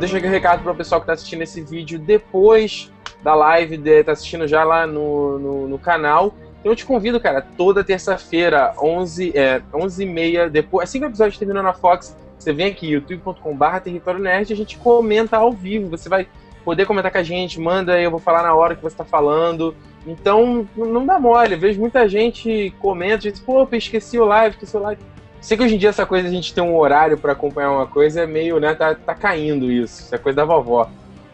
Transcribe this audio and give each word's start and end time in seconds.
deixo 0.00 0.16
aqui 0.16 0.26
um 0.26 0.30
recado 0.30 0.62
para 0.62 0.72
o 0.72 0.74
pessoal 0.74 1.00
que 1.00 1.04
está 1.04 1.12
assistindo 1.12 1.42
esse 1.42 1.60
vídeo 1.60 1.98
depois 1.98 2.90
da 3.22 3.34
live, 3.34 3.76
de, 3.76 4.02
tá 4.02 4.12
assistindo 4.12 4.48
já 4.48 4.64
lá 4.64 4.86
no, 4.86 5.38
no, 5.38 5.68
no 5.68 5.78
canal. 5.78 6.34
Então 6.60 6.72
eu 6.72 6.76
te 6.76 6.84
convido, 6.84 7.20
cara, 7.20 7.40
toda 7.40 7.84
terça-feira, 7.84 8.74
11 8.82 9.32
é, 9.36 9.62
11 9.72 10.04
h 10.04 10.14
30 10.14 10.50
depois, 10.50 10.88
assim 10.88 10.98
que 10.98 11.06
o 11.06 11.08
episódio 11.08 11.38
terminou 11.38 11.62
na 11.62 11.72
Fox, 11.72 12.16
você 12.38 12.52
vem 12.52 12.68
aqui, 12.68 12.86
youtube.com.br 12.88 13.80
Território 13.84 14.20
Nerd, 14.20 14.50
e 14.50 14.54
a 14.54 14.56
gente 14.56 14.78
comenta 14.78 15.36
ao 15.36 15.52
vivo. 15.52 15.90
Você 15.90 16.08
vai 16.08 16.26
poder 16.64 16.86
comentar 16.86 17.12
com 17.12 17.18
a 17.18 17.22
gente, 17.22 17.60
manda, 17.60 18.00
eu 18.00 18.10
vou 18.10 18.18
falar 18.18 18.42
na 18.42 18.54
hora 18.54 18.74
que 18.74 18.82
você 18.82 18.94
está 18.94 19.04
falando. 19.04 19.74
Então, 20.06 20.66
não 20.74 21.04
dá 21.04 21.18
mole. 21.18 21.52
Eu 21.52 21.58
vejo 21.58 21.78
muita 21.78 22.08
gente 22.08 22.74
comenta, 22.78 23.20
gente, 23.22 23.42
pô, 23.42 23.68
esqueci 23.72 24.18
o 24.18 24.24
live, 24.24 24.54
esqueci 24.54 24.74
o 24.74 24.80
live. 24.80 25.02
Sei 25.40 25.56
que 25.56 25.62
hoje 25.62 25.74
em 25.74 25.78
dia 25.78 25.88
essa 25.88 26.04
coisa 26.04 26.28
de 26.28 26.34
a 26.34 26.34
gente 26.34 26.52
ter 26.52 26.60
um 26.60 26.76
horário 26.76 27.16
para 27.16 27.32
acompanhar 27.32 27.72
uma 27.72 27.86
coisa 27.86 28.22
é 28.22 28.26
meio, 28.26 28.60
né, 28.60 28.74
tá, 28.74 28.94
tá 28.94 29.14
caindo 29.14 29.70
isso. 29.70 30.02
Isso 30.02 30.14
é 30.14 30.18
coisa 30.18 30.36
da 30.36 30.44
vovó. 30.44 30.90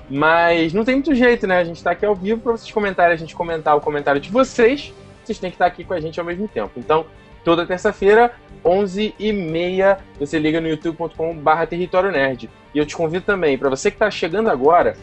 Mas 0.09 0.73
não 0.73 0.85
tem 0.85 0.95
muito 0.95 1.15
jeito, 1.15 1.47
né? 1.47 1.59
A 1.59 1.65
gente 1.65 1.83
tá 1.83 1.91
aqui 1.91 2.07
ao 2.07 2.15
vivo 2.15 2.41
para 2.41 2.53
vocês 2.53 2.71
comentarem, 2.71 3.13
a 3.13 3.19
gente 3.19 3.35
comentar 3.35 3.77
o 3.77 3.81
comentário 3.81 4.21
de 4.21 4.31
vocês 4.31 4.93
vocês 5.27 5.39
têm 5.39 5.51
que 5.51 5.57
estar 5.57 5.67
aqui 5.67 5.85
com 5.85 5.93
a 5.93 6.01
gente 6.01 6.19
ao 6.21 6.27
mesmo 6.27 6.47
tempo. 6.47 6.73
Então, 6.77 7.05
toda 7.45 7.67
terça-feira, 7.67 8.33
11h30, 8.65 9.99
você 10.19 10.39
liga 10.39 10.61
no 10.61 10.69
youtube.com.br 10.69 11.67
Território 11.69 12.13
Nerd. 12.13 12.49
E 12.73 12.79
eu 12.79 12.87
te 12.87 12.97
convido 12.97 13.25
também, 13.25 13.59
para 13.59 13.69
você 13.69 13.91
que 13.91 13.97
está 13.97 14.11
chegando 14.11 14.49
agora, 14.49 14.97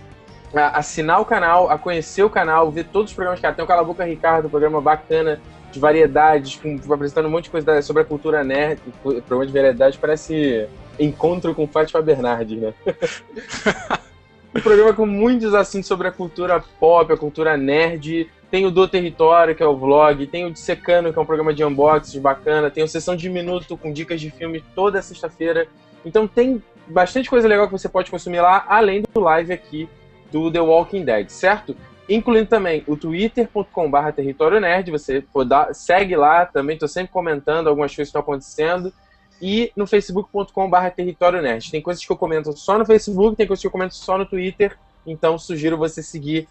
a 0.53 0.77
assinar 0.77 1.19
o 1.19 1.25
canal, 1.25 1.69
a 1.69 1.77
conhecer 1.77 2.23
o 2.23 2.29
canal, 2.29 2.71
ver 2.71 2.85
todos 2.85 3.11
os 3.11 3.15
programas 3.15 3.39
que 3.39 3.51
tem 3.51 3.65
o 3.65 3.67
Cala 3.67 3.83
Boca 3.83 4.05
Ricardo, 4.05 4.49
programa 4.49 4.79
bacana 4.79 5.41
de 5.73 5.79
variedades, 5.79 6.55
com, 6.55 6.79
apresentando 6.93 7.27
um 7.27 7.31
monte 7.31 7.45
de 7.45 7.49
coisa 7.49 7.81
sobre 7.81 8.03
a 8.03 8.05
cultura 8.05 8.43
nerd, 8.43 8.79
programa 9.01 9.45
de 9.45 9.51
variedades, 9.51 9.97
parece 9.99 10.67
encontro 10.99 11.55
com 11.55 11.67
Fátima 11.67 12.01
Bernardes, 12.01 12.61
né? 12.61 12.73
um 14.55 14.61
programa 14.61 14.93
com 14.93 15.05
muitos 15.07 15.55
assuntos 15.55 15.87
sobre 15.87 16.07
a 16.07 16.11
cultura 16.11 16.63
pop, 16.79 17.11
a 17.11 17.17
cultura 17.17 17.57
nerd, 17.57 18.29
tem 18.51 18.67
o 18.67 18.71
Do 18.71 18.87
Território, 18.87 19.55
que 19.55 19.63
é 19.63 19.65
o 19.65 19.75
vlog, 19.75 20.27
tem 20.27 20.45
o 20.45 20.51
Dissecano, 20.51 21.11
que 21.11 21.17
é 21.17 21.21
um 21.21 21.25
programa 21.25 21.51
de 21.51 21.65
unboxing 21.65 22.21
bacana, 22.21 22.69
tem 22.69 22.83
o 22.83 22.87
Sessão 22.87 23.15
de 23.15 23.27
Minuto 23.27 23.75
com 23.75 23.91
dicas 23.91 24.21
de 24.21 24.29
filme 24.29 24.63
toda 24.75 25.01
sexta-feira. 25.01 25.67
Então 26.05 26.27
tem 26.27 26.61
bastante 26.87 27.31
coisa 27.31 27.47
legal 27.47 27.65
que 27.65 27.71
você 27.71 27.89
pode 27.89 28.11
consumir 28.11 28.41
lá, 28.41 28.63
além 28.69 29.03
do 29.11 29.19
live 29.21 29.51
aqui 29.51 29.89
do 30.31 30.51
The 30.51 30.61
Walking 30.61 31.03
Dead, 31.03 31.29
certo? 31.29 31.75
Incluindo 32.07 32.47
também 32.47 32.83
o 32.85 32.97
twitter.com.br 32.97 34.11
território 34.15 34.59
nerd, 34.59 34.91
você 34.91 35.23
dar, 35.47 35.73
segue 35.73 36.15
lá, 36.15 36.45
também 36.45 36.73
estou 36.73 36.89
sempre 36.89 37.13
comentando 37.13 37.67
algumas 37.67 37.91
coisas 37.91 38.11
que 38.11 38.17
estão 38.17 38.21
acontecendo. 38.21 38.93
E 39.41 39.71
no 39.75 39.87
facebook.com.br 39.87 40.89
território 40.95 41.41
nerd. 41.41 41.71
Tem 41.71 41.81
coisas 41.81 42.05
que 42.05 42.11
eu 42.11 42.17
comento 42.17 42.55
só 42.57 42.77
no 42.77 42.85
Facebook, 42.85 43.35
tem 43.35 43.47
coisas 43.47 43.61
que 43.61 43.67
eu 43.67 43.71
comento 43.71 43.95
só 43.95 44.17
no 44.17 44.25
Twitter, 44.25 44.77
então 45.05 45.37
sugiro 45.37 45.77
você 45.77 46.01
seguir 46.03 46.47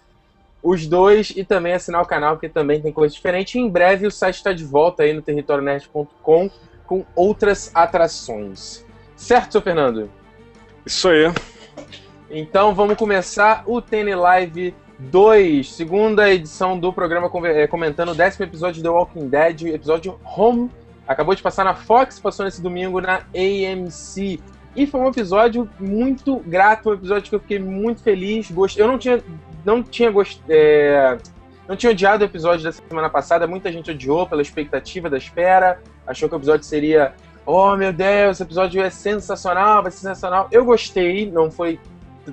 os 0.62 0.86
dois 0.86 1.30
e 1.30 1.44
também 1.44 1.72
assinar 1.72 2.02
o 2.02 2.06
canal, 2.06 2.34
porque 2.34 2.48
também 2.48 2.80
tem 2.80 2.92
coisa 2.92 3.14
diferente. 3.14 3.58
E 3.58 3.60
em 3.60 3.68
breve 3.68 4.06
o 4.06 4.10
site 4.10 4.36
está 4.36 4.52
de 4.52 4.64
volta 4.64 5.02
aí 5.02 5.12
no 5.12 5.22
territorionerd.com 5.22 6.50
com 6.86 7.04
outras 7.14 7.70
atrações. 7.74 8.84
Certo, 9.16 9.52
seu 9.52 9.62
Fernando? 9.62 10.10
Isso 10.84 11.08
aí. 11.08 11.32
Então 12.30 12.74
vamos 12.74 12.96
começar 12.96 13.64
o 13.66 13.80
TN 13.80 14.14
Live 14.16 14.74
2, 15.10 15.72
segunda 15.72 16.32
edição 16.32 16.78
do 16.78 16.92
programa 16.92 17.30
eh, 17.46 17.66
comentando 17.66 18.10
o 18.10 18.14
décimo 18.14 18.44
episódio 18.44 18.76
de 18.76 18.82
The 18.82 18.88
Walking 18.88 19.28
Dead, 19.28 19.62
episódio 19.62 20.18
Home. 20.24 20.70
Acabou 21.06 21.34
de 21.34 21.42
passar 21.42 21.64
na 21.64 21.74
Fox, 21.74 22.20
passou 22.20 22.44
nesse 22.44 22.62
domingo 22.62 23.00
na 23.00 23.22
AMC. 23.34 24.40
E 24.76 24.86
foi 24.86 25.00
um 25.00 25.08
episódio 25.08 25.68
muito 25.78 26.36
grato, 26.46 26.90
um 26.90 26.94
episódio 26.94 27.28
que 27.28 27.34
eu 27.34 27.40
fiquei 27.40 27.58
muito 27.58 28.02
feliz. 28.02 28.50
Gostei. 28.50 28.82
Eu 28.82 28.88
não 28.88 28.98
tinha, 28.98 29.22
não 29.64 29.82
tinha 29.82 30.10
gost... 30.10 30.40
É... 30.48 31.18
não 31.68 31.76
tinha 31.76 31.90
odiado 31.90 32.22
o 32.22 32.26
episódio 32.26 32.64
da 32.64 32.72
semana 32.72 33.10
passada. 33.10 33.46
Muita 33.46 33.72
gente 33.72 33.90
odiou 33.90 34.26
pela 34.26 34.40
expectativa 34.40 35.10
da 35.10 35.18
espera. 35.18 35.80
Achou 36.06 36.28
que 36.28 36.34
o 36.34 36.38
episódio 36.38 36.64
seria, 36.64 37.12
oh 37.44 37.76
meu 37.76 37.92
Deus, 37.92 38.36
esse 38.36 38.42
episódio 38.42 38.80
é 38.80 38.88
sensacional, 38.88 39.82
vai 39.82 39.90
ser 39.90 39.98
sensacional. 39.98 40.48
Eu 40.50 40.64
gostei, 40.64 41.30
não 41.30 41.50
foi 41.50 41.78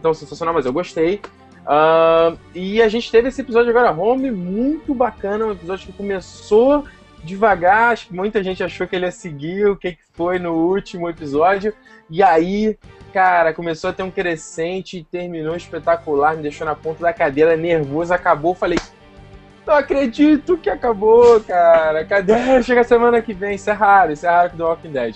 tão 0.02 0.14
sensacional, 0.14 0.54
mas 0.54 0.66
eu 0.66 0.72
gostei. 0.72 1.20
Uh, 1.62 2.38
e 2.56 2.82
a 2.82 2.88
gente 2.88 3.12
teve 3.12 3.28
esse 3.28 3.42
episódio 3.42 3.70
agora, 3.70 3.92
Home, 3.92 4.32
muito 4.32 4.94
bacana, 4.94 5.46
um 5.46 5.52
episódio 5.52 5.88
que 5.88 5.94
começou 5.94 6.86
devagar, 7.24 7.98
que 7.98 8.14
muita 8.14 8.44
gente 8.44 8.64
achou 8.64 8.88
que 8.88 8.96
ele 8.96 9.06
ia 9.06 9.12
seguir 9.12 9.68
o 9.68 9.76
que 9.76 9.98
foi 10.14 10.40
no 10.40 10.54
último 10.54 11.10
episódio, 11.10 11.74
e 12.10 12.24
aí, 12.24 12.78
cara, 13.14 13.54
começou 13.54 13.90
a 13.90 13.94
ter 13.94 14.04
um 14.04 14.12
crescente, 14.12 15.06
terminou 15.12 15.56
espetacular, 15.56 16.36
me 16.36 16.44
deixou 16.44 16.66
na 16.66 16.76
ponta 16.76 17.02
da 17.02 17.14
cadeira, 17.14 17.56
nervoso, 17.56 18.14
acabou, 18.14 18.56
falei, 18.56 18.80
não 19.66 19.76
acredito 19.76 20.58
que 20.58 20.70
acabou, 20.70 21.40
cara, 21.42 22.04
cadê? 22.06 22.64
Chega 22.64 22.84
semana 22.84 23.22
que 23.22 23.34
vem, 23.34 23.56
isso 23.56 23.70
é 23.70 23.74
raro, 23.74 24.12
isso 24.12 24.26
é 24.26 24.30
raro 24.30 24.56
do 24.56 24.64
Walking 24.64 24.92
Dead. 24.92 25.16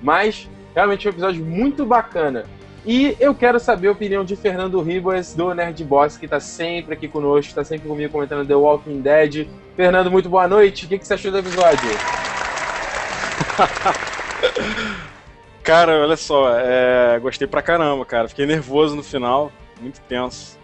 Mas, 0.00 0.48
realmente, 0.74 1.08
um 1.08 1.10
episódio 1.10 1.44
muito 1.44 1.84
bacana. 1.84 2.44
E 2.88 3.16
eu 3.20 3.34
quero 3.34 3.60
saber 3.60 3.88
a 3.88 3.92
opinião 3.92 4.24
de 4.24 4.34
Fernando 4.34 4.80
Ribas, 4.80 5.34
do 5.34 5.52
Nerd 5.52 5.84
Boss, 5.84 6.16
que 6.16 6.24
está 6.24 6.40
sempre 6.40 6.94
aqui 6.94 7.06
conosco, 7.06 7.50
está 7.50 7.62
sempre 7.62 7.86
comigo 7.86 8.10
comentando 8.10 8.48
The 8.48 8.54
Walking 8.54 9.02
Dead. 9.02 9.46
Fernando, 9.76 10.10
muito 10.10 10.30
boa 10.30 10.48
noite. 10.48 10.86
O 10.86 10.88
que, 10.88 10.98
que 10.98 11.06
você 11.06 11.12
achou 11.12 11.30
do 11.30 11.36
episódio? 11.36 11.76
cara, 15.62 16.00
olha 16.00 16.16
só, 16.16 16.58
é... 16.58 17.18
gostei 17.18 17.46
pra 17.46 17.60
caramba, 17.60 18.06
cara. 18.06 18.26
Fiquei 18.26 18.46
nervoso 18.46 18.96
no 18.96 19.02
final, 19.02 19.52
muito 19.78 20.00
tenso. 20.08 20.58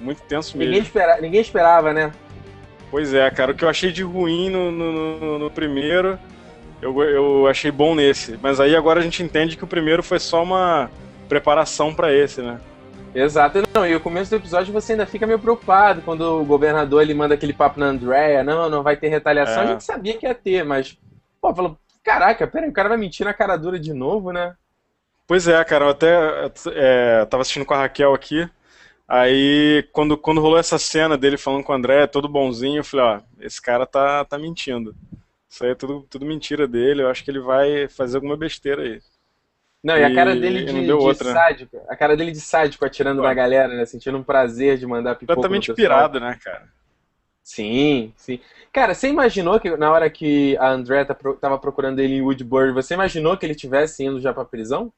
Muito 0.00 0.22
tenso 0.22 0.56
mesmo. 0.56 0.70
Ninguém, 0.70 0.86
espera... 0.86 1.20
Ninguém 1.20 1.40
esperava, 1.40 1.92
né? 1.92 2.12
Pois 2.88 3.12
é, 3.12 3.28
cara. 3.32 3.50
O 3.50 3.54
que 3.56 3.64
eu 3.64 3.68
achei 3.68 3.90
de 3.90 4.04
ruim 4.04 4.48
no, 4.48 4.70
no, 4.70 5.18
no, 5.18 5.38
no 5.40 5.50
primeiro, 5.50 6.16
eu, 6.80 7.02
eu 7.02 7.48
achei 7.48 7.72
bom 7.72 7.96
nesse. 7.96 8.38
Mas 8.40 8.60
aí 8.60 8.76
agora 8.76 9.00
a 9.00 9.02
gente 9.02 9.24
entende 9.24 9.56
que 9.56 9.64
o 9.64 9.66
primeiro 9.66 10.04
foi 10.04 10.20
só 10.20 10.44
uma 10.44 10.88
preparação 11.32 11.94
para 11.94 12.12
esse, 12.12 12.42
né? 12.42 12.60
Exato. 13.14 13.62
Não, 13.72 13.86
e 13.86 13.96
o 13.96 14.00
começo 14.00 14.30
do 14.30 14.36
episódio 14.36 14.70
você 14.70 14.92
ainda 14.92 15.06
fica 15.06 15.26
meio 15.26 15.38
preocupado 15.38 16.02
quando 16.02 16.20
o 16.20 16.44
governador 16.44 17.00
ele 17.00 17.14
manda 17.14 17.34
aquele 17.34 17.54
papo 17.54 17.80
na 17.80 17.86
Andrea, 17.86 18.44
não, 18.44 18.68
não 18.68 18.82
vai 18.82 18.96
ter 18.96 19.08
retaliação. 19.08 19.62
É. 19.62 19.64
A 19.64 19.66
gente 19.68 19.84
sabia 19.84 20.16
que 20.18 20.26
ia 20.26 20.34
ter, 20.34 20.62
mas 20.62 20.98
pô, 21.40 21.54
falou, 21.54 21.78
caraca, 22.04 22.46
peraí, 22.46 22.68
o 22.68 22.72
cara 22.72 22.90
vai 22.90 22.98
mentir 22.98 23.24
na 23.24 23.32
cara 23.32 23.56
dura 23.56 23.78
de 23.78 23.94
novo, 23.94 24.30
né? 24.30 24.54
Pois 25.26 25.48
é, 25.48 25.64
cara, 25.64 25.86
eu 25.86 25.88
até 25.88 26.52
é, 26.74 27.24
tava 27.24 27.40
assistindo 27.40 27.64
com 27.64 27.72
a 27.72 27.78
Raquel 27.78 28.12
aqui, 28.12 28.46
aí 29.08 29.88
quando, 29.90 30.18
quando 30.18 30.40
rolou 30.42 30.58
essa 30.58 30.78
cena 30.78 31.16
dele 31.16 31.38
falando 31.38 31.64
com 31.64 31.72
o 31.72 31.74
André, 31.74 32.06
todo 32.06 32.28
bonzinho, 32.28 32.80
eu 32.80 32.84
falei, 32.84 33.06
ó, 33.06 33.20
esse 33.40 33.60
cara 33.60 33.86
tá, 33.86 34.22
tá 34.26 34.38
mentindo. 34.38 34.94
Isso 35.48 35.64
aí 35.64 35.70
é 35.70 35.74
tudo, 35.74 36.06
tudo 36.10 36.26
mentira 36.26 36.68
dele, 36.68 37.02
eu 37.02 37.08
acho 37.08 37.24
que 37.24 37.30
ele 37.30 37.40
vai 37.40 37.88
fazer 37.88 38.18
alguma 38.18 38.36
besteira 38.36 38.82
aí. 38.82 39.00
Não, 39.82 39.98
e, 39.98 40.04
a 40.04 40.14
cara 40.14 40.36
dele 40.36 40.64
de, 40.64 40.84
de 40.84 40.92
outra, 40.92 41.32
sádico, 41.32 41.80
a 41.88 41.96
cara 41.96 42.16
dele 42.16 42.30
de 42.30 42.40
sádico 42.40 42.84
atirando 42.84 43.20
Pô. 43.20 43.26
na 43.26 43.34
galera, 43.34 43.74
né? 43.74 43.84
Sentindo 43.84 44.16
um 44.16 44.22
prazer 44.22 44.78
de 44.78 44.86
mandar 44.86 45.16
pipoca 45.16 45.34
Totalmente 45.34 45.74
pirado, 45.74 46.20
né, 46.20 46.38
cara? 46.42 46.68
Sim, 47.42 48.12
sim. 48.16 48.38
Cara, 48.72 48.94
você 48.94 49.08
imaginou 49.08 49.58
que 49.58 49.76
na 49.76 49.90
hora 49.90 50.08
que 50.08 50.56
a 50.58 50.68
Andrea 50.68 51.04
tá 51.04 51.16
tava 51.40 51.58
procurando 51.58 51.98
ele 51.98 52.14
em 52.14 52.22
Woodbury, 52.22 52.72
você 52.72 52.94
imaginou 52.94 53.36
que 53.36 53.44
ele 53.44 53.56
tivesse 53.56 54.04
indo 54.04 54.20
já 54.20 54.32
pra 54.32 54.44
prisão? 54.44 54.92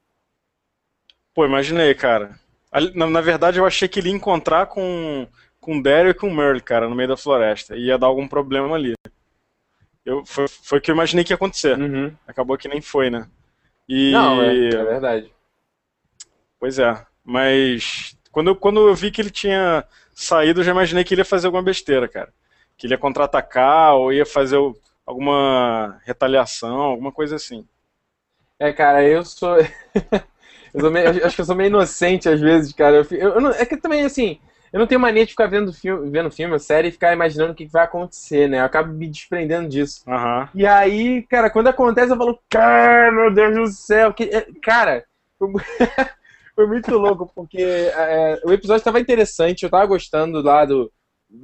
Pô, 1.34 1.46
imaginei, 1.46 1.94
cara. 1.94 2.38
Na, 2.94 3.06
na 3.06 3.20
verdade, 3.22 3.58
eu 3.58 3.66
achei 3.66 3.88
que 3.88 3.98
ele 3.98 4.10
ia 4.10 4.14
encontrar 4.14 4.66
com, 4.66 5.26
com 5.60 5.78
o 5.78 5.82
Daryl 5.82 6.10
e 6.10 6.14
com 6.14 6.28
o 6.28 6.34
Merle, 6.34 6.60
cara, 6.60 6.88
no 6.88 6.94
meio 6.94 7.08
da 7.08 7.16
floresta. 7.16 7.74
E 7.74 7.86
ia 7.86 7.98
dar 7.98 8.06
algum 8.06 8.28
problema 8.28 8.76
ali. 8.76 8.94
Eu, 10.04 10.24
foi, 10.26 10.46
foi 10.46 10.78
o 10.78 10.80
que 10.80 10.90
eu 10.90 10.94
imaginei 10.94 11.24
que 11.24 11.32
ia 11.32 11.36
acontecer. 11.36 11.78
Uhum. 11.78 12.14
Acabou 12.28 12.58
que 12.58 12.68
nem 12.68 12.82
foi, 12.82 13.08
né? 13.08 13.26
E... 13.88 14.12
Não, 14.12 14.42
é, 14.42 14.68
é 14.68 14.84
verdade. 14.84 15.32
Pois 16.58 16.78
é. 16.78 17.06
Mas 17.22 18.16
quando 18.30 18.48
eu, 18.48 18.56
quando 18.56 18.88
eu 18.88 18.94
vi 18.94 19.10
que 19.10 19.20
ele 19.20 19.30
tinha 19.30 19.84
saído, 20.12 20.60
eu 20.60 20.64
já 20.64 20.72
imaginei 20.72 21.04
que 21.04 21.14
ele 21.14 21.20
ia 21.20 21.26
fazer 21.26 21.46
alguma 21.46 21.62
besteira, 21.62 22.08
cara. 22.08 22.32
Que 22.76 22.86
ele 22.86 22.94
ia 22.94 22.98
contra-atacar 22.98 23.94
ou 23.94 24.12
ia 24.12 24.26
fazer 24.26 24.58
alguma 25.06 26.00
retaliação, 26.04 26.76
alguma 26.76 27.12
coisa 27.12 27.36
assim. 27.36 27.66
É, 28.58 28.72
cara, 28.72 29.04
eu 29.04 29.24
sou. 29.24 29.56
eu 30.72 30.80
sou 30.80 30.90
meio, 30.90 31.26
acho 31.26 31.34
que 31.34 31.40
eu 31.40 31.46
sou 31.46 31.54
meio 31.54 31.68
inocente 31.68 32.28
às 32.28 32.40
vezes, 32.40 32.72
cara. 32.72 32.96
Eu, 32.96 33.06
eu, 33.10 33.34
eu 33.34 33.40
não, 33.40 33.50
é 33.50 33.64
que 33.66 33.76
também, 33.76 34.04
assim, 34.04 34.40
eu 34.74 34.80
não 34.80 34.88
tenho 34.88 35.00
mania 35.00 35.24
de 35.24 35.30
ficar 35.30 35.46
vendo 35.46 35.72
filme, 35.72 36.10
vendo 36.10 36.32
filme, 36.32 36.58
série 36.58 36.88
e 36.88 36.90
ficar 36.90 37.12
imaginando 37.12 37.52
o 37.52 37.54
que 37.54 37.64
vai 37.64 37.84
acontecer, 37.84 38.48
né? 38.48 38.58
Eu 38.58 38.64
acabo 38.64 38.92
me 38.92 39.06
desprendendo 39.06 39.68
disso. 39.68 40.02
Uhum. 40.04 40.48
E 40.52 40.66
aí, 40.66 41.22
cara, 41.28 41.48
quando 41.48 41.68
acontece, 41.68 42.12
eu 42.12 42.16
falo, 42.16 42.36
cara, 42.50 43.12
meu 43.12 43.32
Deus 43.32 43.54
do 43.54 43.66
céu. 43.68 44.12
Que... 44.12 44.24
É, 44.24 44.44
cara, 44.60 45.04
foi... 45.38 45.48
muito 46.66 46.90
louco, 46.98 47.30
porque 47.36 47.62
é, 47.62 48.40
o 48.44 48.52
episódio 48.52 48.80
estava 48.80 48.98
interessante, 48.98 49.62
eu 49.62 49.70
tava 49.70 49.86
gostando 49.86 50.42
lá 50.42 50.64
do. 50.64 50.90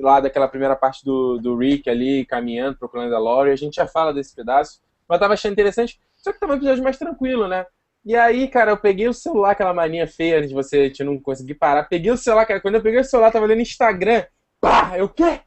Lá 0.00 0.18
daquela 0.18 0.48
primeira 0.48 0.74
parte 0.74 1.04
do, 1.04 1.38
do 1.38 1.56
Rick 1.56 1.88
ali, 1.88 2.26
caminhando, 2.26 2.78
procurando 2.78 3.14
a 3.14 3.18
Lori, 3.18 3.52
a 3.52 3.56
gente 3.56 3.76
já 3.76 3.86
fala 3.86 4.12
desse 4.12 4.34
pedaço, 4.34 4.80
mas 5.08 5.20
tava 5.20 5.34
achando 5.34 5.52
interessante, 5.52 6.00
só 6.16 6.32
que 6.32 6.40
tava 6.40 6.54
um 6.54 6.56
episódio 6.56 6.82
mais 6.82 6.98
tranquilo, 6.98 7.46
né? 7.46 7.64
E 8.05 8.17
aí, 8.17 8.49
cara, 8.49 8.70
eu 8.70 8.76
peguei 8.79 9.08
o 9.08 9.14
celular, 9.14 9.50
aquela 9.50 9.75
mania 9.75 10.06
feia 10.06 10.47
de 10.47 10.55
você 10.55 10.88
de 10.88 11.05
não 11.05 11.20
conseguir 11.20 11.55
parar. 11.55 11.85
Peguei 11.85 12.11
o 12.11 12.17
celular, 12.17 12.47
cara. 12.47 12.61
Quando 12.61 12.76
eu 12.76 12.82
peguei 12.82 13.00
o 13.00 13.05
celular, 13.05 13.31
tava 13.31 13.44
olhando 13.44 13.61
Instagram. 13.61 14.25
Pá! 14.61 14.93
Eu, 14.97 15.08
quê? 15.08 15.41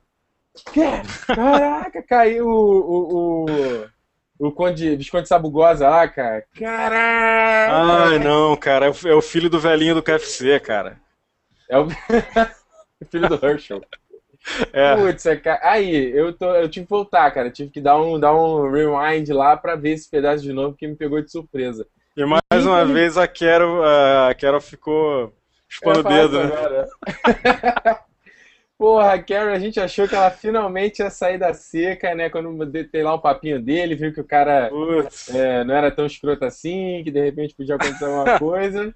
Quê? 0.71 1.01
Caraca, 1.27 2.01
caiu 2.07 2.47
o, 2.47 2.79
o, 2.79 3.45
o, 3.45 4.47
o 4.47 4.51
Conde, 4.51 4.95
Visconde 4.95 5.27
Sabugosa 5.27 5.89
lá, 5.89 6.07
cara. 6.07 6.45
Caraca! 6.55 8.09
Ai, 8.09 8.19
não, 8.19 8.55
cara. 8.55 8.85
É 8.85 9.13
o 9.13 9.21
filho 9.21 9.49
do 9.49 9.59
velhinho 9.59 9.95
do 9.95 10.03
KFC, 10.03 10.59
cara. 10.59 11.01
É 11.69 11.77
o, 11.79 11.87
filho 13.09 13.29
do 13.29 13.45
Herschel. 13.45 13.81
É. 14.73 14.97
Putz, 14.97 15.25
é, 15.25 15.41
aí, 15.61 16.11
eu, 16.11 16.33
tô, 16.33 16.53
eu 16.53 16.67
tive 16.67 16.85
que 16.85 16.89
voltar, 16.89 17.31
cara. 17.31 17.49
tive 17.49 17.69
que 17.69 17.79
dar 17.79 17.97
um, 18.01 18.19
dar 18.19 18.35
um 18.35 18.69
rewind 18.69 19.31
lá 19.31 19.55
pra 19.55 19.77
ver 19.77 19.91
esse 19.91 20.09
pedaço 20.09 20.43
de 20.43 20.51
novo, 20.51 20.75
que 20.75 20.85
me 20.85 20.97
pegou 20.97 21.21
de 21.21 21.31
surpresa. 21.31 21.87
E 22.15 22.25
mais 22.25 22.41
e, 22.51 22.67
uma 22.67 22.81
ele... 22.81 22.93
vez 22.93 23.17
a 23.17 23.27
Carol, 23.27 23.83
a 23.83 24.33
Carol 24.35 24.61
ficou 24.61 25.33
chupando 25.67 26.01
o 26.01 26.03
dedo, 26.03 26.43
né? 26.43 26.51
Porra, 28.77 29.13
a 29.13 29.23
Carol, 29.23 29.53
a 29.53 29.59
gente 29.59 29.79
achou 29.79 30.07
que 30.07 30.15
ela 30.15 30.29
finalmente 30.29 30.99
ia 31.01 31.09
sair 31.09 31.37
da 31.37 31.53
seca, 31.53 32.13
né? 32.13 32.29
Quando 32.29 32.71
tem 32.91 33.03
lá 33.03 33.13
o 33.13 33.17
um 33.17 33.21
papinho 33.21 33.61
dele, 33.61 33.95
viu 33.95 34.13
que 34.13 34.21
o 34.21 34.25
cara 34.25 34.69
é, 35.33 35.63
não 35.63 35.73
era 35.73 35.89
tão 35.89 36.05
escroto 36.05 36.43
assim, 36.43 37.01
que 37.03 37.11
de 37.11 37.23
repente 37.23 37.55
podia 37.55 37.75
acontecer 37.75 38.05
alguma 38.05 38.37
coisa. 38.39 38.93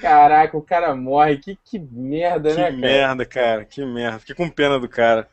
Caraca, 0.00 0.56
o 0.56 0.62
cara 0.62 0.94
morre. 0.94 1.36
Que, 1.36 1.58
que 1.62 1.78
merda, 1.78 2.50
que 2.50 2.56
né, 2.56 2.62
cara? 2.62 2.72
Que 2.72 2.80
merda, 2.80 3.26
cara. 3.26 3.64
Que 3.64 3.84
merda. 3.84 4.18
Fiquei 4.20 4.34
com 4.34 4.48
pena 4.48 4.80
do 4.80 4.88
cara. 4.88 5.28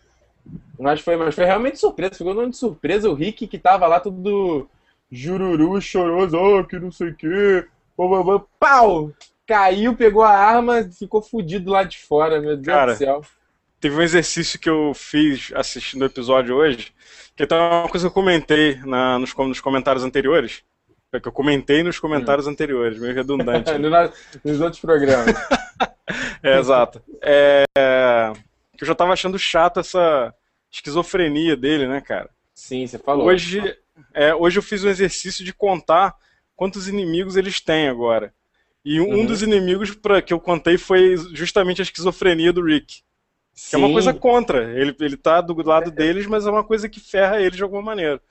Mas 0.77 0.99
foi, 1.01 1.15
mas 1.15 1.33
foi 1.33 1.45
realmente 1.45 1.79
surpresa. 1.79 2.15
Ficou 2.15 2.35
dando 2.35 2.51
de 2.51 2.57
surpresa 2.57 3.09
o 3.09 3.13
Rick 3.13 3.47
que 3.47 3.57
tava 3.57 3.87
lá 3.87 3.99
tudo 3.99 4.69
jururu, 5.11 5.81
choroso, 5.81 6.37
oh, 6.37 6.63
que 6.63 6.79
não 6.79 6.91
sei 6.91 7.09
o 7.09 7.15
quê. 7.15 7.67
Pau! 8.59 9.11
Caiu, 9.45 9.95
pegou 9.95 10.21
a 10.21 10.29
arma, 10.29 10.83
ficou 10.83 11.21
fudido 11.21 11.71
lá 11.71 11.83
de 11.83 11.97
fora, 11.97 12.39
meu 12.39 12.55
Deus 12.55 12.67
cara, 12.67 12.93
do 12.93 12.97
céu. 12.97 13.21
Teve 13.79 13.95
um 13.95 14.01
exercício 14.01 14.59
que 14.59 14.69
eu 14.69 14.93
fiz 14.93 15.51
assistindo 15.55 16.03
o 16.03 16.05
episódio 16.05 16.55
hoje, 16.55 16.93
que 17.35 17.43
é 17.43 17.55
uma 17.55 17.89
coisa 17.89 18.05
que 18.05 18.11
eu 18.11 18.13
comentei 18.13 18.75
na, 18.85 19.17
nos, 19.17 19.33
nos 19.35 19.59
comentários 19.59 20.03
anteriores. 20.03 20.63
É 21.11 21.19
que 21.19 21.27
eu 21.27 21.31
comentei 21.31 21.81
nos 21.81 21.99
comentários 21.99 22.45
hum. 22.45 22.51
anteriores, 22.51 22.99
meio 22.99 23.15
redundante. 23.15 23.71
nos 24.45 24.61
outros 24.61 24.79
programas. 24.79 25.33
é, 26.43 26.59
exato. 26.59 27.01
É, 27.23 27.63
que 28.77 28.83
eu 28.83 28.87
já 28.87 28.93
tava 28.93 29.13
achando 29.13 29.39
chato 29.39 29.79
essa 29.79 30.33
esquizofrenia 30.71 31.57
dele, 31.57 31.87
né, 31.87 31.99
cara? 31.99 32.29
Sim, 32.53 32.85
você 32.85 32.99
falou. 32.99 33.25
Hoje, 33.25 33.75
é, 34.13 34.33
hoje 34.33 34.59
eu 34.59 34.63
fiz 34.63 34.83
um 34.83 34.89
exercício 34.89 35.43
de 35.43 35.53
contar 35.53 36.15
quantos 36.55 36.87
inimigos 36.87 37.35
eles 37.35 37.61
têm 37.61 37.87
agora. 37.87 38.33
E 38.83 38.99
um, 38.99 39.09
uhum. 39.09 39.25
dos 39.25 39.41
inimigos 39.41 39.91
pra, 39.91 40.21
que 40.21 40.33
eu 40.33 40.39
contei 40.39 40.77
foi 40.77 41.15
justamente 41.33 41.81
a 41.81 41.83
esquizofrenia 41.83 42.53
do 42.53 42.63
Rick. 42.63 43.01
Sim. 43.53 43.69
Que 43.69 43.75
é 43.75 43.79
uma 43.79 43.91
coisa 43.91 44.13
contra. 44.13 44.71
Ele, 44.79 44.95
ele 44.99 45.17
tá 45.17 45.41
do 45.41 45.53
lado 45.61 45.91
deles, 45.91 46.25
mas 46.25 46.45
é 46.45 46.49
uma 46.49 46.63
coisa 46.63 46.87
que 46.87 46.99
ferra 46.99 47.41
eles 47.41 47.57
de 47.57 47.63
alguma 47.63 47.81
maneira. 47.81 48.21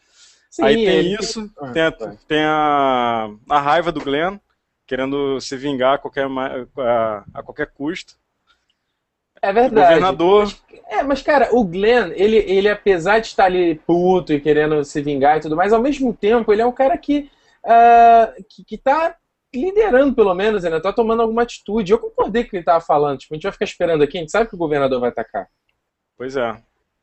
Sim, 0.50 0.62
Aí 0.62 0.74
tem 0.76 0.86
ele... 0.86 1.16
isso, 1.20 1.50
ah, 1.58 1.70
tem, 1.72 1.82
a, 1.82 1.92
tem 1.92 2.44
a, 2.44 3.30
a 3.50 3.60
raiva 3.60 3.92
do 3.92 4.00
Glenn, 4.00 4.38
querendo 4.86 5.38
se 5.40 5.56
vingar 5.56 5.94
a 5.94 5.98
qualquer, 5.98 6.26
a, 6.26 7.24
a 7.34 7.42
qualquer 7.42 7.66
custo. 7.66 8.14
É 9.42 9.52
verdade. 9.52 9.86
O 9.86 9.94
governador. 9.94 10.42
Mas, 10.44 10.80
é, 10.88 11.02
mas 11.02 11.22
cara, 11.22 11.48
o 11.52 11.64
Glenn, 11.64 12.12
ele, 12.14 12.36
ele 12.36 12.68
apesar 12.68 13.18
de 13.18 13.26
estar 13.26 13.44
ali 13.44 13.76
puto 13.86 14.32
e 14.32 14.40
querendo 14.40 14.84
se 14.84 15.00
vingar 15.02 15.36
e 15.36 15.40
tudo 15.40 15.56
mais, 15.56 15.72
ao 15.72 15.82
mesmo 15.82 16.14
tempo, 16.14 16.52
ele 16.52 16.62
é 16.62 16.66
um 16.66 16.72
cara 16.72 16.96
que, 16.96 17.30
uh, 17.64 18.44
que, 18.48 18.64
que 18.64 18.78
tá 18.78 19.16
liderando, 19.54 20.14
pelo 20.14 20.34
menos, 20.34 20.64
ainda 20.64 20.80
tá 20.80 20.92
tomando 20.92 21.22
alguma 21.22 21.42
atitude. 21.42 21.92
Eu 21.92 21.98
concordei 21.98 22.42
com 22.42 22.48
o 22.48 22.50
que 22.50 22.56
ele 22.56 22.64
tava 22.64 22.80
falando. 22.84 23.18
Tipo, 23.18 23.34
a 23.34 23.36
gente 23.36 23.42
vai 23.44 23.52
ficar 23.52 23.64
esperando 23.64 24.02
aqui, 24.02 24.18
a 24.18 24.20
gente 24.20 24.32
sabe 24.32 24.48
que 24.48 24.54
o 24.54 24.58
governador 24.58 25.00
vai 25.00 25.10
atacar. 25.10 25.48
Pois 26.16 26.36
é. 26.36 26.56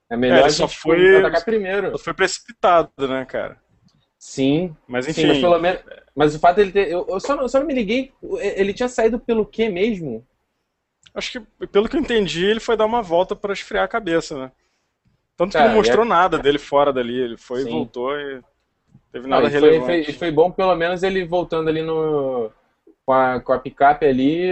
É 0.10 0.16
melhor 0.16 0.40
é, 0.40 0.44
a 0.46 0.50
gente 0.50 0.78
foi, 0.78 1.18
atacar 1.18 1.44
primeiro. 1.44 1.98
Foi 1.98 2.14
precipitado, 2.14 2.92
né, 3.08 3.26
cara? 3.26 3.58
Sim. 4.20 4.76
Mas 4.88 5.08
enfim. 5.08 5.22
Sim, 5.22 5.28
mas, 5.28 5.40
pelo 5.40 5.60
menos, 5.60 5.82
mas 6.16 6.36
o 6.36 6.40
fato 6.40 6.58
dele 6.58 6.72
ter. 6.72 6.92
Eu, 6.92 7.06
eu 7.08 7.20
só, 7.20 7.36
não, 7.36 7.48
só 7.48 7.60
não 7.60 7.68
me 7.68 7.74
liguei. 7.74 8.12
Ele 8.40 8.74
tinha 8.74 8.90
saído 8.90 9.20
pelo 9.20 9.46
quê 9.46 9.70
mesmo? 9.70 10.26
Acho 11.14 11.32
que, 11.32 11.68
pelo 11.68 11.88
que 11.88 11.96
eu 11.96 12.02
entendi, 12.02 12.46
ele 12.46 12.60
foi 12.60 12.76
dar 12.76 12.86
uma 12.86 13.02
volta 13.02 13.36
para 13.36 13.54
esfriar 13.54 13.86
a 13.86 13.88
cabeça, 13.88 14.38
né? 14.38 14.52
Tanto 15.38 15.58
que 15.58 15.64
não 15.64 15.76
mostrou 15.76 16.06
é... 16.06 16.08
nada 16.08 16.38
dele 16.38 16.58
fora 16.58 16.94
dali. 16.94 17.18
Ele 17.20 17.38
foi 17.38 17.62
e 17.62 17.70
voltou 17.70 18.18
e 18.20 18.42
teve 19.12 19.28
nada 19.28 19.44
não, 19.44 19.50
relevante. 19.50 19.86
Foi, 19.86 20.04
foi, 20.04 20.14
foi, 20.14 20.32
bom, 20.32 20.52
pelo 20.52 20.76
menos, 20.76 21.04
ele 21.04 21.26
voltando 21.26 21.70
ali 21.70 21.82
no. 21.82 22.50
Com 23.06 23.14
a, 23.14 23.40
com 23.40 23.54
a 23.54 23.60
picape 23.60 24.06
ali. 24.06 24.48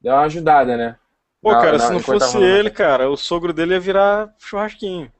Deu 0.00 0.14
uma 0.14 0.22
ajudada, 0.22 0.76
né? 0.76 0.96
Pô, 1.40 1.50
cara, 1.50 1.78
se 1.78 1.92
não 1.92 2.00
fosse 2.00 2.38
ele, 2.38 2.70
cara, 2.70 3.10
o 3.10 3.16
sogro 3.16 3.52
dele 3.52 3.74
ia 3.74 3.80
virar 3.80 4.32
churrasquinho. 4.38 5.10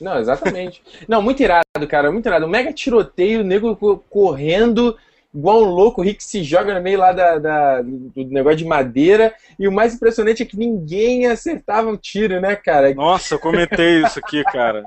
Não, 0.00 0.18
exatamente. 0.18 0.82
não, 1.08 1.20
muito 1.20 1.42
irado, 1.42 1.64
cara, 1.88 2.10
muito 2.10 2.26
irado. 2.26 2.46
Um 2.46 2.50
mega 2.50 2.72
tiroteio, 2.72 3.40
o 3.40 3.44
nego 3.44 3.76
correndo 4.08 4.96
igual 5.34 5.62
um 5.62 5.70
louco, 5.70 6.00
o 6.00 6.04
Rick 6.04 6.22
se 6.22 6.42
joga 6.42 6.74
no 6.74 6.82
meio 6.82 6.98
lá 6.98 7.12
da, 7.12 7.38
da, 7.38 7.82
do 7.82 8.24
negócio 8.30 8.58
de 8.58 8.64
madeira. 8.64 9.34
E 9.58 9.66
o 9.66 9.72
mais 9.72 9.94
impressionante 9.94 10.42
é 10.42 10.46
que 10.46 10.56
ninguém 10.56 11.26
acertava 11.26 11.88
o 11.88 11.92
um 11.92 11.96
tiro, 11.96 12.40
né, 12.40 12.56
cara? 12.56 12.92
Nossa, 12.94 13.34
eu 13.34 13.38
comentei 13.38 14.02
isso 14.02 14.18
aqui, 14.18 14.42
cara. 14.44 14.84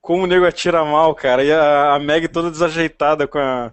Como 0.00 0.24
o 0.24 0.26
nego 0.26 0.46
atira 0.46 0.84
mal, 0.84 1.14
cara. 1.14 1.44
E 1.44 1.52
a, 1.52 1.94
a 1.94 1.98
Meg 1.98 2.28
toda 2.28 2.50
desajeitada 2.50 3.26
com 3.26 3.38
a. 3.38 3.72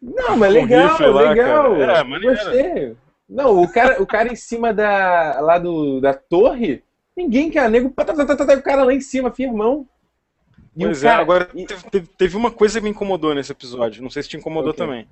Não, 0.00 0.36
mas 0.36 0.52
legal, 0.52 1.12
lá, 1.12 1.30
legal. 1.30 1.76
Cara. 1.76 1.98
É, 1.98 2.04
maneiro. 2.04 2.36
Gostei. 2.36 2.96
Não, 3.28 3.60
o 3.62 3.70
cara, 3.70 4.02
o 4.02 4.06
cara 4.06 4.32
em 4.32 4.36
cima 4.36 4.72
da, 4.72 5.38
lá 5.40 5.58
do, 5.58 6.00
da 6.00 6.14
torre, 6.14 6.82
ninguém 7.14 7.50
quer 7.50 7.68
nego, 7.68 7.90
tá, 7.90 8.04
tá, 8.04 8.14
tá, 8.14 8.54
o 8.54 8.62
cara 8.62 8.84
lá 8.84 8.94
em 8.94 9.00
cima, 9.00 9.30
firmão. 9.30 9.86
E 10.74 10.84
pois 10.84 11.04
é, 11.04 11.08
cara, 11.08 11.20
agora 11.20 11.50
e... 11.54 11.66
teve, 11.66 12.08
teve, 12.16 12.36
uma 12.36 12.50
coisa 12.50 12.78
que 12.78 12.84
me 12.84 12.90
incomodou 12.90 13.34
nesse 13.34 13.52
episódio, 13.52 14.02
não 14.02 14.08
sei 14.08 14.22
se 14.22 14.30
te 14.30 14.36
incomodou 14.38 14.70
okay. 14.70 14.86
também. 14.86 15.08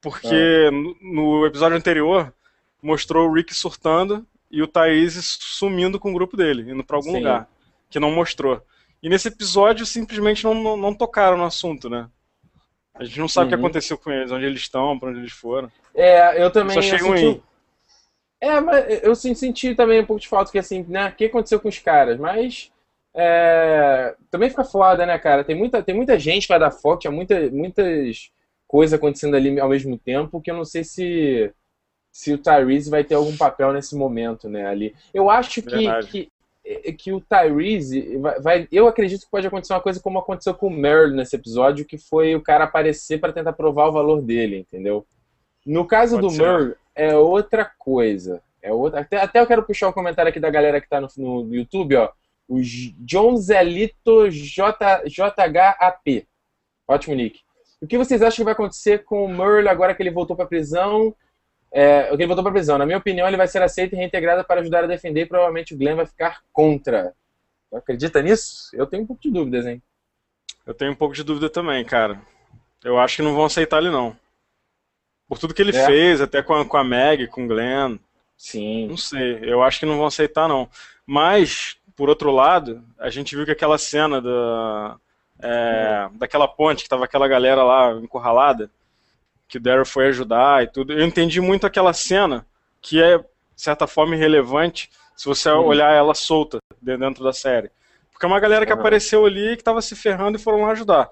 Porque 0.00 0.66
ah. 0.68 0.70
no, 0.70 0.96
no, 1.00 1.46
episódio 1.46 1.76
anterior 1.76 2.32
mostrou 2.82 3.28
o 3.28 3.32
Rick 3.32 3.54
surtando 3.54 4.26
e 4.50 4.62
o 4.62 4.66
Thaís 4.66 5.14
sumindo 5.40 6.00
com 6.00 6.10
o 6.10 6.14
grupo 6.14 6.36
dele, 6.36 6.72
indo 6.72 6.82
para 6.82 6.96
algum 6.96 7.12
Sim. 7.12 7.18
lugar, 7.18 7.48
que 7.88 8.00
não 8.00 8.10
mostrou. 8.10 8.62
E 9.02 9.08
nesse 9.08 9.28
episódio 9.28 9.86
simplesmente 9.86 10.44
não, 10.44 10.54
não, 10.54 10.76
não 10.76 10.94
tocaram 10.94 11.36
no 11.36 11.44
assunto, 11.44 11.88
né? 11.88 12.08
A 12.94 13.04
gente 13.04 13.18
não 13.18 13.28
sabe 13.28 13.44
uhum. 13.44 13.46
o 13.46 13.50
que 13.50 13.54
uhum. 13.56 13.66
aconteceu 13.66 13.98
com 13.98 14.10
eles, 14.10 14.30
onde 14.30 14.44
eles 14.44 14.60
estão, 14.60 14.98
para 14.98 15.10
onde 15.10 15.20
eles 15.20 15.32
foram. 15.32 15.70
É, 15.94 16.42
eu 16.42 16.50
também. 16.50 16.74
Só 16.74 16.80
achei 16.80 16.98
ruim. 16.98 17.42
É, 18.40 18.60
mas 18.60 19.02
eu 19.02 19.14
senti 19.14 19.74
também 19.74 20.00
um 20.00 20.06
pouco 20.06 20.20
de 20.20 20.28
falta, 20.28 20.50
que 20.50 20.58
assim, 20.58 20.84
né? 20.88 21.08
O 21.08 21.12
que 21.12 21.26
aconteceu 21.26 21.60
com 21.60 21.68
os 21.68 21.78
caras? 21.78 22.18
Mas. 22.18 22.70
É, 23.12 24.14
também 24.30 24.50
fica 24.50 24.64
foda, 24.64 25.04
né, 25.04 25.18
cara? 25.18 25.42
Tem 25.42 25.56
muita, 25.56 25.82
tem 25.82 25.94
muita 25.94 26.18
gente 26.18 26.42
que 26.42 26.52
vai 26.52 26.60
dar 26.60 26.70
foco, 26.70 27.00
tinha 27.00 27.10
muita, 27.10 27.50
muitas 27.50 28.30
coisas 28.70 28.96
acontecendo 28.96 29.34
ali 29.34 29.58
ao 29.58 29.68
mesmo 29.68 29.98
tempo, 29.98 30.40
que 30.40 30.48
eu 30.48 30.54
não 30.54 30.64
sei 30.64 30.84
se 30.84 31.52
se 32.12 32.32
o 32.32 32.38
Tyrese 32.38 32.90
vai 32.90 33.04
ter 33.04 33.14
algum 33.14 33.36
papel 33.36 33.72
nesse 33.72 33.96
momento, 33.96 34.48
né, 34.48 34.66
ali. 34.66 34.94
Eu 35.12 35.28
acho 35.28 35.60
que, 35.62 36.02
que, 36.06 36.28
é, 36.64 36.92
que 36.92 37.12
o 37.12 37.20
Tyrese 37.20 38.16
vai, 38.18 38.40
vai, 38.40 38.68
Eu 38.70 38.86
acredito 38.86 39.24
que 39.24 39.30
pode 39.30 39.46
acontecer 39.46 39.72
uma 39.72 39.80
coisa 39.80 40.00
como 40.00 40.18
aconteceu 40.18 40.54
com 40.54 40.68
o 40.68 40.70
Merle 40.70 41.16
nesse 41.16 41.34
episódio, 41.34 41.84
que 41.84 41.98
foi 41.98 42.34
o 42.34 42.42
cara 42.42 42.64
aparecer 42.64 43.18
para 43.18 43.32
tentar 43.32 43.52
provar 43.52 43.88
o 43.88 43.92
valor 43.92 44.22
dele, 44.22 44.58
entendeu? 44.58 45.04
No 45.66 45.84
caso 45.84 46.16
pode 46.16 46.28
do 46.28 46.32
ser. 46.32 46.42
Merle, 46.42 46.74
é 46.94 47.16
outra 47.16 47.70
coisa. 47.78 48.40
É 48.62 48.72
outra... 48.72 49.00
Até, 49.00 49.16
até 49.20 49.40
eu 49.40 49.46
quero 49.46 49.64
puxar 49.64 49.88
um 49.88 49.92
comentário 49.92 50.30
aqui 50.30 50.40
da 50.40 50.50
galera 50.50 50.80
que 50.80 50.88
tá 50.88 51.00
no, 51.00 51.08
no 51.16 51.54
YouTube, 51.54 51.96
ó. 51.96 52.10
O 52.48 52.60
John 52.60 53.36
Zelito 53.36 54.28
J, 54.30 55.04
JHAP. 55.06 56.26
Ótimo 56.88 57.14
nick. 57.14 57.40
O 57.80 57.86
que 57.86 57.96
vocês 57.96 58.20
acham 58.20 58.36
que 58.36 58.44
vai 58.44 58.52
acontecer 58.52 59.04
com 59.04 59.24
o 59.24 59.28
Merle 59.28 59.68
agora 59.68 59.94
que 59.94 60.02
ele 60.02 60.10
voltou 60.10 60.36
para 60.36 60.46
prisão? 60.46 61.14
É, 61.72 62.08
que 62.08 62.14
ele 62.14 62.26
voltou 62.26 62.42
para 62.42 62.52
prisão. 62.52 62.76
Na 62.76 62.84
minha 62.84 62.98
opinião, 62.98 63.26
ele 63.26 63.36
vai 63.36 63.48
ser 63.48 63.62
aceito 63.62 63.94
e 63.94 63.96
reintegrado 63.96 64.44
para 64.44 64.60
ajudar 64.60 64.84
a 64.84 64.88
defender 64.88 65.22
e 65.22 65.26
provavelmente 65.26 65.74
o 65.74 65.78
Glenn 65.78 65.96
vai 65.96 66.06
ficar 66.06 66.42
contra. 66.52 67.14
Acredita 67.72 68.20
nisso? 68.20 68.70
Eu 68.74 68.86
tenho 68.86 69.04
um 69.04 69.06
pouco 69.06 69.22
de 69.22 69.30
dúvidas, 69.30 69.64
hein? 69.66 69.80
Eu 70.66 70.74
tenho 70.74 70.92
um 70.92 70.96
pouco 70.96 71.14
de 71.14 71.22
dúvida 71.22 71.48
também, 71.48 71.84
cara. 71.84 72.20
Eu 72.84 72.98
acho 72.98 73.16
que 73.16 73.22
não 73.22 73.34
vão 73.34 73.44
aceitar 73.44 73.78
ele, 73.78 73.90
não. 73.90 74.16
Por 75.28 75.38
tudo 75.38 75.54
que 75.54 75.62
ele 75.62 75.76
é. 75.76 75.86
fez, 75.86 76.20
até 76.20 76.42
com 76.42 76.54
a, 76.54 76.64
com 76.64 76.76
a 76.76 76.84
Meg, 76.84 77.28
com 77.28 77.44
o 77.44 77.48
Glenn. 77.48 77.98
Sim. 78.36 78.88
Não 78.88 78.96
sei. 78.96 79.38
Eu 79.42 79.62
acho 79.62 79.78
que 79.78 79.86
não 79.86 79.96
vão 79.96 80.06
aceitar, 80.06 80.48
não. 80.48 80.68
Mas, 81.06 81.76
por 81.94 82.08
outro 82.08 82.30
lado, 82.30 82.82
a 82.98 83.08
gente 83.10 83.36
viu 83.36 83.44
que 83.44 83.52
aquela 83.52 83.78
cena 83.78 84.20
da, 84.20 84.98
é, 85.42 86.08
daquela 86.14 86.48
ponte, 86.48 86.82
que 86.82 86.88
tava 86.88 87.04
aquela 87.04 87.28
galera 87.28 87.62
lá 87.62 87.92
encurralada, 87.92 88.70
que 89.48 89.58
o 89.58 89.60
Daryl 89.60 89.84
foi 89.84 90.06
ajudar 90.08 90.62
e 90.62 90.66
tudo. 90.68 90.92
Eu 90.92 91.04
entendi 91.04 91.40
muito 91.40 91.66
aquela 91.66 91.92
cena, 91.92 92.46
que 92.80 93.02
é, 93.02 93.18
de 93.18 93.24
certa 93.56 93.86
forma, 93.86 94.14
irrelevante 94.14 94.90
se 95.16 95.26
você 95.26 95.50
hum. 95.50 95.66
olhar 95.66 95.92
ela 95.92 96.14
solta 96.14 96.58
dentro 96.80 97.22
da 97.22 97.32
série. 97.32 97.70
Porque 98.10 98.24
é 98.24 98.28
uma 98.28 98.40
galera 98.40 98.64
que 98.64 98.72
uhum. 98.72 98.78
apareceu 98.78 99.24
ali 99.24 99.56
que 99.56 99.62
estava 99.62 99.82
se 99.82 99.96
ferrando 99.96 100.38
e 100.38 100.40
foram 100.40 100.62
lá 100.62 100.72
ajudar. 100.72 101.10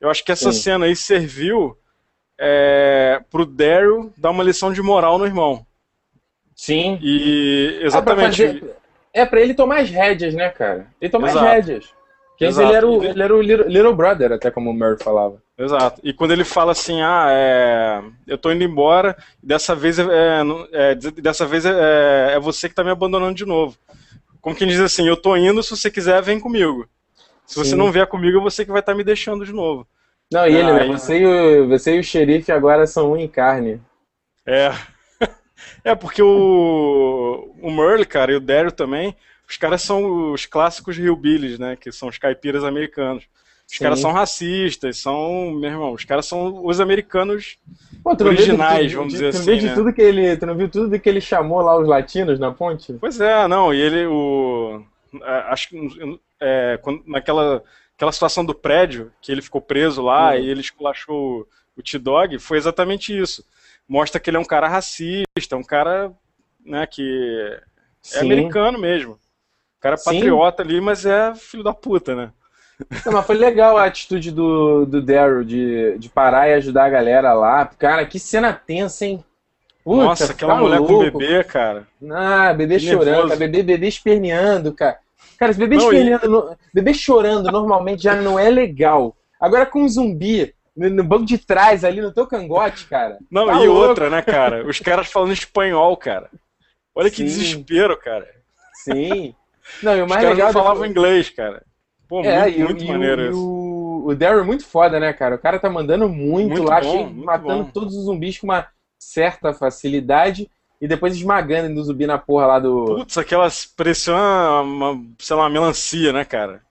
Eu 0.00 0.10
acho 0.10 0.24
que 0.24 0.32
essa 0.32 0.52
Sim. 0.52 0.60
cena 0.60 0.86
aí 0.86 0.96
serviu 0.96 1.76
é, 2.38 3.22
pro 3.30 3.44
Daryl 3.44 4.12
dar 4.16 4.30
uma 4.30 4.42
lição 4.42 4.72
de 4.72 4.80
moral 4.80 5.18
no 5.18 5.26
irmão. 5.26 5.66
Sim. 6.54 6.98
E 7.02 7.80
exatamente. 7.82 8.42
É 8.42 8.46
pra, 8.46 8.58
fazer, 8.58 8.76
é 9.12 9.26
pra 9.26 9.40
ele 9.40 9.54
tomar 9.54 9.80
as 9.80 9.90
rédeas, 9.90 10.34
né, 10.34 10.48
cara? 10.48 10.86
Ele 11.00 11.10
tomar 11.10 11.28
Exato. 11.28 11.46
as 11.46 11.52
rédeas. 11.52 11.94
Antes 12.40 12.58
ele 12.58 12.72
era 12.72 12.86
o, 12.86 13.04
ele 13.04 13.22
era 13.22 13.36
o 13.36 13.42
little, 13.42 13.68
little 13.68 13.94
brother, 13.94 14.32
até 14.32 14.50
como 14.50 14.70
o 14.70 14.74
Murray 14.74 14.96
falava. 14.98 15.42
Exato. 15.58 16.00
E 16.02 16.12
quando 16.12 16.30
ele 16.30 16.44
fala 16.44 16.72
assim, 16.72 17.02
ah, 17.02 17.26
é, 17.30 18.02
eu 18.26 18.38
tô 18.38 18.50
indo 18.50 18.64
embora, 18.64 19.14
dessa 19.42 19.74
vez 19.74 19.98
é, 19.98 20.04
é 20.72 20.94
dessa 20.94 21.44
vez 21.44 21.66
é, 21.66 22.32
é, 22.34 22.40
você 22.40 22.66
que 22.66 22.74
tá 22.74 22.82
me 22.82 22.90
abandonando 22.90 23.34
de 23.34 23.44
novo. 23.44 23.76
Como 24.40 24.56
quem 24.56 24.66
diz 24.66 24.80
assim, 24.80 25.06
eu 25.06 25.18
tô 25.18 25.36
indo, 25.36 25.62
se 25.62 25.76
você 25.76 25.90
quiser, 25.90 26.22
vem 26.22 26.40
comigo. 26.40 26.88
Se 27.46 27.56
Sim. 27.56 27.60
você 27.60 27.76
não 27.76 27.92
vier 27.92 28.06
comigo, 28.06 28.38
é 28.38 28.42
você 28.42 28.64
que 28.64 28.70
vai 28.70 28.80
estar 28.80 28.92
tá 28.92 28.96
me 28.96 29.04
deixando 29.04 29.44
de 29.44 29.52
novo. 29.52 29.86
Não, 30.32 30.46
e 30.46 30.56
ele, 30.56 30.72
né? 30.72 30.86
Você 30.86 31.18
e, 31.18 31.26
o, 31.26 31.68
você 31.68 31.96
e 31.96 32.00
o 32.00 32.04
xerife 32.04 32.50
agora 32.50 32.86
são 32.86 33.12
um 33.12 33.16
em 33.16 33.28
carne. 33.28 33.80
É. 34.46 34.70
É, 35.84 35.94
porque 35.94 36.22
o, 36.22 37.54
o 37.60 37.70
Merle, 37.70 38.04
cara, 38.04 38.32
e 38.32 38.36
o 38.36 38.40
Daryl 38.40 38.72
também, 38.72 39.16
os 39.50 39.56
caras 39.56 39.82
são 39.82 40.32
os 40.32 40.46
clássicos 40.46 40.96
hillbillies, 40.96 41.58
né? 41.58 41.74
Que 41.74 41.90
são 41.90 42.08
os 42.08 42.16
caipiras 42.16 42.62
americanos. 42.62 43.24
Os 43.68 43.76
Sim. 43.76 43.82
caras 43.84 43.98
são 43.98 44.12
racistas, 44.12 44.98
são, 44.98 45.50
meu 45.50 45.70
irmão, 45.70 45.92
os 45.92 46.04
caros 46.04 46.26
são 46.26 46.64
os 46.64 46.80
americanos 46.80 47.58
Pô, 48.02 48.16
originais, 48.24 48.92
vamos 48.92 49.12
dizer 49.12 49.32
tu 49.32 49.38
assim. 49.38 49.58
Viu 49.58 49.68
né? 49.68 49.74
tudo 49.74 49.92
que 49.92 50.00
ele, 50.00 50.36
tu 50.36 50.46
não 50.46 50.56
viu 50.56 50.68
tudo 50.68 50.98
que 50.98 51.08
ele 51.08 51.20
chamou 51.20 51.60
lá 51.60 51.76
os 51.76 51.88
latinos 51.88 52.38
na 52.38 52.52
ponte? 52.52 52.92
Pois 53.00 53.20
é, 53.20 53.48
não, 53.48 53.74
e 53.74 53.80
ele, 53.80 54.06
o. 54.06 54.84
Acho 55.48 55.68
que 55.68 56.20
é, 56.40 56.80
naquela 57.04 57.62
aquela 57.96 58.12
situação 58.12 58.44
do 58.44 58.54
prédio, 58.54 59.12
que 59.20 59.30
ele 59.30 59.42
ficou 59.42 59.60
preso 59.60 60.00
lá 60.00 60.30
uhum. 60.30 60.38
e 60.38 60.48
ele 60.48 60.60
esculachou 60.60 61.46
o 61.76 61.82
T-Dog, 61.82 62.38
foi 62.38 62.56
exatamente 62.56 63.16
isso. 63.16 63.44
Mostra 63.86 64.18
que 64.18 64.30
ele 64.30 64.36
é 64.36 64.40
um 64.40 64.44
cara 64.44 64.68
racista, 64.68 65.56
um 65.56 65.62
cara 65.62 66.10
né, 66.64 66.86
que 66.86 67.02
é 67.02 67.62
Sim. 68.00 68.20
americano 68.20 68.78
mesmo. 68.78 69.18
Cara 69.80 69.96
patriota 69.96 70.62
ali, 70.62 70.80
mas 70.80 71.06
é 71.06 71.34
filho 71.34 71.62
da 71.62 71.72
puta, 71.72 72.14
né? 72.14 72.30
Não, 73.04 73.12
mas 73.12 73.26
foi 73.26 73.36
legal 73.36 73.76
a 73.76 73.84
atitude 73.84 74.30
do, 74.30 74.86
do 74.86 75.02
Daryl 75.02 75.44
de, 75.44 75.98
de 75.98 76.08
parar 76.08 76.48
e 76.48 76.54
ajudar 76.54 76.84
a 76.84 76.90
galera 76.90 77.32
lá. 77.32 77.66
Cara, 77.78 78.06
que 78.06 78.18
cena 78.18 78.52
tensa, 78.52 79.04
hein? 79.04 79.24
Puta, 79.84 80.04
Nossa, 80.04 80.32
aquela 80.32 80.56
mulher 80.56 80.78
louco. 80.78 80.94
com 80.94 81.18
bebê, 81.18 81.44
cara. 81.44 81.86
Ah, 82.10 82.52
bebê 82.52 82.78
que 82.78 82.90
chorando, 82.90 83.36
bebê, 83.36 83.62
bebê 83.62 83.88
esperneando, 83.88 84.72
cara. 84.74 84.98
Cara, 85.38 85.52
bebê 85.54 85.76
não, 85.76 85.84
esperneando, 85.84 86.50
e... 86.52 86.74
bebê 86.74 86.94
chorando 86.94 87.50
normalmente 87.50 88.02
já 88.02 88.14
não 88.14 88.38
é 88.38 88.50
legal. 88.50 89.16
Agora 89.40 89.64
com 89.64 89.82
um 89.82 89.88
zumbi 89.88 90.54
no, 90.76 90.90
no 90.90 91.04
banco 91.04 91.24
de 91.24 91.38
trás 91.38 91.82
ali 91.82 92.00
no 92.02 92.12
teu 92.12 92.26
cangote, 92.26 92.86
cara. 92.86 93.18
Não, 93.30 93.46
tá 93.46 93.54
e 93.54 93.66
louco. 93.66 93.88
outra, 93.88 94.10
né, 94.10 94.20
cara? 94.20 94.66
Os 94.66 94.78
caras 94.78 95.10
falando 95.10 95.32
espanhol, 95.32 95.96
cara. 95.96 96.30
Olha 96.94 97.10
que 97.10 97.16
Sim. 97.16 97.24
desespero, 97.24 97.96
cara. 97.96 98.28
Sim. 98.84 99.34
Não, 99.82 99.96
e 99.96 100.02
o 100.02 100.08
mais 100.08 100.22
Os 100.22 100.30
legal. 100.30 100.52
Não 100.52 100.62
falavam 100.62 100.86
inglês, 100.86 101.30
cara. 101.30 101.62
Pô, 102.08 102.22
é, 102.22 102.42
muito, 102.42 102.58
e, 102.58 102.64
muito 102.64 102.84
e 102.84 102.88
maneiro 102.88 103.22
o, 103.22 103.30
isso. 103.30 103.38
O, 103.38 104.08
o 104.08 104.14
Daryl 104.14 104.40
é 104.40 104.44
muito 104.44 104.66
foda, 104.66 104.98
né, 104.98 105.12
cara? 105.12 105.36
O 105.36 105.38
cara 105.38 105.58
tá 105.58 105.70
mandando 105.70 106.08
muito, 106.08 106.48
muito 106.48 106.62
lá, 106.64 106.80
bom, 106.80 106.90
cheio, 106.90 107.06
muito 107.06 107.24
matando 107.24 107.64
bom. 107.64 107.70
todos 107.70 107.96
os 107.96 108.04
zumbis 108.04 108.38
com 108.38 108.46
uma 108.46 108.66
certa 108.98 109.52
facilidade 109.52 110.50
e 110.80 110.88
depois 110.88 111.14
esmagando 111.14 111.74
do 111.74 111.84
zumbi 111.84 112.06
na 112.06 112.18
porra 112.18 112.46
lá 112.46 112.58
do. 112.58 112.84
Putz, 112.84 113.18
aquelas. 113.18 113.72
uma, 114.08 114.60
uma, 114.62 115.04
sei 115.18 115.36
lá, 115.36 115.42
uma 115.42 115.50
melancia, 115.50 116.12
né, 116.12 116.24
cara? 116.24 116.62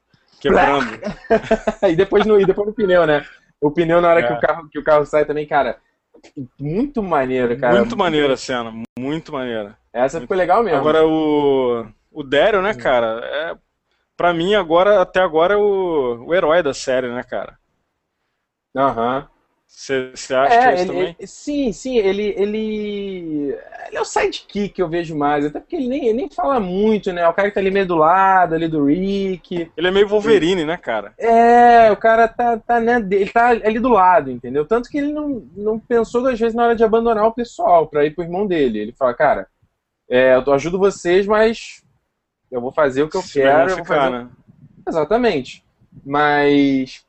Quebrando. 0.41 0.99
e, 1.87 1.95
depois 1.95 2.25
no, 2.25 2.39
e 2.39 2.45
depois 2.45 2.67
no 2.67 2.73
pneu, 2.73 3.05
né? 3.05 3.25
O 3.61 3.69
pneu 3.69 4.01
na 4.01 4.09
hora 4.09 4.21
é. 4.21 4.27
que, 4.27 4.33
o 4.33 4.39
carro, 4.39 4.69
que 4.69 4.79
o 4.79 4.83
carro 4.83 5.05
sai 5.05 5.25
também, 5.25 5.45
cara. 5.45 5.77
Muito 6.59 7.03
maneiro, 7.03 7.57
cara. 7.57 7.77
Muito 7.77 7.95
maneira 7.95 8.33
a 8.33 8.37
cena, 8.37 8.73
muito 8.97 9.31
maneira. 9.31 9.77
Essa 9.93 10.17
muito... 10.17 10.23
ficou 10.23 10.37
legal 10.37 10.63
mesmo. 10.63 10.79
Agora 10.79 11.05
o. 11.05 11.85
O 12.11 12.23
Daryl, 12.23 12.61
né, 12.61 12.73
cara? 12.73 13.21
É, 13.23 13.57
pra 14.17 14.33
mim, 14.33 14.55
agora, 14.55 15.01
até 15.01 15.19
agora, 15.21 15.53
é 15.53 15.57
o, 15.57 16.25
o 16.25 16.33
herói 16.33 16.63
da 16.63 16.73
série, 16.73 17.07
né, 17.07 17.23
cara? 17.23 17.57
Aham. 18.75 19.19
Uhum. 19.19 19.39
Você 19.71 20.33
acha 20.33 20.55
é, 20.55 20.59
que 20.59 20.67
é 20.67 20.73
isso 20.73 20.83
ele, 20.83 20.87
também? 20.87 21.15
Ele, 21.19 21.27
sim, 21.27 21.71
sim, 21.71 21.97
ele, 21.97 22.33
ele. 22.35 23.55
Ele 23.87 23.97
é 23.97 24.01
o 24.01 24.05
sidekick 24.05 24.69
que 24.69 24.81
eu 24.81 24.89
vejo 24.89 25.15
mais, 25.15 25.45
até 25.45 25.59
porque 25.59 25.75
ele 25.75 25.87
nem, 25.87 26.05
ele 26.05 26.13
nem 26.13 26.29
fala 26.29 26.59
muito, 26.59 27.13
né? 27.13 27.27
O 27.27 27.33
cara 27.33 27.49
que 27.49 27.53
tá 27.53 27.59
ali 27.59 27.69
meio 27.69 27.85
do 27.85 27.95
lado, 27.95 28.55
ali 28.55 28.67
do 28.67 28.85
Rick. 28.85 29.71
Ele 29.77 29.87
é 29.87 29.91
meio 29.91 30.07
Wolverine, 30.07 30.65
né, 30.65 30.75
cara? 30.75 31.13
É, 31.19 31.91
o 31.91 31.97
cara 31.97 32.27
tá, 32.27 32.57
tá 32.57 32.79
né, 32.79 32.97
ele 33.11 33.29
tá 33.29 33.49
ali 33.49 33.79
do 33.79 33.89
lado, 33.89 34.31
entendeu? 34.31 34.65
Tanto 34.65 34.89
que 34.89 34.97
ele 34.97 35.13
não, 35.13 35.47
não 35.55 35.79
pensou 35.79 36.23
duas 36.23 36.39
vezes 36.39 36.55
na 36.55 36.65
hora 36.65 36.75
de 36.75 36.83
abandonar 36.83 37.25
o 37.25 37.33
pessoal 37.33 37.87
pra 37.87 38.03
ir 38.05 38.15
pro 38.15 38.23
irmão 38.23 38.47
dele. 38.47 38.79
Ele 38.79 38.91
fala, 38.91 39.13
cara, 39.13 39.47
é, 40.09 40.35
eu 40.35 40.53
ajudo 40.53 40.79
vocês, 40.79 41.27
mas 41.27 41.83
eu 42.51 42.61
vou 42.61 42.71
fazer 42.71 43.03
o 43.03 43.09
que 43.09 43.17
eu 43.17 43.21
Se 43.21 43.41
quero. 43.41 43.69
ficar, 43.69 43.79
eu 43.79 43.85
fazer... 43.85 44.09
né? 44.09 44.29
Exatamente. 44.87 45.63
Mas 46.05 47.05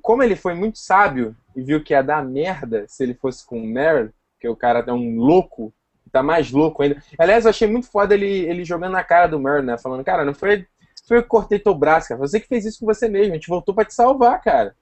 como 0.00 0.22
ele 0.22 0.36
foi 0.36 0.54
muito 0.54 0.78
sábio 0.78 1.36
e 1.54 1.62
viu 1.62 1.82
que 1.82 1.92
ia 1.92 2.02
dar 2.02 2.24
merda 2.24 2.84
se 2.88 3.02
ele 3.02 3.14
fosse 3.14 3.44
com 3.44 3.60
o 3.60 3.66
Meryl, 3.66 4.10
que 4.40 4.48
o 4.48 4.56
cara 4.56 4.84
é 4.86 4.92
um 4.92 5.16
louco, 5.18 5.72
tá 6.10 6.22
mais 6.22 6.50
louco 6.50 6.82
ainda. 6.82 7.02
Aliás, 7.18 7.44
eu 7.44 7.50
achei 7.50 7.68
muito 7.68 7.86
foda 7.86 8.14
ele, 8.14 8.26
ele 8.26 8.64
jogando 8.64 8.92
na 8.92 9.04
cara 9.04 9.26
do 9.26 9.38
Meryl, 9.38 9.62
né? 9.62 9.78
Falando, 9.78 10.04
cara, 10.04 10.24
não 10.24 10.34
foi, 10.34 10.66
foi 11.06 11.18
eu 11.18 11.22
que 11.22 11.28
cortei 11.28 11.58
teu 11.58 11.74
braço, 11.74 12.08
cara. 12.08 12.20
Você 12.20 12.40
que 12.40 12.48
fez 12.48 12.64
isso 12.64 12.80
com 12.80 12.86
você 12.86 13.08
mesmo, 13.08 13.32
a 13.32 13.36
gente 13.36 13.48
voltou 13.48 13.74
para 13.74 13.84
te 13.84 13.94
salvar, 13.94 14.40
cara. 14.40 14.74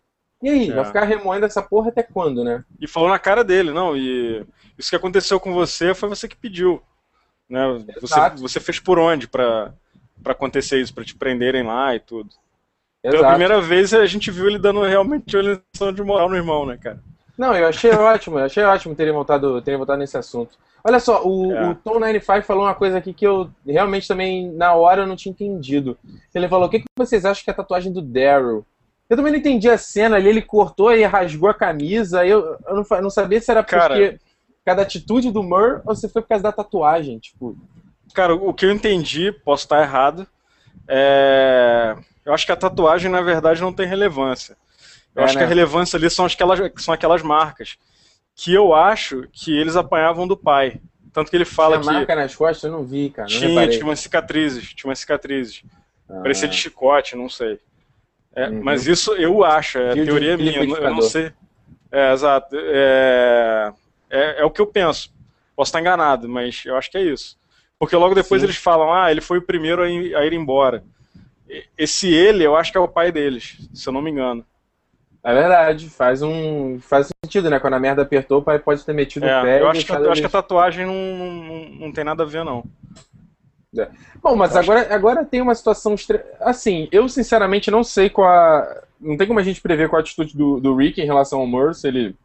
E 0.42 0.48
aí, 0.48 0.70
é. 0.70 0.74
vai 0.74 0.84
ficar 0.84 1.04
remoendo 1.04 1.44
essa 1.44 1.60
porra 1.60 1.90
até 1.90 2.02
quando, 2.02 2.42
né? 2.42 2.64
E 2.80 2.86
falou 2.88 3.10
na 3.10 3.18
cara 3.18 3.44
dele, 3.44 3.72
não, 3.72 3.96
e 3.96 4.44
isso 4.78 4.88
que 4.88 4.96
aconteceu 4.96 5.38
com 5.38 5.52
você 5.52 5.94
foi 5.94 6.08
você 6.08 6.26
que 6.26 6.36
pediu. 6.36 6.82
Né? 7.48 7.60
Você, 8.00 8.30
você 8.36 8.60
fez 8.60 8.78
por 8.78 8.98
onde 8.98 9.28
para 9.28 9.74
acontecer 10.24 10.80
isso, 10.80 10.94
para 10.94 11.04
te 11.04 11.14
prenderem 11.14 11.62
lá 11.62 11.94
e 11.94 12.00
tudo. 12.00 12.30
Exato. 13.02 13.16
Pela 13.16 13.30
primeira 13.30 13.60
vez 13.60 13.94
a 13.94 14.06
gente 14.06 14.30
viu 14.30 14.46
ele 14.46 14.58
dando 14.58 14.82
realmente 14.82 15.36
uma 15.36 15.60
lição 15.74 15.92
de 15.92 16.02
moral 16.02 16.28
no 16.28 16.36
irmão, 16.36 16.66
né, 16.66 16.76
cara? 16.76 17.02
Não, 17.36 17.54
eu 17.54 17.66
achei 17.66 17.90
ótimo, 17.90 18.38
eu 18.38 18.44
achei 18.44 18.62
ótimo 18.62 18.94
terem 18.94 19.12
voltado, 19.12 19.62
terem 19.62 19.78
voltado 19.78 19.98
nesse 19.98 20.18
assunto. 20.18 20.58
Olha 20.84 21.00
só, 21.00 21.22
o, 21.26 21.52
é. 21.52 21.70
o 21.70 21.74
Tom 21.74 21.94
95 21.94 22.46
falou 22.46 22.64
uma 22.64 22.74
coisa 22.74 22.98
aqui 22.98 23.12
que 23.12 23.26
eu 23.26 23.50
realmente 23.66 24.08
também, 24.08 24.50
na 24.52 24.74
hora, 24.74 25.02
eu 25.02 25.06
não 25.06 25.16
tinha 25.16 25.32
entendido. 25.32 25.96
Ele 26.34 26.48
falou: 26.48 26.66
o 26.66 26.70
que, 26.70 26.80
que 26.80 26.86
vocês 26.96 27.24
acham 27.24 27.42
que 27.44 27.50
é 27.50 27.52
a 27.52 27.56
tatuagem 27.56 27.92
do 27.92 28.02
Daryl? 28.02 28.64
Eu 29.08 29.16
também 29.16 29.32
não 29.32 29.38
entendi 29.38 29.68
a 29.68 29.76
cena 29.76 30.16
ali, 30.16 30.28
ele 30.28 30.42
cortou 30.42 30.92
e 30.94 31.04
rasgou 31.04 31.50
a 31.50 31.54
camisa. 31.54 32.24
Eu, 32.24 32.56
eu 32.66 32.76
não, 32.76 33.02
não 33.02 33.10
sabia 33.10 33.40
se 33.40 33.50
era 33.50 33.62
porque 33.62 33.76
cara, 33.76 34.18
cada 34.64 34.82
atitude 34.82 35.30
do 35.30 35.42
Mur 35.42 35.82
ou 35.84 35.94
se 35.94 36.08
foi 36.08 36.22
por 36.22 36.28
causa 36.28 36.44
da 36.44 36.52
tatuagem. 36.52 37.18
Tipo. 37.18 37.56
Cara, 38.14 38.34
o 38.34 38.52
que 38.52 38.66
eu 38.66 38.70
entendi, 38.70 39.32
posso 39.32 39.64
estar 39.64 39.82
errado, 39.82 40.26
é 40.88 41.96
eu 42.24 42.34
acho 42.34 42.46
que 42.46 42.52
a 42.52 42.56
tatuagem, 42.56 43.10
na 43.10 43.20
verdade, 43.20 43.60
não 43.60 43.72
tem 43.72 43.86
relevância. 43.86 44.56
Eu 45.14 45.22
é, 45.22 45.24
acho 45.24 45.34
né? 45.34 45.40
que 45.40 45.44
a 45.44 45.48
né? 45.48 45.54
relevância 45.54 45.96
ali 45.96 46.08
são 46.08 46.26
aquelas, 46.26 46.60
são 46.76 46.94
aquelas 46.94 47.22
marcas. 47.22 47.76
Que 48.36 48.54
eu 48.54 48.72
acho 48.72 49.26
que 49.32 49.56
eles 49.56 49.74
apanhavam 49.74 50.28
do 50.28 50.36
pai. 50.36 50.80
Tanto 51.12 51.28
que 51.28 51.36
ele 51.36 51.44
fala 51.44 51.80
tinha 51.80 51.92
que. 51.92 51.98
marca 51.98 52.14
nas 52.14 52.34
costas? 52.34 52.62
Eu 52.62 52.70
não 52.70 52.84
vi, 52.84 53.10
cara. 53.10 53.28
Não 53.28 53.36
tinha, 53.36 53.48
reparei. 53.48 53.70
tinha 53.70 53.84
umas 53.84 53.98
cicatrizes. 53.98 54.72
Tinha 54.74 54.88
umas 54.88 55.00
cicatrizes. 55.00 55.64
Ah. 56.08 56.20
Parecia 56.22 56.46
de 56.46 56.56
chicote, 56.56 57.16
não 57.16 57.28
sei. 57.28 57.58
É, 58.32 58.48
uhum. 58.48 58.62
Mas 58.62 58.86
isso 58.86 59.12
eu 59.14 59.42
acho, 59.42 59.78
é 59.78 59.92
Fio 59.92 60.04
teoria 60.04 60.36
minha, 60.36 60.62
eu 60.62 60.94
não 60.94 61.02
sei. 61.02 61.32
É, 61.90 62.12
exato. 62.12 62.54
É, 62.56 63.72
é, 64.08 64.40
é, 64.40 64.44
o 64.44 64.50
que 64.50 64.60
eu 64.60 64.66
penso. 64.68 65.12
Posso 65.56 65.70
estar 65.70 65.80
enganado, 65.80 66.28
mas 66.28 66.62
eu 66.64 66.76
acho 66.76 66.88
que 66.88 66.96
é 66.96 67.02
isso. 67.02 67.36
Porque 67.80 67.96
logo 67.96 68.14
depois 68.14 68.42
Sim. 68.42 68.46
eles 68.46 68.56
falam, 68.56 68.92
ah, 68.92 69.10
ele 69.10 69.20
foi 69.20 69.38
o 69.38 69.42
primeiro 69.42 69.82
a 69.82 69.88
ir, 69.88 70.14
a 70.14 70.24
ir 70.24 70.34
embora 70.34 70.84
esse 71.76 72.12
ele, 72.12 72.44
eu 72.44 72.56
acho 72.56 72.70
que 72.70 72.78
é 72.78 72.80
o 72.80 72.88
pai 72.88 73.10
deles, 73.10 73.58
se 73.74 73.88
eu 73.88 73.92
não 73.92 74.02
me 74.02 74.10
engano. 74.10 74.44
É 75.22 75.34
verdade, 75.34 75.90
faz 75.90 76.22
um. 76.22 76.78
faz 76.80 77.08
sentido, 77.24 77.50
né? 77.50 77.60
Quando 77.60 77.74
a 77.74 77.80
merda 77.80 78.02
apertou, 78.02 78.38
o 78.38 78.42
pai 78.42 78.58
pode 78.58 78.84
ter 78.84 78.94
metido 78.94 79.26
é, 79.26 79.38
o 79.38 79.42
pé. 79.42 79.60
Eu 79.60 79.68
acho, 79.68 79.84
que, 79.84 79.92
eu 79.92 80.10
acho 80.10 80.20
que 80.22 80.26
a 80.26 80.30
tatuagem 80.30 80.86
não, 80.86 80.94
não, 80.94 81.68
não 81.86 81.92
tem 81.92 82.04
nada 82.04 82.22
a 82.22 82.26
ver, 82.26 82.42
não. 82.42 82.64
É. 83.76 83.88
Bom, 84.22 84.34
mas 84.34 84.56
agora, 84.56 84.94
agora 84.94 85.24
tem 85.24 85.42
uma 85.42 85.54
situação. 85.54 85.94
Estre... 85.94 86.22
Assim, 86.40 86.88
eu 86.90 87.06
sinceramente 87.06 87.70
não 87.70 87.84
sei 87.84 88.08
qual 88.08 88.30
a. 88.30 88.82
Não 88.98 89.16
tem 89.16 89.26
como 89.26 89.38
a 89.38 89.42
gente 89.42 89.60
prever 89.60 89.90
qual 89.90 89.98
a 89.98 90.02
atitude 90.02 90.34
do, 90.34 90.58
do 90.58 90.74
Rick 90.74 91.00
em 91.00 91.06
relação 91.06 91.40
ao 91.40 91.46
Merce, 91.46 91.86
ele 91.86 92.16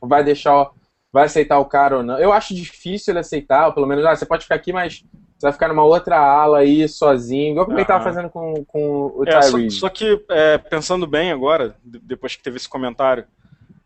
vai 0.00 0.24
deixar. 0.24 0.68
Vai 1.12 1.24
aceitar 1.24 1.58
o 1.58 1.66
cara 1.66 1.98
ou 1.98 2.02
não. 2.02 2.18
Eu 2.18 2.32
acho 2.32 2.54
difícil 2.54 3.12
ele 3.12 3.18
aceitar, 3.18 3.66
ou 3.66 3.74
pelo 3.74 3.86
menos, 3.86 4.04
ah, 4.04 4.16
você 4.16 4.24
pode 4.24 4.44
ficar 4.44 4.54
aqui, 4.54 4.72
mas 4.72 5.04
você 5.42 5.46
vai 5.46 5.52
ficar 5.52 5.68
numa 5.68 5.84
outra 5.84 6.16
ala 6.16 6.58
aí, 6.58 6.88
sozinho, 6.88 7.50
igual 7.50 7.66
como 7.66 7.76
ele 7.76 7.82
estava 7.82 8.02
fazendo 8.02 8.30
com, 8.30 8.64
com 8.64 9.12
o 9.16 9.24
é, 9.26 9.40
Tyree. 9.40 9.70
Só, 9.70 9.80
só, 9.80 9.88
que, 9.88 10.24
é, 10.30 10.56
pensando 10.56 11.06
bem 11.06 11.32
agora, 11.32 11.76
depois 11.82 12.36
que 12.36 12.42
teve 12.42 12.56
esse 12.56 12.68
comentário, 12.68 13.26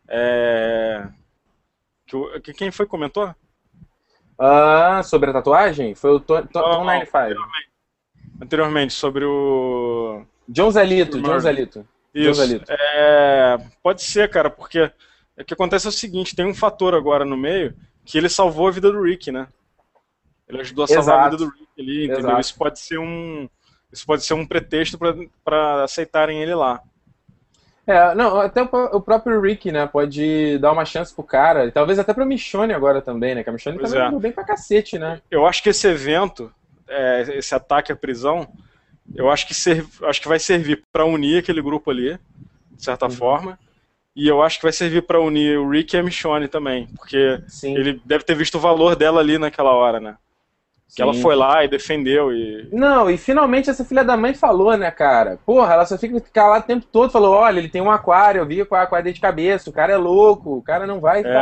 é... 0.06 1.08
que, 2.42 2.52
quem 2.52 2.70
foi 2.70 2.84
que 2.86 2.90
comentou? 2.90 3.34
Ah, 4.38 5.00
sobre 5.02 5.30
a 5.30 5.32
tatuagem? 5.32 5.94
Foi 5.94 6.10
o 6.10 6.20
Tom, 6.20 6.46
Tom, 6.46 6.84
95. 6.84 7.16
Anteriormente, 7.16 7.70
anteriormente, 8.42 8.92
sobre 8.92 9.24
o... 9.24 10.22
John 10.46 10.70
Zelito, 10.70 11.20
John 11.20 11.40
Zelito. 11.40 11.88
Isso. 12.14 12.28
John 12.28 12.34
Zelito. 12.34 12.66
É, 12.70 13.58
pode 13.82 14.02
ser, 14.02 14.28
cara, 14.30 14.50
porque 14.50 14.92
É 15.36 15.44
que 15.44 15.54
acontece 15.54 15.86
é 15.86 15.90
o 15.90 15.92
seguinte, 15.92 16.34
tem 16.34 16.46
um 16.46 16.54
fator 16.54 16.94
agora 16.94 17.24
no 17.24 17.36
meio 17.36 17.74
que 18.04 18.16
ele 18.16 18.28
salvou 18.28 18.68
a 18.68 18.70
vida 18.70 18.90
do 18.90 19.02
Rick, 19.02 19.30
né? 19.30 19.48
Ele 20.48 20.60
ajudou 20.60 20.84
a 20.84 20.88
salvar 20.88 21.02
Exato. 21.02 21.20
a 21.20 21.30
vida 21.30 21.36
do 21.44 21.50
Rick 21.50 21.68
ali, 21.78 22.04
entendeu? 22.04 22.18
Exato. 22.20 22.40
Isso 22.40 22.56
pode 22.56 22.78
ser 22.78 22.98
um 22.98 23.48
isso 23.92 24.04
pode 24.06 24.24
ser 24.24 24.34
um 24.34 24.46
pretexto 24.46 24.98
para 25.44 25.84
aceitarem 25.84 26.42
ele 26.42 26.54
lá. 26.54 26.82
É, 27.86 28.14
não, 28.14 28.40
até 28.40 28.62
o, 28.62 28.68
o, 28.96 29.00
próprio 29.00 29.40
Rick, 29.40 29.70
né, 29.70 29.86
pode 29.86 30.58
dar 30.58 30.72
uma 30.72 30.84
chance 30.84 31.14
pro 31.14 31.22
cara, 31.22 31.66
e 31.66 31.70
talvez 31.70 32.00
até 32.00 32.12
pra 32.12 32.26
Michonne 32.26 32.72
agora 32.72 33.00
também, 33.00 33.34
né, 33.34 33.44
que 33.44 33.48
a 33.48 33.52
Michonne 33.52 33.78
pois 33.78 33.92
tá 33.92 34.06
é. 34.06 34.10
bem 34.10 34.32
pra 34.32 34.42
cacete, 34.42 34.98
né. 34.98 35.22
Eu 35.30 35.46
acho 35.46 35.62
que 35.62 35.68
esse 35.68 35.86
evento, 35.86 36.52
é, 36.88 37.38
esse 37.38 37.54
ataque 37.54 37.92
à 37.92 37.96
prisão, 37.96 38.48
eu 39.14 39.30
acho 39.30 39.46
que, 39.46 39.54
serv, 39.54 39.86
acho 40.02 40.20
que 40.20 40.26
vai 40.26 40.40
servir 40.40 40.82
para 40.92 41.04
unir 41.04 41.38
aquele 41.38 41.62
grupo 41.62 41.88
ali, 41.92 42.18
de 42.72 42.84
certa 42.84 43.06
uhum. 43.06 43.12
forma, 43.12 43.56
e 44.16 44.26
eu 44.26 44.42
acho 44.42 44.56
que 44.56 44.62
vai 44.62 44.72
servir 44.72 45.02
para 45.02 45.20
unir 45.20 45.58
o 45.58 45.68
Rick 45.68 45.94
e 45.94 45.98
a 45.98 46.02
Michonne 46.02 46.48
também, 46.48 46.88
porque 46.96 47.38
Sim. 47.46 47.76
ele 47.76 48.00
deve 48.02 48.24
ter 48.24 48.34
visto 48.34 48.54
o 48.54 48.60
valor 48.60 48.96
dela 48.96 49.20
ali 49.20 49.36
naquela 49.36 49.72
hora, 49.74 50.00
né. 50.00 50.16
Que 50.94 51.02
ela 51.02 51.12
foi 51.12 51.34
lá 51.34 51.62
e 51.62 51.68
defendeu 51.68 52.32
e. 52.32 52.68
Não, 52.72 53.10
e 53.10 53.18
finalmente 53.18 53.68
essa 53.68 53.84
filha 53.84 54.02
da 54.02 54.16
mãe 54.16 54.32
falou, 54.32 54.76
né, 54.78 54.90
cara? 54.90 55.38
Porra, 55.44 55.74
ela 55.74 55.84
só 55.84 55.98
fica 55.98 56.18
calada 56.32 56.64
o 56.64 56.66
tempo 56.66 56.86
todo, 56.90 57.10
falou: 57.10 57.34
olha, 57.34 57.58
ele 57.58 57.68
tem 57.68 57.82
um 57.82 57.90
aquário, 57.90 58.38
eu 58.38 58.46
vi 58.46 58.64
com 58.64 58.74
a 58.74 58.82
aquário 58.82 59.12
de 59.12 59.20
cabeça, 59.20 59.68
o 59.68 59.72
cara 59.72 59.92
é 59.92 59.96
louco, 59.96 60.56
o 60.56 60.62
cara 60.62 60.86
não 60.86 61.00
vai 61.00 61.20
é, 61.20 61.32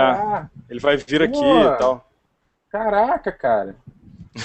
Ele 0.68 0.80
vai 0.80 0.96
vir 0.96 1.22
aqui 1.22 1.38
e 1.38 1.78
tal. 1.78 2.08
Caraca, 2.70 3.30
cara. 3.30 3.76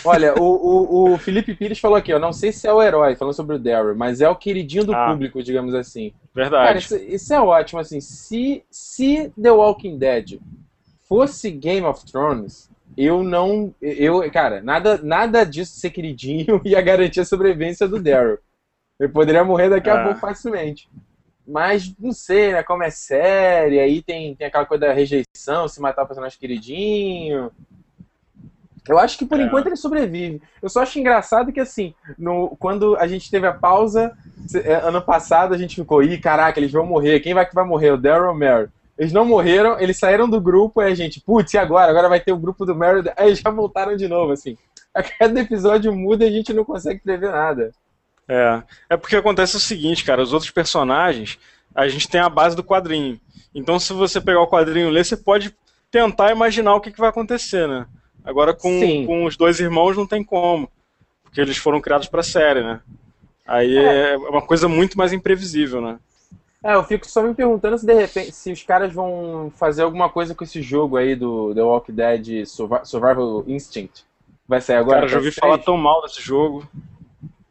Olha, 0.05 0.35
o, 0.39 0.43
o, 0.43 1.13
o, 1.13 1.17
Felipe 1.17 1.55
Pires 1.55 1.79
falou 1.79 1.97
aqui, 1.97 2.13
ó, 2.13 2.19
não 2.19 2.31
sei 2.31 2.51
se 2.51 2.67
é 2.67 2.73
o 2.73 2.81
herói, 2.81 3.15
falando 3.15 3.33
sobre 3.33 3.55
o 3.55 3.59
Daryl, 3.59 3.95
mas 3.95 4.21
é 4.21 4.29
o 4.29 4.35
queridinho 4.35 4.85
do 4.85 4.93
ah, 4.93 5.09
público, 5.09 5.41
digamos 5.41 5.73
assim. 5.73 6.13
Verdade. 6.33 6.65
Cara, 6.67 6.77
isso, 6.77 6.95
isso, 6.95 7.33
é 7.33 7.41
ótimo, 7.41 7.79
assim, 7.79 7.99
se, 7.99 8.63
se 8.69 9.31
The 9.41 9.51
Walking 9.51 9.97
Dead 9.97 10.39
fosse 11.07 11.49
Game 11.49 11.85
of 11.87 12.05
Thrones, 12.05 12.69
eu 12.95 13.23
não. 13.23 13.73
Eu, 13.81 14.29
cara, 14.31 14.61
nada, 14.61 14.99
nada 15.01 15.43
disso 15.43 15.79
ser 15.79 15.89
queridinho 15.89 16.61
ia 16.65 16.81
garantir 16.81 17.21
a 17.21 17.25
sobrevivência 17.25 17.87
do 17.87 18.01
Daryl. 18.01 18.37
Ele 18.99 19.11
poderia 19.11 19.43
morrer 19.43 19.69
daqui 19.69 19.89
a 19.89 20.01
ah. 20.01 20.03
pouco 20.03 20.19
facilmente. 20.19 20.87
Mas 21.47 21.95
não 21.97 22.11
sei, 22.11 22.53
né? 22.53 22.61
Como 22.61 22.83
é 22.83 22.91
série, 22.91 23.79
aí 23.79 24.03
tem, 24.03 24.35
tem 24.35 24.45
aquela 24.45 24.65
coisa 24.65 24.85
da 24.85 24.93
rejeição, 24.93 25.67
se 25.67 25.81
matar 25.81 26.03
o 26.03 26.05
personagem 26.05 26.37
queridinho. 26.37 27.51
Eu 28.87 28.97
acho 28.97 29.17
que 29.17 29.25
por 29.25 29.39
é. 29.39 29.43
enquanto 29.43 29.67
ele 29.67 29.75
sobrevive. 29.75 30.41
Eu 30.61 30.69
só 30.69 30.81
acho 30.81 30.99
engraçado 30.99 31.51
que 31.51 31.59
assim, 31.59 31.93
no, 32.17 32.55
quando 32.59 32.95
a 32.97 33.07
gente 33.07 33.29
teve 33.29 33.47
a 33.47 33.53
pausa, 33.53 34.11
é, 34.55 34.75
ano 34.75 35.01
passado 35.01 35.53
a 35.53 35.57
gente 35.57 35.75
ficou, 35.75 36.03
ih, 36.03 36.17
caraca, 36.17 36.59
eles 36.59 36.71
vão 36.71 36.85
morrer. 36.85 37.19
Quem 37.19 37.33
vai 37.33 37.45
que 37.45 37.55
vai 37.55 37.65
morrer? 37.65 37.91
O 37.91 37.97
Daryl 37.97 38.33
Mary? 38.33 38.69
Eles 38.99 39.13
não 39.13 39.23
morreram, 39.23 39.79
eles 39.79 39.97
saíram 39.97 40.29
do 40.29 40.41
grupo, 40.41 40.81
aí 40.81 40.91
a 40.91 40.95
gente, 40.95 41.21
putz, 41.21 41.53
e 41.53 41.57
agora? 41.57 41.89
Agora 41.89 42.09
vai 42.09 42.19
ter 42.19 42.33
o 42.33 42.37
grupo 42.37 42.65
do 42.65 42.75
Meredith. 42.75 43.13
Aí 43.15 43.33
já 43.33 43.49
voltaram 43.49 43.95
de 43.95 44.09
novo, 44.09 44.33
assim. 44.33 44.57
A 44.93 45.01
cada 45.01 45.39
episódio 45.39 45.95
muda 45.95 46.25
e 46.25 46.27
a 46.27 46.31
gente 46.31 46.51
não 46.51 46.65
consegue 46.65 46.99
prever 46.99 47.31
nada. 47.31 47.71
É, 48.27 48.61
é 48.89 48.97
porque 48.97 49.15
acontece 49.15 49.55
o 49.55 49.59
seguinte, 49.59 50.03
cara, 50.03 50.21
os 50.21 50.33
outros 50.33 50.51
personagens, 50.51 51.39
a 51.73 51.87
gente 51.87 52.09
tem 52.09 52.19
a 52.19 52.27
base 52.27 52.57
do 52.57 52.63
quadrinho. 52.63 53.17
Então, 53.55 53.79
se 53.79 53.93
você 53.93 54.19
pegar 54.19 54.41
o 54.41 54.49
quadrinho 54.49 54.89
e 54.89 54.91
ler, 54.91 55.05
você 55.05 55.15
pode 55.15 55.55
tentar 55.89 56.31
imaginar 56.31 56.75
o 56.75 56.81
que, 56.81 56.91
que 56.91 56.99
vai 56.99 57.09
acontecer, 57.09 57.69
né? 57.69 57.87
Agora, 58.29 58.53
com, 58.53 59.05
com 59.07 59.25
os 59.25 59.35
dois 59.35 59.59
irmãos, 59.59 59.97
não 59.97 60.05
tem 60.05 60.23
como. 60.23 60.69
Porque 61.23 61.41
eles 61.41 61.57
foram 61.57 61.81
criados 61.81 62.07
pra 62.07 62.21
série, 62.21 62.61
né? 62.61 62.79
Aí 63.45 63.75
é. 63.75 64.13
é 64.13 64.17
uma 64.17 64.41
coisa 64.41 64.67
muito 64.67 64.95
mais 64.95 65.11
imprevisível, 65.11 65.81
né? 65.81 65.97
É, 66.63 66.75
eu 66.75 66.83
fico 66.83 67.09
só 67.09 67.23
me 67.23 67.33
perguntando 67.33 67.77
se 67.77 67.85
de 67.85 67.93
repente 67.93 68.33
se 68.33 68.51
os 68.51 68.61
caras 68.61 68.93
vão 68.93 69.51
fazer 69.55 69.81
alguma 69.81 70.09
coisa 70.09 70.35
com 70.35 70.43
esse 70.43 70.61
jogo 70.61 70.97
aí 70.97 71.15
do 71.15 71.55
The 71.55 71.63
Walking 71.63 71.93
Dead 71.93 72.45
Survival 72.45 73.43
Instinct. 73.47 74.05
Vai 74.47 74.61
sair 74.61 74.77
agora. 74.77 74.99
Cara, 74.99 75.07
já 75.07 75.17
ouvi 75.17 75.31
falar 75.31 75.57
tão 75.57 75.75
mal 75.75 76.01
desse 76.03 76.21
jogo. 76.21 76.67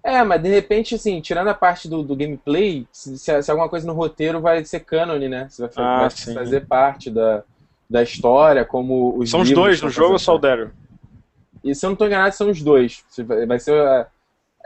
É, 0.05 0.23
mas 0.23 0.41
de 0.41 0.49
repente, 0.49 0.95
assim, 0.95 1.21
tirando 1.21 1.49
a 1.49 1.55
parte 1.55 1.89
do, 1.89 2.05
do 2.05 2.15
gameplay, 2.15 2.87
se, 2.93 3.19
se, 3.19 3.51
alguma 3.51 3.69
coisa 3.69 3.87
no 3.87 3.95
roteiro 3.95 4.41
vai 4.41 4.65
ser 4.65 4.81
canon, 4.81 5.19
né? 5.29 5.49
Você 5.51 5.67
vai, 5.67 5.85
ah, 5.85 6.09
vai 6.09 6.35
fazer 6.35 6.67
parte 6.67 7.11
da, 7.11 7.43
da 7.89 8.03
história, 8.03 8.65
como 8.65 9.19
os 9.19 9.31
São 9.31 9.41
os 9.41 9.51
dois 9.51 9.81
no 9.81 9.91
jogo 9.91 10.13
ou 10.13 10.19
só 10.19 10.35
o 10.35 10.39
Daryl? 10.39 10.71
E 11.65 11.75
se 11.75 11.85
eu 11.85 11.89
não 11.89 11.95
estou 11.95 12.07
enganado, 12.07 12.35
são 12.35 12.51
os 12.51 12.63
dois. 12.63 13.05
Vai 13.47 13.59
ser 13.59 14.07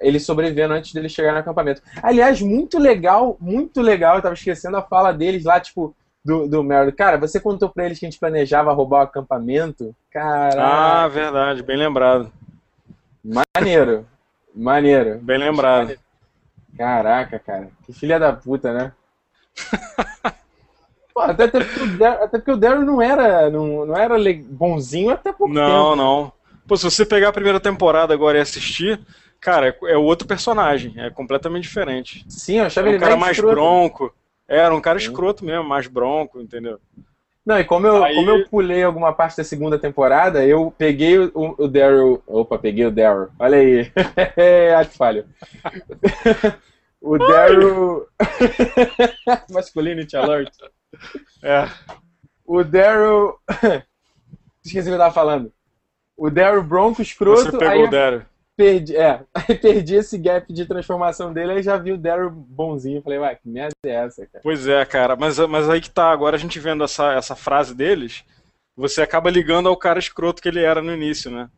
ele 0.00 0.18
sobrevivendo 0.18 0.74
antes 0.74 0.92
dele 0.92 1.08
chegar 1.08 1.32
no 1.32 1.38
acampamento. 1.38 1.82
Aliás, 2.02 2.42
muito 2.42 2.78
legal, 2.78 3.36
muito 3.40 3.80
legal, 3.80 4.16
eu 4.16 4.22
tava 4.22 4.34
esquecendo 4.34 4.76
a 4.76 4.82
fala 4.82 5.12
deles 5.12 5.44
lá, 5.44 5.60
tipo, 5.60 5.94
do, 6.24 6.48
do 6.48 6.62
Meryl. 6.62 6.92
Cara, 6.92 7.16
você 7.18 7.40
contou 7.40 7.68
pra 7.68 7.86
eles 7.86 7.98
que 7.98 8.06
a 8.06 8.10
gente 8.10 8.18
planejava 8.18 8.72
roubar 8.72 9.00
o 9.00 9.04
acampamento? 9.04 9.94
Cara. 10.10 11.04
Ah, 11.04 11.08
verdade, 11.08 11.62
bem 11.62 11.76
lembrado. 11.76 12.32
Maneiro. 13.24 14.06
Maneiro. 14.54 15.18
Bem 15.18 15.38
lembrado. 15.38 15.96
Caraca, 16.76 17.38
cara. 17.38 17.68
Que 17.84 17.92
filha 17.92 18.18
da 18.18 18.32
puta, 18.32 18.72
né? 18.72 18.92
Pô, 21.14 21.20
até, 21.20 21.44
até, 21.44 21.60
porque 21.60 21.80
o 21.80 21.98
Daryl, 21.98 22.24
até 22.24 22.38
porque 22.38 22.50
o 22.50 22.56
Daryl 22.56 22.82
não 22.82 23.02
era, 23.02 23.50
não, 23.50 23.86
não 23.86 23.96
era 23.96 24.16
bonzinho 24.48 25.10
até 25.10 25.32
pouco 25.32 25.52
não, 25.52 25.62
tempo. 25.62 25.72
Não, 25.72 25.96
não. 25.96 26.32
Pô, 26.66 26.76
se 26.76 26.84
você 26.84 27.04
pegar 27.04 27.28
a 27.28 27.32
primeira 27.32 27.60
temporada 27.60 28.14
agora 28.14 28.38
e 28.38 28.40
assistir, 28.40 28.98
cara, 29.40 29.68
é, 29.68 29.92
é 29.92 29.96
outro 29.96 30.26
personagem, 30.26 30.94
é 30.96 31.10
completamente 31.10 31.64
diferente. 31.64 32.24
Sim, 32.28 32.58
eu 32.58 32.66
achava 32.66 32.88
era 32.88 32.92
um 32.92 32.96
ele 32.96 33.04
cara 33.04 33.16
mais 33.16 33.36
escroto. 33.36 33.54
bronco. 33.54 34.14
Era 34.48 34.74
um 34.74 34.80
cara 34.80 34.98
Sim. 34.98 35.06
escroto 35.06 35.44
mesmo, 35.44 35.64
mais 35.64 35.86
bronco, 35.86 36.40
entendeu? 36.40 36.78
Não, 37.44 37.58
e 37.58 37.64
como 37.64 37.86
eu, 37.86 38.04
Aí... 38.04 38.14
como 38.14 38.30
eu 38.30 38.48
pulei 38.48 38.82
alguma 38.82 39.12
parte 39.12 39.36
da 39.36 39.44
segunda 39.44 39.78
temporada, 39.78 40.46
eu 40.46 40.72
peguei 40.78 41.18
o, 41.18 41.32
o 41.58 41.66
Daryl. 41.66 42.22
Opa, 42.26 42.56
peguei 42.56 42.86
o 42.86 42.90
Daryl. 42.90 43.28
Olha 43.38 43.58
aí. 43.58 43.92
Ato 44.78 44.96
falho. 44.96 45.26
o 47.02 47.18
Daryl. 47.18 48.06
Masculinity 49.50 50.16
Alert. 50.16 50.52
É. 51.42 51.68
O 52.44 52.62
Daryl. 52.62 53.38
Esqueci 54.64 54.88
o 54.88 54.90
que 54.90 54.94
eu 54.94 54.98
tava 54.98 55.14
falando. 55.14 55.52
O 56.16 56.30
Daryl 56.30 56.62
Bronco 56.62 57.02
escroto. 57.02 57.50
Você 57.50 57.58
pegou 57.58 57.86
o 57.86 57.90
Daryl 57.90 58.22
perdi, 58.56 58.96
é, 58.96 59.24
aí 59.34 59.58
perdi 59.58 59.96
esse 59.96 60.16
gap 60.18 60.52
de 60.52 60.66
transformação 60.66 61.32
dele, 61.32 61.52
aí 61.52 61.62
já 61.62 61.76
vi 61.76 61.92
o 61.92 61.98
Daryl 61.98 62.30
bonzinho. 62.30 63.02
Falei, 63.02 63.18
ué, 63.18 63.34
que 63.34 63.48
merda 63.48 63.74
é 63.84 63.90
essa, 63.90 64.26
cara? 64.26 64.42
Pois 64.42 64.66
é, 64.68 64.84
cara, 64.84 65.16
mas, 65.16 65.38
mas 65.38 65.68
aí 65.68 65.80
que 65.80 65.90
tá, 65.90 66.10
agora 66.10 66.36
a 66.36 66.38
gente 66.38 66.58
vendo 66.58 66.84
essa, 66.84 67.12
essa 67.14 67.34
frase 67.34 67.74
deles, 67.74 68.24
você 68.76 69.02
acaba 69.02 69.30
ligando 69.30 69.68
ao 69.68 69.76
cara 69.76 69.98
escroto 69.98 70.42
que 70.42 70.48
ele 70.48 70.62
era 70.62 70.80
no 70.80 70.94
início, 70.94 71.30
né? 71.30 71.48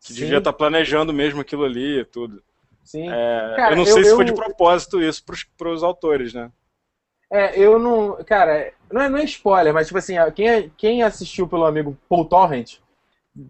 Que 0.00 0.12
Sim. 0.12 0.14
devia 0.14 0.38
estar 0.38 0.52
tá 0.52 0.58
planejando 0.58 1.12
mesmo 1.12 1.40
aquilo 1.40 1.64
ali 1.64 2.00
e 2.00 2.04
tudo. 2.04 2.42
Sim. 2.82 3.08
É, 3.08 3.54
cara, 3.56 3.72
eu 3.72 3.76
não 3.76 3.84
sei 3.84 4.00
eu, 4.00 4.04
se 4.04 4.14
foi 4.16 4.24
de 4.24 4.34
propósito 4.34 5.00
isso 5.00 5.24
pros, 5.24 5.44
pros 5.56 5.82
autores, 5.82 6.34
né? 6.34 6.50
É, 7.32 7.58
eu 7.58 7.78
não. 7.78 8.22
Cara, 8.24 8.72
não 8.92 9.00
é, 9.00 9.08
não 9.08 9.18
é 9.18 9.24
spoiler, 9.24 9.72
mas 9.72 9.86
tipo 9.86 9.98
assim, 9.98 10.14
quem, 10.34 10.70
quem 10.76 11.02
assistiu 11.02 11.48
pelo 11.48 11.64
amigo 11.64 11.96
Paul 12.08 12.26
Torrent 12.26 12.76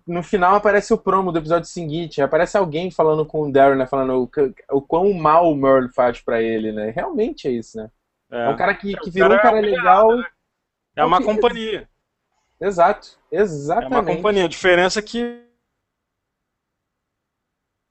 no 0.07 0.23
final 0.23 0.55
aparece 0.55 0.95
o 0.95 0.99
promo 0.99 1.33
do 1.33 1.39
episódio 1.39 1.69
seguinte, 1.69 2.23
aparece 2.23 2.57
alguém 2.57 2.91
falando 2.91 3.27
com 3.27 3.43
o 3.43 3.53
Darren, 3.53 3.77
né, 3.77 3.87
falando 3.87 4.23
o, 4.23 4.77
o 4.77 4.81
quão 4.81 5.13
mal 5.13 5.51
o 5.51 5.57
Merle 5.57 5.89
faz 5.89 6.21
para 6.21 6.41
ele, 6.41 6.71
né? 6.71 6.91
Realmente 6.91 7.49
é 7.49 7.51
isso, 7.51 7.77
né? 7.77 7.91
É, 8.31 8.47
é 8.47 8.49
um 8.49 8.57
cara 8.57 8.75
que, 8.75 8.95
que 8.97 9.11
virou 9.11 9.31
cara 9.31 9.41
um 9.41 9.43
cara 9.43 9.59
é 9.59 9.61
legal. 9.61 10.17
Né? 10.17 10.25
É 10.97 11.05
uma 11.05 11.21
companhia. 11.23 11.89
Exato, 12.61 13.19
exatamente. 13.31 13.93
É 13.93 13.99
uma 13.99 14.05
companhia. 14.05 14.45
A 14.45 14.49
diferença 14.49 15.01
é 15.01 15.03
que. 15.03 15.43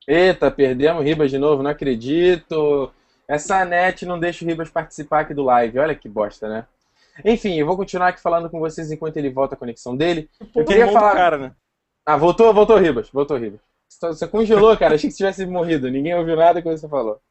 Eita, 0.08 0.50
perdemos 0.50 1.04
Ribas 1.04 1.30
de 1.30 1.38
novo, 1.38 1.62
não 1.62 1.72
acredito. 1.72 2.92
Essa 3.32 3.64
net 3.64 4.06
não 4.06 4.20
deixa 4.20 4.44
o 4.44 4.48
Ribas 4.48 4.70
participar 4.70 5.22
aqui 5.22 5.34
do 5.34 5.44
live. 5.44 5.80
Olha 5.80 5.96
que 5.96 6.10
bosta, 6.10 6.50
né? 6.50 6.66
Enfim, 7.24 7.58
eu 7.58 7.66
vou 7.66 7.78
continuar 7.78 8.10
aqui 8.10 8.22
falando 8.22 8.50
com 8.50 8.60
vocês 8.60 8.92
enquanto 8.92 9.16
ele 9.16 9.30
volta 9.30 9.56
a 9.56 9.58
conexão 9.58 9.96
dele. 9.96 10.30
Eu 10.54 10.66
queria 10.66 10.92
falar. 10.92 11.16
Cara, 11.16 11.38
né? 11.38 11.52
Ah, 12.06 12.18
voltou, 12.18 12.54
voltou 12.54 12.78
Ribas, 12.78 13.10
voltou 13.10 13.38
Ribas. 13.38 13.62
Você 13.88 14.28
congelou, 14.28 14.76
cara. 14.76 14.96
Achei 14.96 15.10
que 15.10 15.14
você 15.14 15.24
tivesse 15.24 15.46
morrido. 15.46 15.90
Ninguém 15.90 16.14
ouviu 16.14 16.36
nada 16.36 16.62
que 16.62 16.70
você 16.70 16.90
falou. 16.90 17.22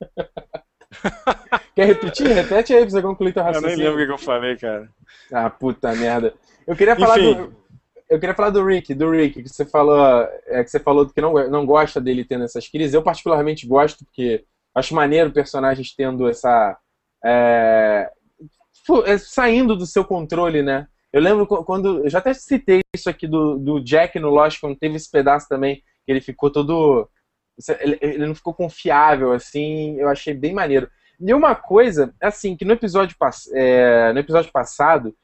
Quer 1.76 1.88
repetir? 1.88 2.26
Repete 2.28 2.72
aí 2.72 2.80
pra 2.80 2.90
você 2.90 3.02
concluir 3.02 3.34
teu 3.34 3.42
raciocínio. 3.42 3.74
Eu 3.74 3.76
nem 3.76 3.86
lembro 3.86 4.02
o 4.02 4.06
que 4.06 4.12
eu 4.22 4.26
falei, 4.26 4.56
cara. 4.56 4.88
Ah, 5.30 5.50
puta 5.50 5.94
merda. 5.94 6.32
Eu 6.66 6.74
queria 6.74 6.96
falar 6.96 7.20
Enfim. 7.20 7.34
do. 7.34 7.54
Eu 8.08 8.18
queria 8.18 8.34
falar 8.34 8.50
do 8.50 8.64
Rick, 8.64 8.94
do 8.94 9.10
Rick, 9.10 9.42
que 9.42 9.48
você 9.48 9.66
falou, 9.66 10.26
é, 10.46 10.64
que 10.64 10.70
você 10.70 10.80
falou 10.80 11.06
que 11.06 11.20
não, 11.20 11.34
não 11.50 11.66
gosta 11.66 12.00
dele 12.00 12.24
tendo 12.24 12.44
essas 12.44 12.66
crises. 12.66 12.94
Eu 12.94 13.02
particularmente 13.02 13.66
gosto, 13.66 14.06
porque 14.06 14.44
acho 14.74 14.94
maneiro 14.94 15.32
personagens 15.32 15.94
tendo 15.94 16.28
essa. 16.28 16.76
É, 17.24 18.10
é 19.06 19.18
saindo 19.18 19.76
do 19.76 19.86
seu 19.86 20.04
controle, 20.04 20.62
né? 20.62 20.86
Eu 21.12 21.20
lembro 21.20 21.46
quando. 21.46 22.04
Eu 22.04 22.10
já 22.10 22.18
até 22.18 22.34
citei 22.34 22.80
isso 22.94 23.08
aqui 23.08 23.26
do, 23.26 23.58
do 23.58 23.80
Jack 23.80 24.18
no 24.18 24.30
Lost, 24.30 24.60
quando 24.60 24.78
teve 24.78 24.96
esse 24.96 25.10
pedaço 25.10 25.48
também, 25.48 25.76
que 26.04 26.12
ele 26.12 26.20
ficou 26.20 26.50
todo. 26.50 27.08
Ele, 27.80 27.98
ele 28.00 28.26
não 28.26 28.34
ficou 28.34 28.52
confiável, 28.52 29.32
assim. 29.32 29.96
Eu 29.98 30.08
achei 30.08 30.34
bem 30.34 30.52
maneiro. 30.52 30.90
E 31.20 31.32
uma 31.32 31.54
coisa, 31.54 32.12
assim, 32.20 32.56
que 32.56 32.64
no 32.64 32.72
episódio, 32.72 33.16
é, 33.54 34.12
no 34.12 34.18
episódio 34.18 34.50
passado, 34.50 35.14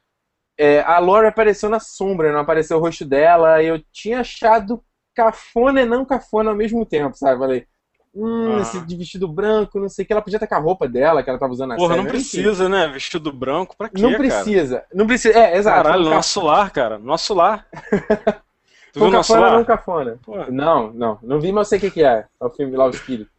é, 0.56 0.80
a 0.82 0.98
Lori 0.98 1.26
apareceu 1.26 1.68
na 1.68 1.80
sombra, 1.80 2.32
não 2.32 2.40
apareceu 2.40 2.76
o 2.76 2.80
rosto 2.80 3.04
dela, 3.04 3.62
e 3.62 3.66
eu 3.66 3.82
tinha 3.92 4.20
achado 4.20 4.84
cafona 5.14 5.82
e 5.82 5.86
não 5.86 6.04
cafona 6.04 6.50
ao 6.50 6.56
mesmo 6.56 6.86
tempo, 6.86 7.16
sabe? 7.16 7.38
Falei, 7.38 7.66
hum, 8.14 8.56
ah. 8.56 8.60
esse 8.60 8.80
de 8.84 8.96
vestido 8.96 9.28
branco, 9.28 9.78
não 9.78 9.88
sei 9.88 10.04
o 10.04 10.06
que, 10.06 10.12
ela 10.12 10.22
podia 10.22 10.36
estar 10.36 10.46
com 10.46 10.54
a 10.54 10.58
roupa 10.58 10.88
dela, 10.88 11.22
que 11.22 11.30
ela 11.30 11.38
tava 11.38 11.52
usando 11.52 11.70
na 11.70 11.76
Porra, 11.76 11.94
série, 11.94 12.02
não 12.02 12.10
precisa, 12.10 12.68
né? 12.68 12.88
Vestido 12.88 13.32
branco, 13.32 13.76
pra 13.76 13.88
quê, 13.88 14.00
Não 14.00 14.14
precisa, 14.14 14.76
cara? 14.76 14.88
não 14.92 15.06
precisa, 15.06 15.38
é, 15.38 15.56
exato. 15.56 15.82
Caralho, 15.84 16.10
nosso 16.10 16.40
lar, 16.40 16.70
cara, 16.70 16.98
nosso 16.98 17.34
lar. 17.34 17.66
tu 18.92 19.00
viu 19.00 19.10
nosso 19.10 19.34
lar? 19.34 19.52
não 19.52 19.64
cafona. 19.64 20.18
Porra. 20.22 20.46
Não, 20.50 20.92
não, 20.92 21.18
não 21.22 21.40
vi, 21.40 21.52
mas 21.52 21.66
eu 21.66 21.70
sei 21.70 21.78
o 21.78 21.80
que, 21.80 21.90
que 21.90 22.04
é, 22.04 22.26
é 22.40 22.44
o 22.44 22.50
filme 22.50 22.76
lá, 22.76 22.86
o 22.86 22.90
espírito. 22.90 23.30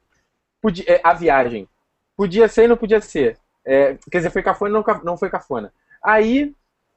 Podia, 0.62 0.86
é, 0.88 1.01
a 1.03 1.13
viagem. 1.13 1.67
Podia 2.15 2.47
ser 2.47 2.65
e 2.65 2.67
não 2.67 2.77
podia 2.77 3.01
ser. 3.01 3.38
É, 3.65 3.97
quer 4.10 4.17
dizer, 4.19 4.31
foi 4.31 4.43
cafona 4.43 4.71
não, 4.71 5.01
não 5.03 5.17
foi 5.17 5.29
cafona. 5.29 5.73
Aí, 6.03 6.53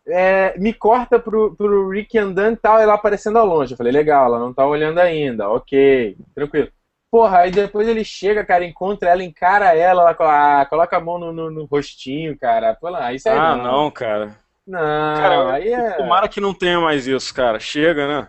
é, 0.06 0.58
me 0.58 0.72
corta 0.72 1.18
pro, 1.18 1.54
pro 1.54 1.88
Rick 1.88 2.16
andando 2.18 2.54
e 2.54 2.58
tal, 2.58 2.78
ela 2.78 2.94
aparecendo 2.94 3.38
ao 3.38 3.46
longe. 3.46 3.72
Eu 3.72 3.76
falei, 3.76 3.92
legal, 3.92 4.26
ela 4.26 4.38
não 4.38 4.52
tá 4.52 4.66
olhando 4.66 4.98
ainda, 4.98 5.48
ok, 5.48 6.16
tranquilo. 6.34 6.68
Porra, 7.14 7.42
aí 7.42 7.52
depois 7.52 7.86
ele 7.86 8.02
chega, 8.02 8.44
cara, 8.44 8.64
encontra 8.64 9.10
ela, 9.10 9.22
encara 9.22 9.72
ela, 9.72 10.02
ela 10.02 10.60
ah, 10.60 10.66
coloca 10.66 10.96
a 10.96 11.00
mão 11.00 11.16
no, 11.16 11.32
no, 11.32 11.48
no 11.48 11.64
rostinho, 11.64 12.36
cara. 12.36 12.74
Pô, 12.74 12.88
lá, 12.88 13.12
isso 13.12 13.28
aí 13.28 13.38
ah, 13.38 13.54
não. 13.54 13.62
não, 13.62 13.90
cara. 13.92 14.36
Não, 14.66 14.80
cara, 14.80 15.52
aí 15.52 15.72
é... 15.72 15.92
Tomara 15.92 16.26
que 16.28 16.40
não 16.40 16.52
tenha 16.52 16.80
mais 16.80 17.06
isso, 17.06 17.32
cara. 17.32 17.60
Chega, 17.60 18.08
né? 18.08 18.28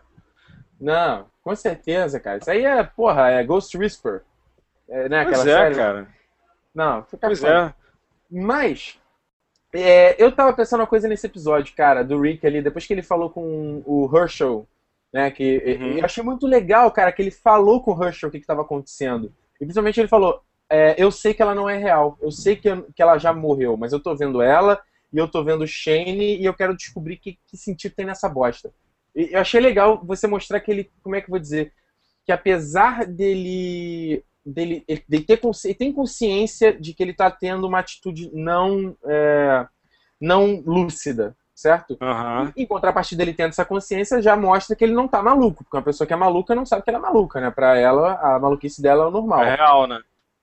Não, 0.79 1.25
com 1.43 1.55
certeza, 1.55 2.19
cara. 2.19 2.37
Isso 2.37 2.51
aí 2.51 2.63
é, 2.63 2.83
porra, 2.83 3.31
é 3.31 3.43
Ghost 3.43 3.75
Whisper. 3.75 4.21
É, 4.87 5.09
né, 5.09 5.23
pois 5.23 5.39
é, 5.39 5.43
série. 5.43 5.75
cara. 5.75 6.07
Não, 6.71 7.03
fica 7.05 7.25
Pois 7.25 7.43
é. 7.43 7.73
Mas, 8.29 8.99
é, 9.73 10.15
eu 10.23 10.31
tava 10.31 10.53
pensando 10.53 10.81
uma 10.81 10.87
coisa 10.87 11.07
nesse 11.07 11.25
episódio, 11.25 11.75
cara, 11.75 12.03
do 12.03 12.21
Rick 12.21 12.45
ali, 12.45 12.61
depois 12.61 12.85
que 12.85 12.93
ele 12.93 13.01
falou 13.01 13.31
com 13.31 13.81
o 13.83 14.07
Herschel 14.15 14.67
né? 15.15 15.31
Que 15.31 15.77
uhum. 15.79 15.97
eu 15.99 16.03
achei 16.03 16.21
muito 16.21 16.45
legal, 16.45 16.91
cara, 16.91 17.09
que 17.09 17.21
ele 17.21 17.31
falou 17.31 17.81
com 17.81 17.95
o 17.95 18.03
Herschel 18.03 18.27
o 18.27 18.31
que 18.31 18.37
estava 18.37 18.63
acontecendo. 18.63 19.33
E 19.55 19.59
principalmente 19.59 19.97
ele 19.97 20.09
falou: 20.09 20.41
é, 20.69 21.01
eu 21.01 21.09
sei 21.09 21.33
que 21.33 21.41
ela 21.41 21.55
não 21.55 21.69
é 21.69 21.77
real, 21.77 22.17
eu 22.21 22.29
sei 22.31 22.57
que, 22.57 22.69
que 22.93 23.01
ela 23.01 23.17
já 23.17 23.31
morreu, 23.31 23.77
mas 23.77 23.93
eu 23.93 23.99
tô 24.01 24.13
vendo 24.13 24.41
ela 24.41 24.77
e 25.13 25.17
eu 25.17 25.25
tô 25.25 25.41
vendo 25.41 25.65
Shane 25.65 26.35
e 26.37 26.43
eu 26.43 26.53
quero 26.53 26.75
descobrir 26.75 27.15
que, 27.15 27.39
que 27.47 27.55
sentido 27.55 27.95
tem 27.95 28.05
nessa 28.05 28.27
bosta. 28.27 28.73
E 29.15 29.29
eu 29.31 29.39
achei 29.39 29.61
legal 29.61 30.03
você 30.03 30.27
mostrar 30.27 30.59
que 30.59 30.69
ele, 30.69 30.91
como 31.01 31.15
é 31.15 31.21
que 31.21 31.27
eu 31.27 31.31
vou 31.31 31.39
dizer, 31.39 31.71
que 32.25 32.33
apesar 32.33 33.05
dele 33.05 34.21
dele, 34.45 34.83
ele 34.85 35.23
ter 35.23 35.39
ele 35.63 35.73
tem 35.73 35.93
consciência 35.93 36.77
de 36.77 36.93
que 36.93 37.01
ele 37.01 37.11
está 37.11 37.31
tendo 37.31 37.65
uma 37.65 37.79
atitude 37.79 38.29
não 38.33 38.97
é, 39.05 39.65
não 40.19 40.61
lúcida, 40.65 41.37
certo? 41.55 41.97
Uhum. 42.01 42.51
E, 42.55 42.63
em 42.63 42.65
contrapartida, 42.65 43.23
ele 43.23 43.33
tendo 43.33 43.49
essa 43.49 43.63
consciência, 43.63 44.21
já 44.21 44.35
mostra 44.35 44.75
que 44.75 44.83
ele 44.83 44.93
não 44.93 45.07
tá 45.07 45.23
maluco, 45.23 45.63
porque 45.63 45.77
uma 45.77 45.83
pessoa 45.83 46.05
que 46.05 46.13
é 46.13 46.17
maluca 46.17 46.53
não 46.53 46.65
sabe 46.65 46.83
que 46.83 46.89
ela 46.89 46.99
é 46.99 47.01
maluca, 47.01 47.39
né? 47.39 47.49
Pra 47.49 47.77
ela, 47.77 48.19
a 48.21 48.37
maluquice 48.37 48.81
dela 48.81 49.05
é 49.05 49.07
o 49.07 49.11
normal. 49.11 49.43
É 49.43 49.55
real, 49.55 49.87
né? 49.87 50.01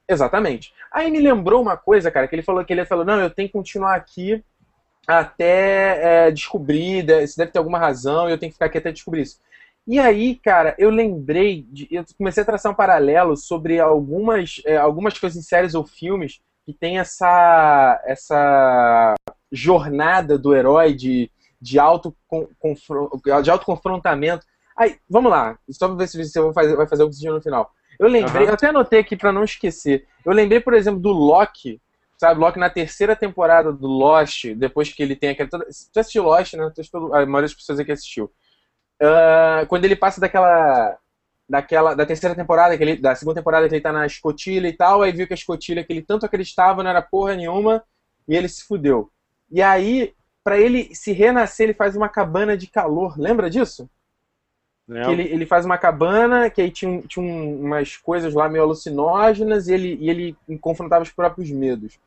Exatamente. 0.09 0.73
Aí 0.91 1.11
me 1.11 1.21
lembrou 1.21 1.61
uma 1.61 1.77
coisa, 1.77 2.11
cara, 2.11 2.27
que 2.27 2.35
ele 2.35 2.43
falou 2.43 2.65
que 2.65 2.73
ele 2.73 2.85
falou, 2.87 3.05
não, 3.05 3.21
eu 3.21 3.31
tenho 3.31 3.49
que 3.49 3.53
continuar 3.53 3.95
aqui 3.95 4.43
até 5.07 6.27
é, 6.27 6.31
descobrir, 6.31 7.05
se 7.29 7.37
deve 7.37 7.53
ter 7.53 7.59
alguma 7.59 7.79
razão, 7.79 8.29
e 8.29 8.33
eu 8.33 8.39
tenho 8.39 8.51
que 8.51 8.55
ficar 8.55 8.67
aqui 8.67 8.79
até 8.79 8.91
descobrir 8.91 9.23
isso. 9.23 9.39
E 9.87 9.99
aí, 9.99 10.37
cara, 10.37 10.75
eu 10.79 10.91
lembrei, 10.91 11.67
de, 11.69 11.89
eu 11.91 12.05
comecei 12.17 12.43
a 12.43 12.47
traçar 12.47 12.71
um 12.73 12.75
paralelo 12.75 13.37
sobre 13.37 13.81
algumas, 13.81 14.63
é, 14.65 14.77
algumas 14.77 15.19
coisas 15.19 15.39
em 15.39 15.47
séries 15.47 15.75
ou 15.75 15.85
filmes 15.85 16.41
que 16.65 16.73
tem 16.73 16.99
essa, 17.01 18.01
essa 18.07 19.15
jornada 19.53 20.39
do 20.39 20.55
herói 20.55 20.95
de, 20.95 21.31
de, 21.61 21.79
auto, 21.79 22.17
de 23.43 23.51
autoconfrontamento. 23.51 24.45
Aí, 24.77 24.97
vamos 25.09 25.31
lá, 25.31 25.59
só 25.71 25.87
pra 25.87 25.97
ver 25.97 26.09
se 26.09 26.25
você 26.25 26.41
vai 26.41 26.53
fazer, 26.53 26.77
vai 26.77 26.89
fazer 26.89 27.03
algo 27.03 27.15
no 27.15 27.43
final. 27.43 27.71
Eu 27.99 28.09
lembrei, 28.09 28.45
uhum. 28.45 28.49
eu 28.49 28.55
até 28.55 28.69
anotei 28.69 29.01
aqui 29.01 29.17
para 29.17 29.33
não 29.33 29.45
esquecer. 29.45 30.07
Eu 30.25 30.33
lembrei, 30.33 30.61
por 30.61 30.75
exemplo, 30.75 30.99
do 30.99 31.11
Loki, 31.11 31.81
sabe? 32.19 32.41
Loki 32.41 32.59
na 32.59 32.71
terceira 32.71 33.15
temporada 33.15 33.73
do 33.73 33.87
Lost, 33.87 34.47
depois 34.55 34.93
que 34.93 35.03
ele 35.03 35.15
tem 35.17 35.31
aquela. 35.31 35.49
Você 35.69 36.01
assistiu 36.01 36.23
Lost, 36.23 36.55
né? 36.55 36.65
A 37.13 37.27
maioria 37.27 37.43
das 37.43 37.55
pessoas 37.55 37.81
aqui 37.81 37.93
assistiu. 37.93 38.33
Uh, 39.01 39.67
quando 39.69 39.85
ele 39.85 39.97
passa 39.97 40.21
daquela. 40.21 40.97
Daquela, 41.49 41.95
da 41.95 42.07
terceira 42.07 42.35
temporada, 42.35 42.75
que 42.79 42.83
ele, 42.83 42.97
da 42.97 43.15
segunda 43.15 43.39
temporada 43.39 43.69
que 43.69 43.75
ele 43.75 43.83
tá 43.83 43.93
na 43.93 44.07
escotilha 44.07 44.67
e 44.69 44.73
tal, 44.73 45.03
aí 45.03 45.13
viu 45.13 45.27
que 45.27 45.35
a 45.35 45.37
escotilha 45.37 45.85
que 45.85 45.93
ele 45.93 46.01
tanto 46.01 46.25
acreditava 46.25 46.83
não 46.83 46.89
era 46.89 47.03
porra 47.03 47.35
nenhuma, 47.35 47.85
e 48.27 48.35
ele 48.35 48.49
se 48.49 48.65
fudeu. 48.65 49.11
E 49.53 49.61
aí, 49.61 50.15
para 50.43 50.59
ele 50.59 50.95
se 50.95 51.13
renascer, 51.13 51.65
ele 51.65 51.75
faz 51.75 51.95
uma 51.95 52.09
cabana 52.09 52.57
de 52.57 52.67
calor. 52.67 53.19
Lembra 53.19 53.51
disso? 53.51 53.89
Ele, 54.89 55.23
ele 55.23 55.47
faz 55.47 55.65
uma 55.65 55.79
cabana, 55.79 56.51
que 56.51 56.61
aí 56.61 56.71
tinha, 56.71 57.01
tinha 57.03 57.25
umas 57.25 57.97
coisas 57.97 58.35
lá 58.35 58.49
meio 58.49 58.65
alucinógenas 58.65 59.69
e 59.69 59.75
ele, 59.75 59.99
e 60.01 60.11
ele 60.11 60.37
confrontava 60.61 61.03
os 61.03 61.11
próprios 61.11 61.51
medos. 61.51 61.99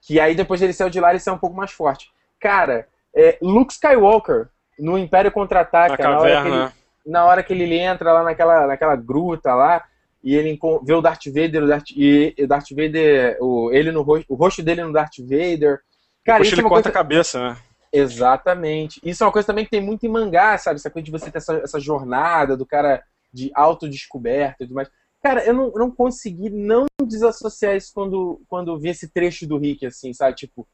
Que 0.00 0.18
aí 0.18 0.34
depois 0.34 0.60
ele 0.60 0.72
saiu 0.72 0.90
de 0.90 1.00
lá 1.00 1.10
ele 1.10 1.20
saiu 1.20 1.36
um 1.36 1.38
pouco 1.38 1.56
mais 1.56 1.70
forte. 1.70 2.10
Cara, 2.40 2.88
é, 3.14 3.38
Luke 3.40 3.72
Skywalker, 3.72 4.48
no 4.78 4.98
Império 4.98 5.30
Contra-Ataca, 5.30 6.02
na, 6.02 6.18
hora 6.18 6.72
na 7.06 7.24
hora 7.24 7.42
que 7.42 7.52
ele 7.52 7.76
entra 7.78 8.12
lá 8.12 8.22
naquela, 8.22 8.66
naquela 8.66 8.96
gruta 8.96 9.54
lá, 9.54 9.84
e 10.22 10.34
ele 10.34 10.58
vê 10.82 10.92
o 10.92 11.00
Darth 11.00 11.26
Vader, 11.26 11.64
o 11.64 11.66
Darth, 11.66 11.90
e 11.96 12.34
o 12.38 12.46
Darth 12.46 12.70
Vader, 12.70 13.38
o, 13.40 13.70
ele 13.72 13.90
no 13.90 14.02
rosto, 14.02 14.26
o 14.28 14.34
rosto 14.34 14.62
dele 14.62 14.82
no 14.82 14.92
Darth 14.92 15.18
Vader, 15.20 15.80
Cara, 16.28 16.42
isso 16.42 16.54
ele 16.54 16.60
é 16.60 16.64
corta 16.64 16.74
coisa... 16.74 16.88
a 16.90 16.92
cabeça, 16.92 17.40
né? 17.40 17.56
Exatamente. 17.90 19.00
Isso 19.02 19.22
é 19.22 19.26
uma 19.26 19.32
coisa 19.32 19.46
também 19.46 19.64
que 19.64 19.70
tem 19.70 19.80
muito 19.80 20.04
em 20.04 20.10
mangá, 20.10 20.58
sabe? 20.58 20.76
Essa 20.76 20.90
coisa 20.90 21.06
de 21.06 21.10
você 21.10 21.30
ter 21.30 21.38
essa, 21.38 21.54
essa 21.54 21.80
jornada 21.80 22.54
do 22.54 22.66
cara 22.66 23.02
de 23.32 23.50
autodescoberta 23.54 24.62
e 24.62 24.66
tudo 24.66 24.74
mais. 24.74 24.90
Cara, 25.22 25.42
eu 25.44 25.54
não, 25.54 25.70
não 25.72 25.90
consegui 25.90 26.50
não 26.50 26.86
desassociar 27.02 27.76
isso 27.76 27.92
quando, 27.94 28.42
quando 28.46 28.78
vi 28.78 28.90
esse 28.90 29.08
trecho 29.08 29.46
do 29.46 29.56
Rick, 29.56 29.86
assim, 29.86 30.12
sabe? 30.12 30.36
Tipo, 30.36 30.68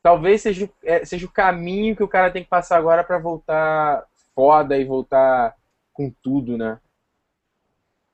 talvez 0.00 0.42
seja, 0.42 0.70
é, 0.84 1.04
seja 1.04 1.26
o 1.26 1.32
caminho 1.32 1.96
que 1.96 2.02
o 2.02 2.08
cara 2.08 2.30
tem 2.30 2.44
que 2.44 2.48
passar 2.48 2.78
agora 2.78 3.02
para 3.02 3.18
voltar 3.18 4.06
foda 4.32 4.78
e 4.78 4.84
voltar 4.84 5.54
com 5.92 6.08
tudo, 6.22 6.56
né? 6.56 6.78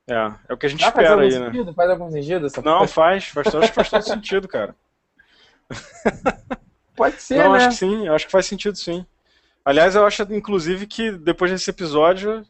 É, 0.09 0.33
é 0.49 0.55
o 0.55 0.57
que 0.57 0.65
a 0.65 0.69
gente 0.69 0.83
espera 0.83 1.21
aí, 1.21 1.31
sentido? 1.31 1.67
né? 1.67 1.73
Faz 1.75 1.91
algum 1.91 2.11
sentido? 2.11 2.47
Essa 2.47 2.63
não, 2.63 2.89
faz, 2.89 3.27
faz, 3.27 3.49
faz, 3.49 3.71
faz 3.71 3.91
todo 3.91 4.03
sentido, 4.03 4.49
cara. 4.49 4.75
Pode 6.97 7.21
ser, 7.21 7.39
Não, 7.39 7.53
né? 7.53 7.59
acho 7.59 7.69
que 7.69 7.75
sim, 7.75 8.09
acho 8.09 8.27
que 8.27 8.33
faz 8.33 8.47
sentido 8.47 8.77
sim. 8.77 9.05
Aliás, 9.65 9.95
eu 9.95 10.07
acho, 10.07 10.23
inclusive, 10.35 10.87
que 10.87 11.13
depois 11.13 11.51
desse 11.51 11.71
episódio, 11.71 12.45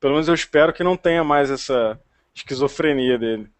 pelo 0.00 0.14
menos 0.14 0.28
eu 0.28 0.34
espero 0.34 0.72
que 0.72 0.84
não 0.84 0.96
tenha 0.96 1.24
mais 1.24 1.50
essa 1.50 1.98
esquizofrenia 2.34 3.18
dele. 3.18 3.50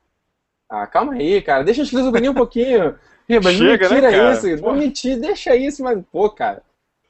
Ah, 0.68 0.86
calma 0.86 1.14
aí, 1.14 1.40
cara. 1.40 1.64
Deixa 1.64 1.82
a 1.82 1.84
esquizofrenia 1.84 2.30
um 2.30 2.34
pouquinho. 2.34 2.98
Riba, 3.28 3.50
Chega, 3.52 3.88
não 3.88 3.96
né, 3.96 4.00
mentira 4.00 4.24
né, 4.24 4.32
isso. 4.32 4.62
Não 4.62 4.74
mentir, 4.74 5.20
deixa 5.20 5.54
isso, 5.54 5.82
mas, 5.82 6.02
pô, 6.10 6.30
cara. 6.30 6.62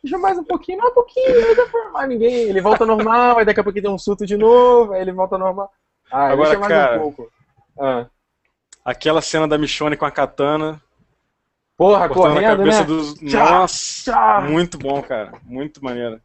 Deixa 0.03 0.19
mais 0.19 0.39
um 0.39 0.45
pouquinho, 0.45 0.79
mais 0.79 0.91
um 0.91 0.95
pouquinho, 0.95 1.49
não 1.49 1.57
vai 1.57 1.69
formar 1.69 2.07
ninguém. 2.07 2.33
Ele 2.33 2.61
volta 2.61 2.87
normal, 2.87 3.39
aí 3.39 3.45
daqui 3.45 3.61
a 3.61 3.65
pouco 3.65 3.81
tem 3.81 3.91
um 3.91 3.99
surto 3.99 4.25
de 4.25 4.37
novo, 4.37 4.93
aí 4.93 5.01
ele 5.01 5.13
volta 5.13 5.37
normal. 5.37 5.73
Ah, 6.11 6.29
Agora, 6.29 6.51
deixa 6.51 6.61
mais 6.61 6.73
cara, 6.73 6.97
um 6.97 7.01
pouco. 7.01 7.33
Ah. 7.79 8.07
Aquela 8.85 9.21
cena 9.21 9.47
da 9.47 9.59
Michonne 9.59 9.97
com 9.97 10.07
a 10.07 10.11
katana, 10.11 10.81
Porra, 11.79 12.09
correndo, 12.09 12.39
a 12.39 12.57
cabeça 12.57 12.81
né? 12.81 12.87
dos... 12.87 13.21
Nossa, 13.23 14.11
tchá. 14.13 14.41
muito 14.41 14.77
bom, 14.77 15.01
cara. 15.01 15.33
Muito 15.45 15.83
maneiro. 15.83 16.21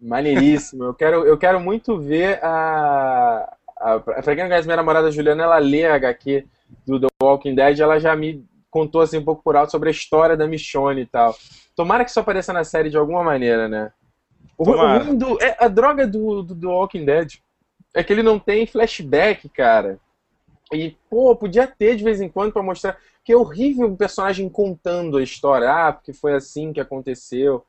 Maneiríssimo. 0.00 0.84
eu, 0.84 0.94
quero, 0.94 1.26
eu 1.26 1.36
quero 1.36 1.60
muito 1.60 1.98
ver 1.98 2.42
a... 2.42 3.54
a 3.76 4.00
pra 4.00 4.34
quem 4.34 4.36
não 4.36 4.48
conhece 4.48 4.66
minha 4.66 4.78
namorada 4.78 5.12
Juliana, 5.12 5.42
ela 5.42 5.58
lê 5.58 5.84
a 5.84 5.94
HQ 5.94 6.46
do 6.86 6.98
The 6.98 7.06
Walking 7.22 7.54
Dead, 7.54 7.78
ela 7.78 7.98
já 8.00 8.16
me 8.16 8.42
contou 8.70 9.02
assim 9.02 9.18
um 9.18 9.24
pouco 9.24 9.42
por 9.42 9.56
alto 9.56 9.72
sobre 9.72 9.90
a 9.90 9.92
história 9.92 10.38
da 10.38 10.46
Michonne 10.46 11.02
e 11.02 11.06
tal. 11.06 11.36
Tomara 11.76 12.02
que 12.02 12.10
isso 12.10 12.20
apareça 12.20 12.54
na 12.54 12.64
série 12.64 12.88
de 12.88 12.96
alguma 12.96 13.22
maneira, 13.22 13.68
né? 13.68 13.92
O, 14.56 14.70
o 14.70 15.14
do, 15.14 15.42
é, 15.42 15.54
a 15.60 15.68
droga 15.68 16.06
do, 16.06 16.42
do, 16.42 16.54
do 16.54 16.70
Walking 16.70 17.04
Dead 17.04 17.34
é 17.94 18.02
que 18.02 18.10
ele 18.10 18.22
não 18.22 18.38
tem 18.38 18.66
flashback, 18.66 19.50
cara. 19.50 19.98
E, 20.72 20.96
pô, 21.10 21.36
podia 21.36 21.66
ter 21.66 21.94
de 21.94 22.04
vez 22.04 22.20
em 22.20 22.28
quando 22.28 22.52
para 22.52 22.62
mostrar. 22.62 22.96
Que 23.28 23.34
é 23.34 23.36
horrível 23.36 23.88
o 23.88 23.94
personagem 23.94 24.48
contando 24.48 25.18
a 25.18 25.22
história. 25.22 25.70
Ah, 25.70 25.92
porque 25.92 26.14
foi 26.14 26.32
assim 26.32 26.72
que 26.72 26.80
aconteceu. 26.80 27.62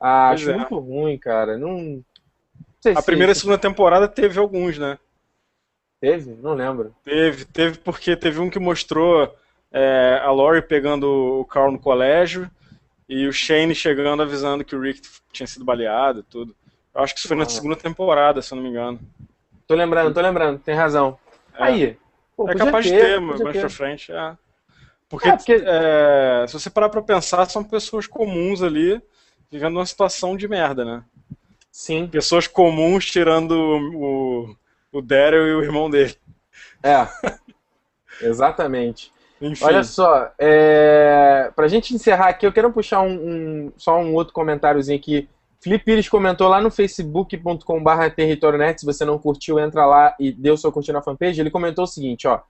Ah, 0.00 0.30
acho 0.30 0.50
é. 0.50 0.56
muito 0.56 0.76
ruim, 0.76 1.16
cara. 1.16 1.56
Não. 1.56 2.02
não 2.84 2.92
a 2.96 3.00
primeira 3.00 3.30
e 3.30 3.34
segunda 3.36 3.56
temporada 3.56 4.08
teve 4.08 4.40
alguns, 4.40 4.76
né? 4.76 4.98
Teve? 6.00 6.34
Não 6.42 6.54
lembro. 6.54 6.92
Teve, 7.04 7.44
teve 7.44 7.78
porque 7.78 8.16
teve 8.16 8.40
um 8.40 8.50
que 8.50 8.58
mostrou 8.58 9.32
é, 9.70 10.20
a 10.20 10.32
Lori 10.32 10.60
pegando 10.62 11.06
o 11.38 11.44
Carl 11.44 11.70
no 11.70 11.78
colégio 11.78 12.50
e 13.08 13.28
o 13.28 13.32
Shane 13.32 13.72
chegando 13.72 14.20
avisando 14.20 14.64
que 14.64 14.74
o 14.74 14.80
Rick 14.80 15.00
tinha 15.30 15.46
sido 15.46 15.64
baleado 15.64 16.18
e 16.18 16.22
tudo. 16.24 16.56
Eu 16.92 17.04
acho 17.04 17.14
que 17.14 17.20
isso 17.20 17.28
foi 17.28 17.36
ah. 17.36 17.40
na 17.40 17.48
segunda 17.48 17.76
temporada, 17.76 18.42
se 18.42 18.52
eu 18.52 18.56
não 18.56 18.64
me 18.64 18.70
engano. 18.70 18.98
Tô 19.64 19.76
lembrando, 19.76 20.12
tô 20.12 20.20
lembrando, 20.20 20.58
tem 20.58 20.74
razão. 20.74 21.16
É. 21.56 21.62
Aí, 21.62 21.98
Pô, 22.36 22.50
é 22.50 22.56
capaz 22.56 22.84
ter, 22.84 22.96
de 22.96 23.00
ter, 23.00 23.20
mais 23.20 23.40
pra 23.40 23.70
frente. 23.70 24.10
É. 24.10 24.36
Porque, 25.14 25.28
é, 25.28 25.36
porque... 25.36 25.62
É, 25.64 26.44
se 26.46 26.54
você 26.54 26.70
parar 26.70 26.88
pra 26.88 27.02
pensar, 27.02 27.48
são 27.48 27.64
pessoas 27.64 28.06
comuns 28.06 28.62
ali 28.62 29.00
vivendo 29.50 29.76
uma 29.76 29.86
situação 29.86 30.36
de 30.36 30.48
merda, 30.48 30.84
né? 30.84 31.04
Sim. 31.70 32.06
Pessoas 32.06 32.46
comuns 32.46 33.06
tirando 33.06 33.52
o, 33.52 34.56
o 34.92 35.02
Daryl 35.02 35.46
e 35.46 35.54
o 35.54 35.62
irmão 35.62 35.88
dele. 35.90 36.14
É. 36.82 37.06
Exatamente. 38.20 39.12
Enfim. 39.40 39.64
Olha 39.64 39.82
só, 39.82 40.32
é... 40.38 41.50
pra 41.54 41.68
gente 41.68 41.94
encerrar 41.94 42.28
aqui, 42.28 42.46
eu 42.46 42.52
quero 42.52 42.72
puxar 42.72 43.02
um, 43.02 43.12
um... 43.12 43.72
só 43.76 43.98
um 43.98 44.14
outro 44.14 44.32
comentáriozinho 44.32 44.98
aqui. 44.98 45.28
Felipe 45.60 45.84
Pires 45.84 46.08
comentou 46.08 46.48
lá 46.48 46.60
no 46.60 46.70
facebook.com.br 46.70 48.10
territorionet, 48.14 48.80
se 48.80 48.86
você 48.86 49.04
não 49.04 49.18
curtiu, 49.18 49.58
entra 49.58 49.86
lá 49.86 50.14
e 50.20 50.36
o 50.50 50.56
seu 50.56 50.70
curtir 50.70 50.92
na 50.92 51.02
fanpage. 51.02 51.40
Ele 51.40 51.50
comentou 51.50 51.84
o 51.84 51.88
seguinte, 51.88 52.28
ó. 52.28 52.40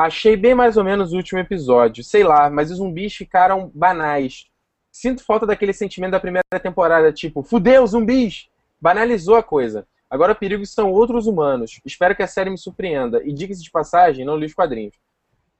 Achei 0.00 0.34
bem 0.34 0.54
mais 0.54 0.78
ou 0.78 0.84
menos 0.84 1.12
o 1.12 1.16
último 1.16 1.40
episódio. 1.40 2.02
Sei 2.02 2.24
lá, 2.24 2.48
mas 2.48 2.70
os 2.70 2.78
zumbis 2.78 3.14
ficaram 3.14 3.70
banais. 3.74 4.46
Sinto 4.90 5.22
falta 5.22 5.44
daquele 5.44 5.74
sentimento 5.74 6.12
da 6.12 6.20
primeira 6.20 6.42
temporada, 6.62 7.12
tipo, 7.12 7.42
fudeu, 7.42 7.86
zumbis! 7.86 8.48
Banalizou 8.80 9.36
a 9.36 9.42
coisa. 9.42 9.86
Agora 10.08 10.34
perigos 10.34 10.72
são 10.72 10.90
outros 10.90 11.26
humanos. 11.26 11.80
Espero 11.84 12.16
que 12.16 12.22
a 12.22 12.26
série 12.26 12.48
me 12.48 12.56
surpreenda. 12.56 13.20
E 13.22 13.30
diga-se 13.30 13.62
de 13.62 13.70
passagem, 13.70 14.24
não 14.24 14.38
li 14.38 14.46
os 14.46 14.54
quadrinhos. 14.54 14.94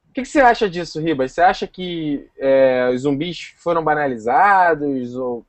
O 0.08 0.12
que, 0.14 0.22
que, 0.22 0.28
você 0.28 0.40
acha 0.40 0.70
disso, 0.70 0.98
Ribas? 0.98 1.32
Você 1.32 1.42
acha 1.42 1.66
que 1.66 2.26
é, 2.38 2.90
os 2.94 3.02
zumbis 3.02 3.54
foram 3.58 3.84
banalizados? 3.84 5.16
Ou, 5.16 5.44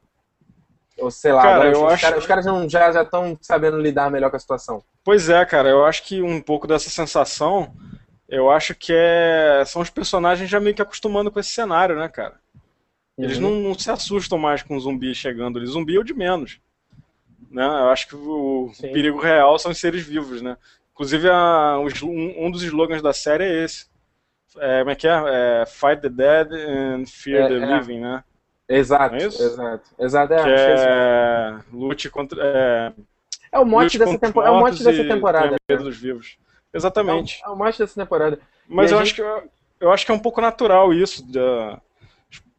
ou 1.00 1.10
sei 1.10 1.32
lá, 1.32 1.44
cara, 1.44 1.72
os, 1.72 1.94
acho... 1.94 2.02
cara, 2.02 2.18
os 2.20 2.28
caras 2.28 2.46
não, 2.46 2.68
já 2.68 3.02
estão 3.02 3.38
sabendo 3.42 3.80
lidar 3.80 4.12
melhor 4.12 4.30
com 4.30 4.36
a 4.36 4.40
situação? 4.40 4.84
Pois 5.02 5.30
é, 5.30 5.46
cara. 5.46 5.70
Eu 5.70 5.86
acho 5.86 6.04
que 6.04 6.22
um 6.22 6.42
pouco 6.42 6.68
dessa 6.68 6.90
sensação, 6.90 7.74
eu 8.32 8.50
acho 8.50 8.74
que 8.74 8.94
é... 8.96 9.64
são 9.66 9.82
os 9.82 9.90
personagens 9.90 10.50
já 10.50 10.60
meio 10.60 10.76
que 10.76 10.82
acostumando 10.82 11.30
com 11.30 11.40
esse 11.40 11.50
cenário, 11.50 11.96
né, 11.98 12.08
cara? 12.08 12.40
Eles 13.18 13.38
Uhum. 13.38 13.44
não, 13.44 13.70
não 13.70 13.74
se 13.78 13.92
assustam 13.92 14.38
mais 14.38 14.64
com 14.64 14.80
zumbi 14.80 15.14
chegando 15.14 15.60
ali. 15.60 15.68
Zumbi 15.68 15.96
é 15.96 16.00
o 16.00 16.04
de 16.04 16.14
menos. 16.14 16.60
Né? 17.52 17.64
Eu 17.64 17.90
acho 17.90 18.08
que 18.08 18.16
o, 18.16 18.72
o 18.72 18.82
perigo 18.82 19.20
real 19.20 19.60
são 19.60 19.72
os 19.72 19.78
seres 19.78 20.02
vivos, 20.04 20.42
né? 20.42 20.58
Inclusive, 20.94 21.30
a, 21.30 21.78
um, 21.78 22.46
um 22.46 22.50
dos 22.52 22.64
slogans 22.64 23.02
da 23.02 23.14
série 23.14 23.44
é 23.44 23.64
esse. 23.66 23.86
É, 24.58 24.80
como 24.80 24.92
é 24.92 24.96
que 24.96 25.08
é? 25.08 25.12
É, 25.12 25.66
Fight 25.66 26.02
the 26.02 26.10
dead 26.10 26.52
and 26.54 27.06
fear 27.06 27.44
É, 27.44 27.48
the 27.48 27.66
é. 27.66 27.78
living, 27.78 28.00
né? 28.00 28.24
Exato, 28.68 29.16
é 29.16 29.24
exato. 29.26 29.90
Exato, 30.00 30.34
é, 30.34 30.40
é 30.40 31.60
lute 31.74 32.10
contra. 32.10 32.94
É, 33.52 33.60
o 33.60 33.66
mote 33.66 33.98
dessa, 34.00 34.18
tempo... 34.18 34.42
é 34.42 34.50
o 34.50 34.60
mote 34.60 34.82
dessa 34.82 35.04
temporada. 35.04 35.58
medo 35.70 35.84
dos 35.84 35.98
vivos. 35.98 36.38
Exatamente. 36.74 37.42
É 37.44 37.48
o, 37.48 37.52
é 37.52 37.54
o 37.54 37.58
mote 37.58 37.80
dessa 37.80 38.00
temporada. 38.00 38.40
Mas 38.68 38.92
eu 38.92 38.98
gente- 39.00 39.08
acho 39.08 39.16
que 39.16 39.22
eu, 39.22 39.50
eu 39.82 39.92
acho 39.92 40.06
que 40.06 40.12
é 40.12 40.16
um 40.16 40.20
pouco 40.20 40.40
natural 40.42 40.94
isso. 40.94 41.24
da- 41.32 41.80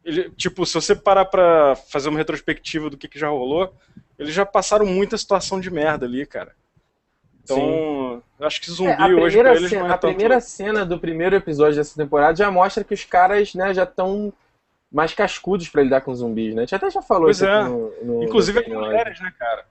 ele- 0.05 0.29
tipo, 0.31 0.65
se 0.65 0.73
você 0.75 0.95
parar 0.95 1.25
pra 1.25 1.75
fazer 1.89 2.09
uma 2.09 2.17
retrospectiva 2.19 2.89
do 2.89 2.97
que, 2.97 3.07
que 3.07 3.17
já 3.19 3.29
rolou, 3.29 3.73
eles 4.19 4.33
já 4.33 4.45
passaram 4.45 4.85
muita 4.85 5.17
situação 5.17 5.59
de 5.59 5.71
merda 5.71 6.05
ali, 6.05 6.25
cara. 6.25 6.53
Então, 7.43 8.23
eu 8.39 8.47
acho 8.47 8.61
que 8.61 8.71
zumbi 8.71 8.91
É, 8.91 9.05
hoje 9.13 9.37
pra 9.39 9.55
eles 9.55 9.69
cena, 9.69 9.81
não 9.83 9.89
é 9.89 9.93
a 9.93 9.97
tanto... 9.97 10.11
primeira 10.13 10.39
cena 10.39 10.85
do 10.85 10.97
primeiro 10.99 11.35
episódio 11.35 11.75
dessa 11.75 11.95
temporada 12.01 12.35
já 12.37 12.49
mostra 12.49 12.83
que 12.85 12.93
os 12.93 13.03
caras 13.03 13.53
né, 13.53 13.73
já 13.73 13.83
estão 13.83 14.31
mais 14.91 15.13
cascudos 15.13 15.67
pra 15.67 15.83
lidar 15.83 16.01
com 16.01 16.13
zumbis, 16.15 16.53
né? 16.55 16.61
A 16.61 16.65
gente 16.65 16.75
até 16.75 16.89
já 16.89 17.01
falou 17.01 17.25
Pois 17.25 17.37
isso 17.37 17.45
é. 17.45 17.63
no, 17.63 17.91
no 18.01 18.23
Inclusive 18.23 18.59
as 18.59 18.67
mulheres, 18.67 19.19
né, 19.19 19.33
cara? 19.37 19.65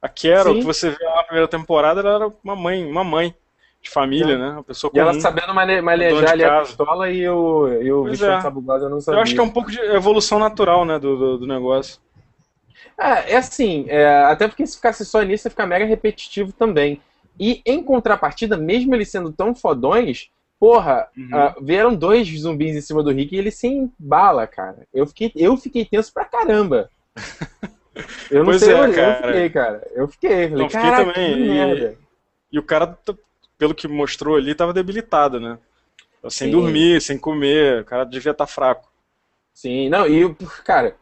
A 0.00 0.08
Carol, 0.08 0.54
Sim. 0.54 0.60
que 0.60 0.66
você 0.66 0.90
vê 0.90 1.04
lá 1.04 1.16
na 1.16 1.24
primeira 1.24 1.46
temporada, 1.48 2.00
ela 2.00 2.14
era 2.24 2.32
uma 2.42 2.56
mãe, 2.56 2.84
uma 2.84 3.04
mãe 3.04 3.32
de 3.82 3.90
família, 3.90 4.34
É. 4.34 4.38
né? 4.38 4.50
Uma 4.50 4.62
pessoa 4.62 4.90
E 4.94 4.98
ela 4.98 5.10
comum. 5.10 5.20
sabendo 5.20 5.52
mane 5.54 5.80
manejar 5.82 6.20
de 6.24 6.32
ali 6.32 6.44
a 6.44 6.60
pistola 6.60 7.10
e 7.10 7.28
o, 7.28 7.68
e 7.82 7.92
o 7.92 8.02
Pois 8.02 8.12
bichão 8.20 8.32
é. 8.32 8.46
eu 8.84 8.88
não 8.88 9.00
sabia. 9.00 9.18
Eu 9.18 9.22
acho 9.22 9.34
que 9.34 9.40
é 9.40 9.42
um 9.42 9.50
pouco 9.50 9.70
de 9.70 9.80
evolução 9.80 10.38
natural, 10.38 10.84
né, 10.84 10.98
do, 10.98 11.16
do, 11.16 11.38
do 11.38 11.46
negócio. 11.46 12.00
É, 12.98 13.32
é 13.32 13.36
assim, 13.36 13.86
é, 13.88 14.06
até 14.24 14.46
porque 14.46 14.66
se 14.66 14.76
ficasse 14.76 15.04
só 15.04 15.20
nisso, 15.22 15.46
ia 15.46 15.50
ficar 15.50 15.66
mega 15.66 15.84
repetitivo 15.84 16.52
também. 16.52 17.00
E 17.40 17.60
em 17.66 17.82
contrapartida, 17.82 18.56
mesmo 18.56 18.94
eles 18.94 19.10
sendo 19.10 19.32
tão 19.32 19.54
fodões, 19.54 20.28
porra, 20.60 21.08
Uhum. 21.16 21.28
ah, 21.32 21.54
vieram 21.60 21.92
dois 21.94 22.28
zumbis 22.40 22.76
em 22.76 22.80
cima 22.80 23.02
do 23.02 23.10
Rick 23.10 23.34
e 23.34 23.38
ele 23.38 23.50
se 23.50 23.66
embala, 23.66 24.46
cara. 24.46 24.86
Eu 24.94 25.06
fiquei, 25.06 25.32
eu 25.34 25.56
fiquei 25.56 25.84
tenso 25.84 26.12
pra 26.12 26.24
caramba. 26.24 26.88
Eu 28.30 28.38
não 28.38 28.44
Pois 28.46 28.62
sei, 28.62 28.72
é, 28.72 28.78
eu, 28.78 28.84
eu 28.86 28.94
cara. 28.94 29.26
fiquei, 29.26 29.50
cara. 29.50 29.90
Eu 29.94 30.08
fiquei, 30.08 30.48
falei, 30.48 30.62
Não, 30.62 30.70
fiquei 30.70 30.90
também, 30.92 31.38
e-. 31.46 31.96
E 32.50 32.58
o 32.58 32.62
cara, 32.62 32.98
pelo 33.62 33.76
que 33.76 33.86
mostrou 33.86 34.34
ali, 34.34 34.56
tava 34.56 34.72
debilitado, 34.72 35.38
né? 35.38 35.56
Sem 36.28 36.48
Sim. 36.48 36.50
dormir, 36.50 37.00
sem 37.00 37.16
comer, 37.16 37.82
o 37.82 37.84
cara 37.84 38.02
devia 38.02 38.32
estar 38.32 38.48
fraco. 38.48 38.90
Sim, 39.54 39.88
não, 39.88 40.04
e, 40.04 40.24
o- 40.24 40.34
cara, 40.64 40.96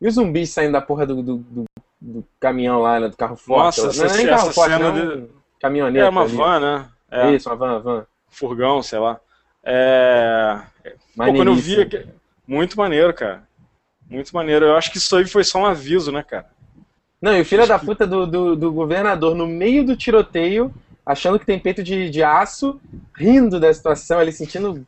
e 0.00 0.06
os 0.06 0.14
zumbis 0.14 0.50
saindo 0.50 0.74
da 0.74 0.80
porra 0.80 1.04
do, 1.04 1.20
do, 1.20 1.36
do- 1.38 1.64
do 2.00 2.24
caminhão 2.38 2.80
lá, 2.80 3.00
né, 3.00 3.08
do 3.08 3.16
carro 3.16 3.34
forte? 3.34 3.80
Nossa, 3.80 3.96
não 3.98 4.04
é 4.04 4.06
essa- 4.06 4.16
nem 4.16 4.26
carro 4.28 4.52
forte, 4.52 4.72
cena 4.74 4.92
não, 4.92 5.16
de- 5.16 5.28
caminhonete 5.60 6.04
É 6.06 6.08
uma 6.08 6.22
ali. 6.22 6.36
van, 6.36 6.60
né? 6.60 6.88
É, 7.10 7.32
Isso, 7.32 7.48
uma 7.48 7.56
van, 7.56 7.80
van. 7.80 8.06
furgão, 8.30 8.80
sei 8.80 9.00
lá. 9.00 9.18
É... 9.64 10.60
Pô, 11.16 11.34
quando 11.34 11.48
eu 11.48 11.54
vi, 11.56 11.76
muito 12.46 12.76
maneiro, 12.78 13.12
cara. 13.12 13.42
Muito 14.08 14.32
maneiro. 14.32 14.66
Eu 14.66 14.76
acho 14.76 14.92
que 14.92 14.98
isso 14.98 15.16
aí 15.16 15.26
foi 15.26 15.42
só 15.42 15.58
um 15.58 15.66
aviso, 15.66 16.12
né, 16.12 16.22
cara? 16.22 16.46
Não, 17.20 17.36
e 17.36 17.40
o 17.40 17.44
filho 17.44 17.66
da 17.66 17.76
puta 17.78 18.06
do, 18.06 18.24
do, 18.24 18.54
do 18.54 18.72
governador 18.72 19.34
no 19.34 19.46
meio 19.48 19.84
do 19.84 19.96
tiroteio, 19.96 20.72
achando 21.04 21.38
que 21.38 21.46
tem 21.46 21.58
peito 21.58 21.82
de, 21.82 22.10
de 22.10 22.22
aço, 22.22 22.80
rindo 23.16 23.60
da 23.60 23.72
situação, 23.72 24.20
ele 24.20 24.32
sentindo 24.32 24.86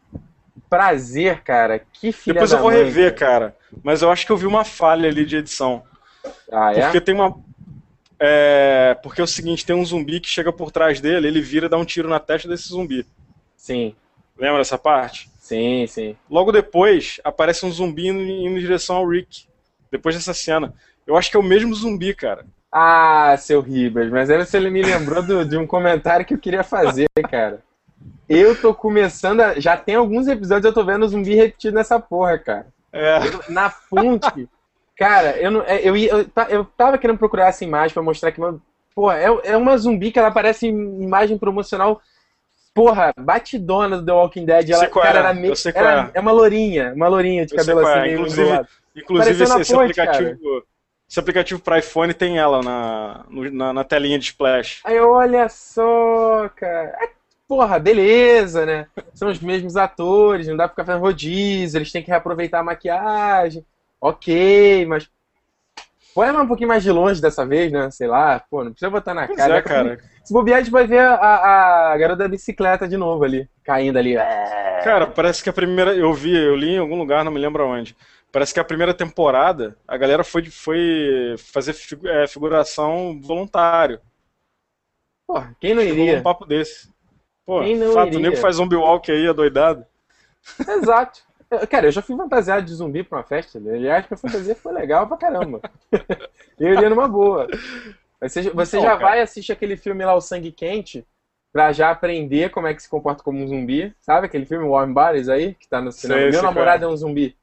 prazer, 0.68 1.42
cara. 1.42 1.81
Que 1.92 2.12
filha 2.12 2.35
Depois 2.35 2.52
eu 2.52 2.59
vou 2.59 2.70
mãe, 2.70 2.85
rever, 2.85 3.14
cara. 3.14 3.57
Mas 3.83 4.02
eu 4.02 4.11
acho 4.11 4.24
que 4.24 4.33
eu 4.33 4.37
vi 4.37 4.46
uma 4.46 4.64
falha 4.64 5.09
ali 5.09 5.24
de 5.24 5.37
edição. 5.37 5.83
Ah, 6.50 6.72
é? 6.72 6.83
Porque 6.83 7.00
tem 7.00 7.14
uma. 7.14 7.37
É, 8.18 8.96
porque 9.02 9.20
é 9.20 9.24
o 9.24 9.26
seguinte, 9.26 9.66
tem 9.66 9.76
um 9.76 9.85
zumbi 9.85 10.20
que 10.20 10.29
chega 10.29 10.50
por 10.52 10.70
trás 10.70 11.00
dele, 11.00 11.29
ele 11.29 11.40
vira 11.40 11.66
e 11.66 11.68
dá 11.68 11.76
um 11.76 11.85
tiro 11.85 12.09
na 12.09 12.18
testa 12.18 12.48
desse 12.48 12.68
zumbi. 12.68 13.07
Sim, 13.57 13.94
Lembra 14.38 14.59
dessa 14.59 14.79
parte? 14.79 15.31
sim, 15.40 15.87
sim. 15.87 16.16
Logo 16.31 16.52
depois, 16.52 17.20
aparece 17.24 17.64
um 17.64 17.70
zumbi 17.70 18.09
indo, 18.09 18.20
indo 18.20 18.59
em 18.59 18.61
direção 18.61 18.96
ao 18.96 19.09
Rick. 19.09 19.46
Depois 19.90 20.14
dessa 20.14 20.35
cena. 20.35 20.74
Eu 21.07 21.16
acho 21.16 21.31
que 21.31 21.37
é 21.37 21.40
o 21.40 21.42
mesmo 21.42 21.74
zumbi, 21.74 22.12
cara. 22.14 22.44
Ah, 22.78 23.34
seu 23.38 23.62
Ribas, 23.62 24.10
mas 24.10 24.28
aí 24.28 24.36
você 24.44 24.60
me 24.60 24.82
lembrou 24.82 25.22
do- 25.22 25.46
de 25.46 25.56
um 25.56 25.66
comentário 25.66 26.26
que 26.26 26.34
eu 26.34 26.38
queria 26.38 26.62
fazer, 26.62 27.06
cara. 27.30 27.60
Eu 28.28 28.60
tô 28.60 28.74
começando 28.74 29.40
a. 29.40 29.58
Já 29.58 29.78
tem 29.78 29.94
alguns 29.94 30.28
episódios 30.28 30.66
eu 30.66 30.74
tô 30.74 30.84
vendo 30.84 31.08
zumbi 31.08 31.34
repetido 31.34 31.74
nessa 31.74 31.98
porra, 31.98 32.36
cara. 32.38 32.66
É. 32.92 33.16
Eu- 33.28 33.42
na 33.48 33.70
fonte. 33.70 34.46
Cara, 34.94 35.38
eu, 35.38 35.50
não, 35.50 35.62
é, 35.62 35.80
eu, 35.82 35.96
eu, 35.96 36.26
eu 36.50 36.64
tava 36.76 36.98
querendo 36.98 37.16
procurar 37.18 37.46
essa 37.46 37.64
imagem 37.64 37.94
pra 37.94 38.02
mostrar 38.02 38.30
que, 38.30 38.40
porra, 38.94 39.16
é, 39.18 39.28
é 39.52 39.56
uma 39.56 39.78
zumbi 39.78 40.12
que 40.12 40.18
ela 40.18 40.30
parece 40.30 40.66
em 40.68 41.02
imagem 41.02 41.38
promocional, 41.38 42.02
porra, 42.74 43.14
batidona 43.18 43.96
do 43.98 44.04
The 44.04 44.12
Walking 44.12 44.44
Dead. 44.44 44.68
Ela, 44.70 44.86
cara, 44.88 45.06
é, 45.06 45.20
era 45.20 45.32
meio, 45.34 45.54
era- 45.74 46.10
é. 46.12 46.20
uma 46.20 46.32
lourinha, 46.32 46.92
uma 46.94 47.08
lourinha 47.08 47.46
de 47.46 47.54
Eu 47.54 47.58
cabelo 47.58 47.80
assim, 47.80 47.98
é. 47.98 48.02
meio 48.02 48.14
Inclusive. 48.18 48.60
Inclusive, 48.94 49.42
esse, 49.44 49.72
ponte, 49.74 49.98
aplicativo. 50.00 50.62
Esse 51.09 51.21
aplicativo 51.21 51.61
para 51.61 51.79
iPhone 51.79 52.12
tem 52.12 52.38
ela 52.38 52.62
na, 52.62 53.25
na, 53.53 53.73
na 53.73 53.85
telinha 53.85 54.19
de 54.19 54.25
splash. 54.25 54.81
Aí, 54.85 54.99
olha 54.99 55.49
só, 55.49 56.49
cara. 56.49 56.97
É, 57.01 57.11
Porra, 57.49 57.79
beleza, 57.79 58.66
né? 58.66 58.87
São 59.14 59.29
os 59.29 59.38
mesmos 59.38 59.77
atores, 59.77 60.49
não 60.49 60.57
dá 60.57 60.64
pra 60.64 60.71
ficar 60.71 60.85
fazendo 60.85 61.03
rodízio, 61.03 61.79
eles 61.79 61.92
têm 61.92 62.03
que 62.03 62.11
reaproveitar 62.11 62.59
a 62.59 62.64
maquiagem. 62.64 63.64
Ok, 64.01 64.85
mas. 64.87 65.09
Põe 66.12 66.29
ela 66.29 66.42
um 66.42 66.47
pouquinho 66.49 66.69
mais 66.69 66.83
de 66.83 66.90
longe 66.90 67.21
dessa 67.21 67.47
vez, 67.47 67.71
né? 67.71 67.90
Sei 67.90 68.09
lá, 68.09 68.40
pô, 68.51 68.64
não 68.64 68.73
precisa 68.73 68.90
botar 68.90 69.14
na 69.14 69.27
Pois 69.27 69.38
cara. 69.38 69.59
é, 69.59 69.62
cara. 69.62 69.99
Se 70.25 70.33
bobear, 70.33 70.59
a 70.59 70.62
gente 70.62 70.73
vai 70.73 70.87
ver 70.87 70.99
a, 70.99 71.92
a, 71.92 71.97
garota 71.99 72.25
da 72.25 72.29
bicicleta 72.29 72.88
de 72.88 72.97
novo 72.97 73.23
ali, 73.23 73.49
caindo 73.62 73.99
ali. 73.99 74.16
É. 74.16 74.81
Cara, 74.83 75.07
parece 75.07 75.42
que 75.42 75.51
a 75.51 75.53
primeira. 75.53 75.95
Eu 75.95 76.12
vi, 76.12 76.35
eu 76.35 76.57
li 76.57 76.71
em 76.71 76.79
algum 76.79 76.99
lugar, 76.99 77.25
não 77.25 77.31
me 77.31 77.38
lembro 77.38 77.69
onde. 77.69 77.95
Parece 78.37 78.53
que 78.53 78.61
a 78.61 78.64
primeira 78.64 78.92
temporada 78.92 79.79
a 79.88 79.96
galera 79.96 80.22
foi, 80.22 80.44
foi 80.44 81.37
fazer 81.38 81.72
figu- 81.72 82.07
é, 82.07 82.27
figuração 82.27 83.18
voluntário. 83.18 83.99
Porra, 85.27 85.57
quem 85.59 85.72
não 85.72 85.81
iria? 85.83 86.18
um 86.18 86.22
papo 86.22 86.44
desse. 86.44 86.92
Pô, 87.46 87.62
Quem 87.62 87.79
não 87.79 87.94
fato, 87.94 88.09
iria? 88.09 88.18
o 88.18 88.22
nego 88.22 88.37
faz 88.37 88.57
zombie 88.57 88.77
walk 88.77 89.11
aí, 89.11 89.27
adoidado. 89.27 89.87
Exato. 90.68 91.22
Eu- 91.51 91.66
Cara, 91.66 91.87
eu 91.87 91.90
já 91.92 92.03
fui 92.03 92.14
fantasiado 92.14 92.66
de 92.66 92.75
zumbi 92.75 93.03
pra 93.03 93.16
uma 93.16 93.25
festa. 93.25 93.59
né? 93.59 93.72
Aliás, 93.75 94.07
minha 94.07 94.18
fantasia 94.18 94.55
foi 94.55 94.75
legal 94.75 95.07
pra 95.09 95.16
caramba. 95.16 95.62
Eu 96.61 96.75
iria 96.75 96.90
numa 96.90 97.09
boa. 97.09 97.46
Você, 98.20 98.51
você 98.51 98.77
Então, 98.77 98.90
já 98.90 98.96
cara. 98.99 99.09
vai 99.12 99.20
assistir 99.22 99.53
aquele 99.53 99.79
filme 99.79 100.05
lá, 100.05 100.14
O 100.14 100.20
Sangue 100.20 100.53
Quente, 100.53 101.07
pra 101.55 101.72
já 101.72 101.90
aprender 101.90 102.51
como 102.51 102.66
é 102.66 102.75
que 102.75 102.83
se 102.83 102.88
comporta 102.90 103.22
como 103.22 103.42
um 103.42 103.49
zumbi. 103.49 103.94
Sabe 103.99 104.27
aquele 104.27 104.44
filme 104.44 104.66
Warm 104.66 104.92
Bodies 104.92 105.31
aí, 105.31 105.55
que 105.55 105.66
tá 105.66 105.81
no 105.81 105.90
cinema? 105.90 106.20
Sei, 106.20 106.31
Meu 106.33 106.40
sei 106.40 106.42
namorado 106.42 106.81
qual 106.83 106.90
é 106.90 106.92
um 106.92 106.96
zumbi. 106.99 107.35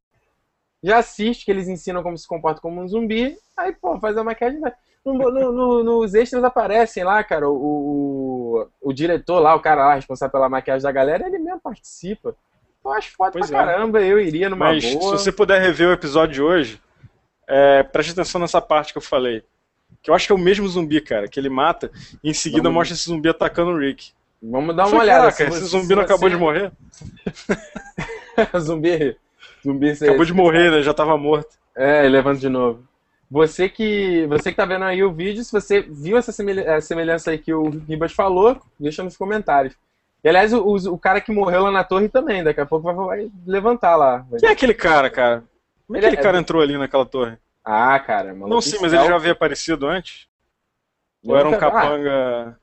Já 0.83 0.97
assiste 0.97 1.45
que 1.45 1.51
eles 1.51 1.67
ensinam 1.67 2.03
como 2.03 2.17
se 2.17 2.27
comporta 2.27 2.59
como 2.61 2.81
um 2.81 2.87
zumbi. 2.87 3.37
Aí, 3.55 3.71
pô, 3.73 3.97
faz 3.99 4.17
a 4.17 4.23
maquiagem. 4.23 4.59
No- 5.05 5.13
no- 5.13 5.51
no- 5.51 5.83
nos 5.83 6.13
extras 6.13 6.43
aparecem 6.43 7.03
lá, 7.03 7.23
cara, 7.23 7.49
o, 7.49 7.53
o, 7.55 8.67
o 8.81 8.93
diretor 8.93 9.39
lá, 9.39 9.53
o 9.55 9.59
cara 9.59 9.85
lá 9.87 9.95
responsável 9.95 10.31
pela 10.31 10.47
maquiagem 10.49 10.83
da 10.83 10.91
galera, 10.91 11.27
ele 11.27 11.39
mesmo 11.39 11.59
participa. 11.61 12.35
Eu 12.83 12.91
acho 12.91 13.11
foda 13.15 13.31
Pois 13.31 13.49
pra 13.49 13.61
é. 13.61 13.65
caramba, 13.65 14.01
eu 14.01 14.19
iria 14.19 14.49
numa 14.49 14.65
Mas 14.67 14.83
se 14.83 14.97
boa. 14.97 15.17
você 15.17 15.31
puder 15.31 15.61
rever 15.61 15.87
o 15.89 15.93
episódio 15.93 16.33
de 16.35 16.41
hoje, 16.41 16.81
é, 17.47 17.83
preste 17.83 18.11
atenção 18.11 18.39
nessa 18.41 18.61
parte 18.61 18.91
que 18.93 18.97
eu 18.97 19.01
falei. 19.01 19.43
Que 20.01 20.09
eu 20.09 20.15
acho 20.15 20.25
que 20.27 20.31
é 20.33 20.35
o 20.35 20.39
mesmo 20.39 20.67
zumbi, 20.67 20.99
cara, 20.99 21.27
que 21.29 21.39
ele 21.39 21.49
mata 21.49 21.89
e 22.23 22.29
em 22.29 22.33
seguida 22.33 22.63
Vamos... 22.63 22.75
mostra 22.75 22.95
esse 22.95 23.05
zumbi 23.05 23.29
atacando 23.29 23.71
o 23.71 23.77
Rick. 23.77 24.11
Vamos 24.41 24.75
dar 24.75 24.87
uma 24.87 24.99
olhada. 24.99 25.31
Caraca, 25.31 25.43
esse 25.55 25.65
zumbi 25.65 25.95
não 25.95 26.01
acabou 26.03 26.29
de 26.29 26.35
morrer? 26.35 26.71
zumbi. 28.59 29.15
Zumbi 29.63 29.91
Acabou 29.91 30.25
de 30.25 30.33
morrer, 30.33 30.69
né? 30.69 30.81
Já 30.81 30.93
tava 30.93 31.17
morto. 31.17 31.57
É, 31.75 32.07
levanta 32.07 32.39
de 32.39 32.49
novo. 32.49 32.83
Você 33.31 33.67
que, 33.67 34.27
você 34.27 34.51
que 34.51 34.57
tá 34.57 34.65
vendo 34.65 34.85
aí 34.85 35.03
o 35.03 35.11
vídeo, 35.11 35.43
se 35.43 35.51
você 35.51 35.81
viu 35.81 36.17
essa 36.17 36.31
semelhança 36.31 37.31
aí 37.31 37.37
que 37.37 37.53
o 37.53 37.69
Ribas 37.69 38.11
falou, 38.11 38.61
deixa 38.79 39.03
nos 39.03 39.17
comentários. 39.17 39.73
E 40.23 40.29
aliás, 40.29 40.53
o, 40.53 40.61
o, 40.61 40.97
cara 40.97 41.19
que 41.19 41.31
morreu 41.31 41.63
lá 41.63 41.71
na 41.71 41.83
torre 41.83 42.07
também, 42.07 42.43
daqui 42.43 42.61
a 42.61 42.65
pouco 42.65 42.85
vai, 42.85 42.95
vai 42.95 43.31
levantar 43.45 43.95
lá. 43.95 44.25
Quem 44.39 44.47
é 44.47 44.51
aquele 44.51 44.73
cara, 44.73 45.09
cara? 45.09 45.43
Como 45.87 45.97
é 45.97 45.99
que 45.99 46.05
aquele 46.05 46.21
é... 46.21 46.23
cara 46.23 46.37
entrou 46.37 46.61
ali 46.61 46.77
naquela 46.77 47.05
torre? 47.05 47.37
Ah, 47.65 47.99
cara, 47.99 48.33
mano. 48.33 48.47
Não, 48.47 48.61
sim, 48.61 48.77
mas 48.81 48.93
ele 48.93 49.05
já 49.05 49.15
havia 49.15 49.31
aparecido 49.31 49.87
antes? 49.87 50.27
Ou 51.25 51.35
era 51.35 51.49
um 51.49 51.57
capanga. 51.57 52.57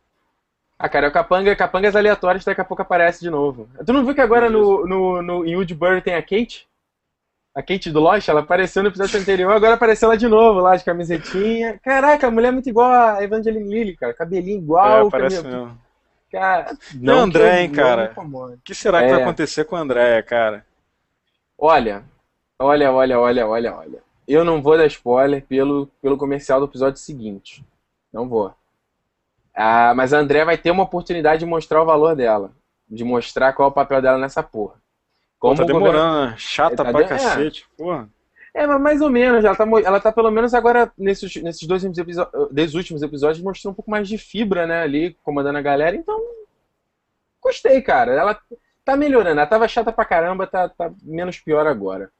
Ah, 0.78 0.88
cara, 0.88 1.06
é 1.06 1.08
o 1.08 1.12
capanga, 1.12 1.56
capangas 1.56 1.96
aleatórios 1.96 2.44
daqui 2.44 2.60
a 2.60 2.64
pouco 2.64 2.82
aparece 2.82 3.20
de 3.20 3.28
novo. 3.28 3.68
Tu 3.84 3.92
não 3.92 4.04
viu 4.04 4.14
que 4.14 4.20
agora 4.20 4.48
no, 4.48 4.86
no, 4.86 5.22
no, 5.22 5.44
em 5.44 5.56
Woodbury 5.56 6.00
tem 6.00 6.14
a 6.14 6.22
Kate? 6.22 6.69
A 7.60 7.62
Kate 7.62 7.90
do 7.90 8.00
Lost, 8.00 8.26
ela 8.26 8.40
apareceu 8.40 8.82
no 8.82 8.88
episódio 8.88 9.20
anterior, 9.20 9.52
agora 9.52 9.74
apareceu 9.74 10.08
lá 10.08 10.16
de 10.16 10.26
novo, 10.26 10.60
lá 10.60 10.76
de 10.76 10.82
camisetinha. 10.82 11.78
Caraca, 11.84 12.26
a 12.26 12.30
mulher 12.30 12.48
é 12.48 12.52
muito 12.52 12.70
igual 12.70 12.90
a 12.90 13.22
Evangeline 13.22 13.68
Lilly, 13.68 13.96
cara. 13.96 14.14
Cabelinho 14.14 14.58
igual. 14.58 15.08
É, 15.08 15.10
parece 15.10 15.42
mesmo. 15.42 15.78
Cara, 16.32 16.74
não, 16.94 17.18
André, 17.18 17.62
hein, 17.62 17.70
cara. 17.70 18.14
O 18.16 18.58
que 18.64 18.74
será 18.74 19.00
que 19.00 19.06
é. 19.06 19.10
vai 19.10 19.22
acontecer 19.22 19.64
com 19.64 19.76
a 19.76 19.80
Andréia, 19.80 20.22
cara? 20.22 20.64
Olha, 21.58 22.02
olha, 22.58 22.90
olha, 22.90 23.20
olha, 23.20 23.46
olha, 23.46 23.74
olha. 23.74 23.98
Eu 24.26 24.42
não 24.42 24.62
vou 24.62 24.78
dar 24.78 24.86
spoiler 24.86 25.44
pelo, 25.44 25.86
pelo 26.00 26.16
comercial 26.16 26.60
do 26.60 26.66
episódio 26.66 26.98
seguinte. 26.98 27.62
Não 28.10 28.26
vou. 28.26 28.54
Ah, 29.54 29.92
mas 29.94 30.14
a 30.14 30.18
André 30.18 30.46
vai 30.46 30.56
ter 30.56 30.70
uma 30.70 30.84
oportunidade 30.84 31.40
de 31.40 31.46
mostrar 31.46 31.82
o 31.82 31.86
valor 31.86 32.16
dela. 32.16 32.52
De 32.88 33.04
mostrar 33.04 33.52
qual 33.52 33.68
é 33.68 33.70
o 33.70 33.74
papel 33.74 34.00
dela 34.00 34.16
nessa 34.16 34.42
porra. 34.42 34.79
Como 35.40 35.56
Pô, 35.56 35.62
tá 35.62 35.66
demorando, 35.66 35.98
governo... 35.98 36.26
Né? 36.26 36.34
Chata 36.36 36.76
tá 36.76 36.92
pra 36.92 37.02
de... 37.02 37.08
cacete, 37.08 37.66
é. 37.72 37.76
porra. 37.82 38.08
É, 38.52 38.66
mas 38.66 38.80
mais 38.80 39.00
ou 39.00 39.08
menos, 39.08 39.44
ela 39.44 39.56
tá, 39.56 39.64
ela 39.64 40.00
tá 40.00 40.12
pelo 40.12 40.30
menos 40.30 40.52
agora, 40.52 40.92
nesses, 40.98 41.36
nesses 41.36 41.66
dois 41.66 41.82
últimos, 41.82 42.74
últimos 42.74 43.02
episódios, 43.02 43.42
mostrando 43.42 43.72
um 43.72 43.76
pouco 43.76 43.90
mais 43.90 44.06
de 44.06 44.18
fibra, 44.18 44.66
né, 44.66 44.82
ali, 44.82 45.16
comandando 45.22 45.56
a 45.56 45.62
galera, 45.62 45.96
então, 45.96 46.20
gostei, 47.40 47.80
cara, 47.80 48.12
ela 48.12 48.38
tá 48.84 48.96
melhorando, 48.96 49.40
ela 49.40 49.46
tava 49.46 49.68
chata 49.68 49.92
pra 49.92 50.04
caramba, 50.04 50.46
tá, 50.46 50.68
tá 50.68 50.92
menos 51.02 51.38
pior 51.38 51.66
agora. 51.66 52.10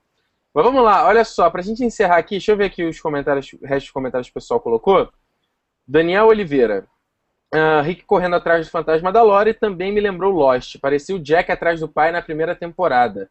Mas 0.55 0.65
vamos 0.65 0.83
lá, 0.83 1.07
olha 1.07 1.25
só, 1.25 1.51
pra 1.51 1.63
gente 1.63 1.85
encerrar 1.85 2.17
aqui, 2.17 2.37
deixa 2.37 2.53
eu 2.53 2.57
ver 2.57 2.67
aqui 2.67 2.85
os 2.85 3.01
comentários, 3.01 3.53
o 3.53 3.67
resto 3.67 3.87
dos 3.87 3.93
comentários 3.93 4.29
que 4.29 4.33
o 4.33 4.41
pessoal 4.41 4.61
colocou. 4.61 5.13
Daniel 5.87 6.29
Oliveira, 6.29 6.87
Uh, 7.53 7.83
Rick 7.83 8.05
correndo 8.05 8.37
atrás 8.37 8.67
do 8.67 8.71
fantasma 8.71 9.11
da 9.11 9.23
Lori 9.23 9.53
também 9.53 9.93
me 9.93 10.01
lembrou 10.01 10.33
Lost. 10.33 10.79
Parecia 10.79 11.17
o 11.17 11.19
Jack 11.19 11.51
atrás 11.51 11.81
do 11.81 11.89
pai 11.89 12.13
na 12.13 12.23
primeira 12.23 12.55
temporada. 12.55 13.29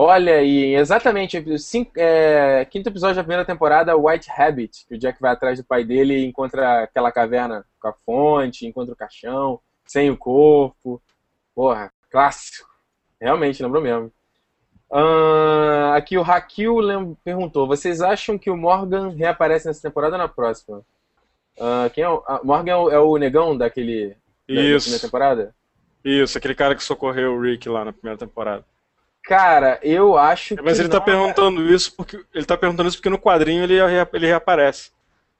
Olha 0.00 0.36
aí, 0.36 0.76
exatamente, 0.76 1.58
cinco, 1.58 1.90
é, 1.96 2.64
quinto 2.66 2.88
episódio 2.88 3.16
da 3.16 3.24
primeira 3.24 3.44
temporada, 3.44 3.96
White 3.96 4.30
Rabbit, 4.30 4.86
que 4.86 4.94
o 4.94 4.98
Jack 4.98 5.20
vai 5.20 5.32
atrás 5.32 5.58
do 5.58 5.64
pai 5.64 5.82
dele 5.82 6.18
e 6.18 6.24
encontra 6.24 6.84
aquela 6.84 7.10
caverna 7.10 7.64
com 7.80 7.88
a 7.88 7.92
fonte, 8.06 8.64
encontra 8.64 8.94
o 8.94 8.96
caixão, 8.96 9.58
sem 9.84 10.08
o 10.08 10.16
corpo. 10.16 11.02
Porra, 11.52 11.92
clássico. 12.12 12.68
Realmente, 13.20 13.60
lembrou 13.60 13.82
mesmo. 13.82 14.12
Uh, 14.88 15.92
aqui 15.94 16.16
o 16.16 16.22
Hakil 16.22 16.78
perguntou: 17.24 17.66
vocês 17.66 18.00
acham 18.00 18.38
que 18.38 18.50
o 18.50 18.56
Morgan 18.56 19.08
reaparece 19.08 19.66
nessa 19.66 19.82
temporada 19.82 20.14
ou 20.14 20.18
na 20.18 20.28
próxima? 20.28 20.82
Uh, 21.58 21.90
quem 21.90 22.04
é 22.04 22.08
o, 22.08 22.18
uh, 22.18 22.40
Morgan 22.44 22.70
é 22.70 22.76
o, 22.76 22.90
é 22.90 23.00
o, 23.00 23.16
negão 23.16 23.56
daquele. 23.56 24.16
Isso. 24.48 24.90
Da, 24.92 24.98
temporada? 24.98 25.54
Isso, 26.04 26.38
aquele 26.38 26.54
cara 26.54 26.74
que 26.74 26.82
socorreu 26.82 27.34
o 27.34 27.40
Rick 27.40 27.68
lá 27.68 27.84
na 27.84 27.92
primeira 27.92 28.16
temporada. 28.18 28.64
Cara, 29.24 29.78
eu 29.82 30.16
acho 30.16 30.54
Mas 30.62 30.76
que. 30.76 30.82
ele 30.82 30.88
tá 30.88 31.00
perguntando 31.00 31.62
isso 31.66 31.94
porque. 31.96 32.24
Ele 32.32 32.44
tá 32.44 32.56
perguntando 32.56 32.88
isso 32.88 32.98
porque 32.98 33.10
no 33.10 33.18
quadrinho 33.18 33.64
ele, 33.64 33.74
ele 33.74 34.26
reaparece. 34.26 34.90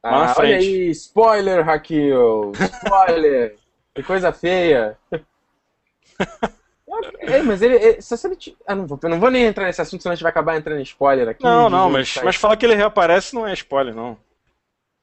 Ah, 0.03 0.11
lá 0.11 0.27
na 0.27 0.35
frente. 0.35 0.51
olha 0.51 0.59
aí, 0.59 0.91
spoiler, 0.91 1.69
Hakil! 1.69 2.53
Spoiler! 2.85 3.57
que 3.95 4.03
coisa 4.03 4.33
feia! 4.33 4.97
É, 7.21 7.43
mas 7.43 7.63
ele. 7.63 7.77
ele 7.77 8.03
só 8.03 8.17
se 8.17 8.27
ele 8.27 8.37
ah, 8.67 8.75
não, 8.75 8.87
vou, 8.87 8.99
não 9.05 9.21
vou 9.21 9.31
nem 9.31 9.45
entrar 9.45 9.67
nesse 9.67 9.81
assunto, 9.81 10.03
senão 10.03 10.13
a 10.13 10.17
gente 10.17 10.23
vai 10.23 10.31
acabar 10.31 10.57
entrando 10.57 10.81
em 10.81 10.83
spoiler 10.83 11.29
aqui. 11.29 11.45
Não, 11.45 11.69
não, 11.69 11.91
mas, 11.91 12.19
mas 12.25 12.37
falar 12.37 12.57
que 12.57 12.67
ele 12.67 12.75
reaparece 12.75 13.35
não 13.35 13.47
é 13.47 13.53
spoiler, 13.53 13.95
não. 13.95 14.17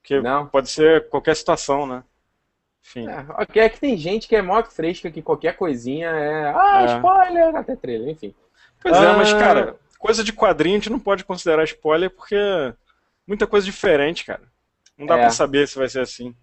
Porque 0.05 0.21
não. 0.21 0.45
pode 0.45 0.69
ser 0.69 1.09
qualquer 1.09 1.35
situação, 1.35 1.87
né? 1.87 2.03
Enfim. 2.85 3.07
É, 3.09 3.59
é 3.59 3.69
que 3.69 3.79
tem 3.79 3.97
gente 3.97 4.27
que 4.27 4.35
é 4.35 4.41
mó 4.41 4.61
fresca 4.63 5.09
que 5.09 5.23
qualquer 5.23 5.57
coisinha 5.57 6.09
é. 6.09 6.53
Ah, 6.55 6.81
é. 6.83 6.95
spoiler! 6.95 7.55
Até 7.55 7.75
trailer, 7.75 8.09
enfim. 8.09 8.35
Pois 8.79 8.95
ah... 8.95 9.03
é, 9.03 9.17
mas, 9.17 9.33
ah. 9.33 9.39
cara, 9.39 9.75
coisa 9.97 10.23
de 10.23 10.31
quadrinho 10.31 10.75
a 10.75 10.79
gente 10.79 10.91
não 10.91 10.99
pode 10.99 11.25
considerar 11.25 11.63
spoiler 11.63 12.11
porque 12.11 12.37
muita 13.25 13.47
coisa 13.47 13.65
diferente, 13.65 14.23
cara. 14.23 14.43
Não 14.95 15.07
dá 15.07 15.17
é. 15.17 15.21
pra 15.21 15.31
saber 15.31 15.67
se 15.67 15.79
vai 15.79 15.89
ser 15.89 16.01
assim. 16.01 16.35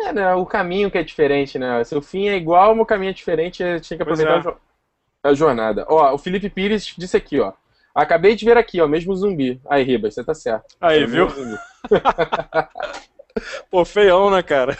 É, 0.00 0.12
né, 0.12 0.34
o 0.34 0.44
caminho 0.44 0.90
que 0.90 0.98
é 0.98 1.04
diferente, 1.04 1.56
né? 1.56 1.84
Se 1.84 1.94
o 1.94 2.02
fim 2.02 2.26
é 2.26 2.34
igual, 2.34 2.76
o 2.76 2.84
caminho 2.84 3.10
é 3.10 3.14
diferente, 3.14 3.62
a 3.62 3.76
gente 3.76 3.90
tem 3.90 3.96
que 3.96 4.02
aproveitar 4.02 4.44
é. 4.44 5.28
a 5.28 5.34
jornada. 5.34 5.86
Ó, 5.88 6.12
o 6.12 6.18
Felipe 6.18 6.50
Pires 6.50 6.92
disse 6.98 7.16
aqui, 7.16 7.38
ó. 7.38 7.52
Acabei 7.94 8.34
de 8.34 8.44
ver 8.44 8.56
aqui, 8.56 8.80
ó, 8.80 8.88
mesmo 8.88 9.14
zumbi. 9.14 9.60
Aí, 9.68 9.84
Ribas, 9.84 10.14
você 10.14 10.24
tá 10.24 10.34
certo. 10.34 10.74
Aí, 10.80 11.04
é 11.04 11.06
viu? 11.06 11.28
Pô, 13.70 13.84
feião, 13.84 14.30
né, 14.30 14.42
cara? 14.42 14.76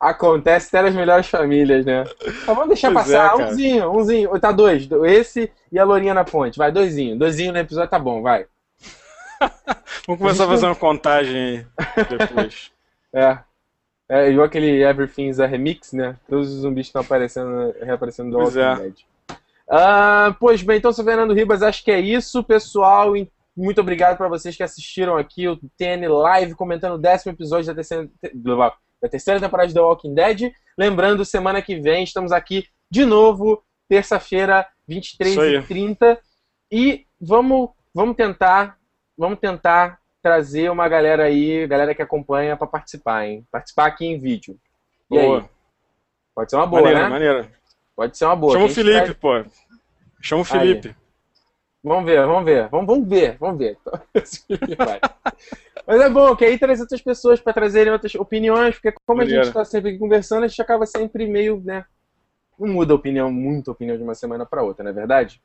Acontece 0.00 0.68
até 0.68 0.82
nas 0.82 0.94
melhores 0.94 1.26
famílias, 1.26 1.84
né? 1.84 2.04
Mas 2.24 2.46
vamos 2.46 2.68
deixar 2.68 2.92
pois 2.92 3.06
passar. 3.06 3.38
É, 3.38 3.44
umzinho, 3.44 3.90
umzinho. 3.90 4.40
Tá 4.40 4.52
dois. 4.52 4.88
Esse 5.04 5.50
e 5.72 5.78
a 5.78 5.84
Lourinha 5.84 6.14
na 6.14 6.24
ponte. 6.24 6.56
Vai, 6.56 6.70
doisinho. 6.70 7.18
Doisinho 7.18 7.52
no 7.52 7.58
episódio 7.58 7.90
tá 7.90 7.98
bom, 7.98 8.22
vai. 8.22 8.46
vamos 10.06 10.20
começar 10.20 10.44
a 10.44 10.48
fazer 10.48 10.66
uma 10.66 10.76
contagem 10.76 11.36
aí 11.36 11.66
depois. 12.08 12.70
é. 13.12 13.38
É 14.10 14.30
igual 14.30 14.46
aquele 14.46 14.82
Everything's 14.82 15.38
a 15.38 15.46
Remix, 15.46 15.92
né? 15.92 16.16
Todos 16.28 16.50
os 16.50 16.60
zumbis 16.60 16.86
estão 16.86 17.02
aparecendo, 17.02 17.74
reaparecendo 17.82 18.30
do 18.30 18.38
Walking 18.38 18.58
é. 18.58 18.76
Dead. 18.76 18.94
Uh, 19.68 20.32
pois 20.40 20.62
bem, 20.62 20.78
então, 20.78 20.92
sou 20.92 21.04
Fernando 21.04 21.34
Ribas, 21.34 21.62
acho 21.62 21.84
que 21.84 21.90
é 21.90 22.00
isso, 22.00 22.42
pessoal. 22.42 23.12
Muito 23.54 23.80
obrigado 23.80 24.16
para 24.16 24.28
vocês 24.28 24.56
que 24.56 24.62
assistiram 24.62 25.16
aqui 25.16 25.46
o 25.46 25.56
TN 25.76 26.08
Live, 26.08 26.54
comentando 26.54 26.94
o 26.94 26.98
décimo 26.98 27.32
episódio 27.32 27.66
da 27.66 27.74
terceira, 27.74 28.08
da 29.02 29.08
terceira 29.10 29.40
temporada 29.40 29.68
de 29.68 29.74
The 29.74 29.80
Walking 29.80 30.14
Dead. 30.14 30.52
Lembrando, 30.76 31.24
semana 31.24 31.60
que 31.60 31.78
vem 31.78 32.04
estamos 32.04 32.32
aqui 32.32 32.66
de 32.90 33.04
novo, 33.04 33.62
terça-feira, 33.88 34.66
23h30. 34.88 36.18
E 36.70 37.04
vamos, 37.20 37.70
vamos 37.92 38.16
tentar, 38.16 38.78
vamos 39.16 39.38
tentar 39.38 39.98
trazer 40.22 40.70
uma 40.70 40.88
galera 40.88 41.24
aí, 41.24 41.66
galera 41.66 41.94
que 41.94 42.02
acompanha 42.02 42.56
para 42.56 42.66
participar, 42.66 43.26
hein? 43.26 43.46
Participar 43.50 43.86
aqui 43.86 44.06
em 44.06 44.18
vídeo. 44.18 44.58
E 45.10 45.18
boa. 45.18 45.40
aí? 45.40 45.44
Pode 46.34 46.50
ser 46.50 46.56
uma 46.56 46.66
boa, 46.66 46.82
maneira, 46.82 47.02
né? 47.04 47.08
Maneira. 47.10 47.57
Pode 47.98 48.16
ser 48.16 48.26
uma 48.26 48.36
boa. 48.36 48.52
Chama 48.52 48.66
o 48.66 48.68
Felipe, 48.68 49.14
pô. 49.14 49.44
Chama 50.22 50.42
o 50.42 50.44
Felipe. 50.44 50.88
Aí. 50.90 50.94
Vamos 51.82 52.04
ver, 52.04 52.24
vamos 52.24 52.44
ver. 52.44 52.68
Vamos, 52.68 52.86
vamos 52.86 53.08
ver, 53.08 53.36
vamos 53.38 53.58
ver. 53.58 53.76
Mas 55.84 56.00
é 56.00 56.08
bom 56.08 56.36
que 56.36 56.44
aí 56.44 56.56
traz 56.56 56.80
outras 56.80 57.02
pessoas 57.02 57.40
para 57.40 57.52
trazerem 57.52 57.92
outras 57.92 58.14
opiniões, 58.14 58.76
porque 58.76 58.92
como 59.04 59.18
Maneiro. 59.18 59.40
a 59.40 59.42
gente 59.42 59.50
está 59.50 59.64
sempre 59.64 59.90
aqui 59.90 59.98
conversando, 59.98 60.44
a 60.44 60.46
gente 60.46 60.62
acaba 60.62 60.86
sempre 60.86 61.26
meio, 61.26 61.60
né? 61.64 61.84
Não 62.56 62.68
muda 62.68 62.92
a 62.92 62.96
opinião, 62.96 63.32
muito 63.32 63.68
a 63.68 63.72
opinião 63.72 63.96
de 63.96 64.04
uma 64.04 64.14
semana 64.14 64.46
para 64.46 64.62
outra, 64.62 64.84
não 64.84 64.92
é 64.92 64.94
verdade? 64.94 65.42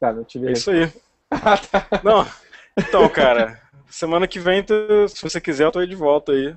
Tá, 0.00 0.12
não 0.12 0.24
tive. 0.24 0.48
É 0.48 0.52
isso 0.52 0.68
aí. 0.68 0.92
ah, 1.30 1.56
tá. 1.56 1.86
Não, 2.02 2.26
então, 2.76 3.08
cara, 3.08 3.62
semana 3.88 4.26
que 4.26 4.40
vem, 4.40 4.64
se 5.08 5.22
você 5.22 5.40
quiser, 5.40 5.66
eu 5.66 5.70
tô 5.70 5.78
aí 5.78 5.86
de 5.86 5.94
volta 5.94 6.32
aí. 6.32 6.56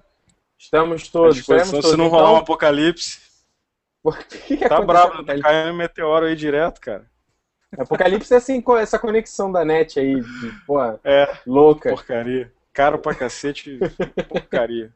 Estamos 0.63 1.09
todos. 1.09 1.37
Estamos 1.37 1.71
todos. 1.71 1.89
Se 1.91 1.97
não 1.97 2.07
rolar 2.07 2.23
então... 2.23 2.33
um 2.35 2.37
apocalipse. 2.37 3.19
que 4.47 4.57
que 4.57 4.69
tá 4.69 4.81
bravo, 4.81 5.23
tá 5.23 5.37
caindo 5.37 5.73
meteoro 5.73 6.25
aí 6.25 6.35
direto, 6.35 6.79
cara. 6.79 7.05
Apocalipse 7.77 8.33
é 8.33 8.37
assim, 8.37 8.63
essa 8.79 8.99
conexão 8.99 9.51
da 9.51 9.65
net 9.65 9.99
aí, 9.99 10.21
de, 10.21 10.51
pô, 10.65 10.81
é, 11.03 11.37
louca. 11.45 11.89
Porcaria. 11.89 12.51
Caro 12.71 12.97
pra 12.97 13.13
cacete, 13.13 13.77
porcaria. 14.29 14.91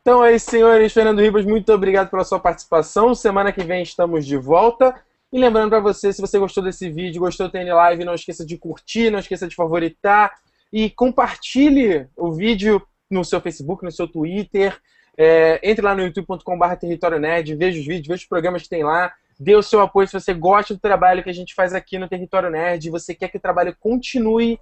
Então 0.00 0.24
é 0.24 0.34
isso, 0.34 0.50
senhores. 0.50 0.92
Fernando 0.92 1.20
Ribas, 1.20 1.44
muito 1.44 1.70
obrigado 1.72 2.08
pela 2.08 2.24
sua 2.24 2.40
participação. 2.40 3.14
Semana 3.14 3.52
que 3.52 3.62
vem 3.62 3.82
estamos 3.82 4.24
de 4.24 4.36
volta. 4.36 4.94
E 5.32 5.38
lembrando 5.38 5.70
para 5.70 5.80
você, 5.80 6.12
se 6.12 6.20
você 6.20 6.38
gostou 6.38 6.64
desse 6.64 6.88
vídeo, 6.88 7.20
gostou 7.20 7.48
do 7.48 7.52
TN 7.52 7.74
Live, 7.74 8.04
não 8.04 8.14
esqueça 8.14 8.46
de 8.46 8.56
curtir, 8.56 9.10
não 9.10 9.18
esqueça 9.18 9.46
de 9.46 9.54
favoritar 9.54 10.32
e 10.72 10.88
compartilhe 10.88 12.08
o 12.16 12.32
vídeo 12.32 12.82
no 13.10 13.24
seu 13.24 13.40
Facebook, 13.40 13.84
no 13.84 13.90
seu 13.90 14.06
Twitter. 14.06 14.78
É, 15.18 15.60
entre 15.62 15.84
lá 15.84 15.94
no 15.94 16.02
youtube.com.br 16.02 16.74
Território 16.80 17.18
Nerd, 17.18 17.54
veja 17.54 17.78
os 17.78 17.86
vídeos, 17.86 18.06
veja 18.06 18.22
os 18.22 18.28
programas 18.28 18.62
que 18.62 18.68
tem 18.68 18.84
lá. 18.84 19.12
dê 19.38 19.54
o 19.54 19.62
seu 19.62 19.80
apoio 19.80 20.06
se 20.06 20.12
você 20.12 20.32
gosta 20.32 20.74
do 20.74 20.80
trabalho 20.80 21.22
que 21.22 21.30
a 21.30 21.34
gente 21.34 21.54
faz 21.54 21.74
aqui 21.74 21.98
no 21.98 22.08
Território 22.08 22.50
Nerd, 22.50 22.88
você 22.90 23.14
quer 23.14 23.28
que 23.28 23.36
o 23.36 23.40
trabalho 23.40 23.76
continue. 23.78 24.58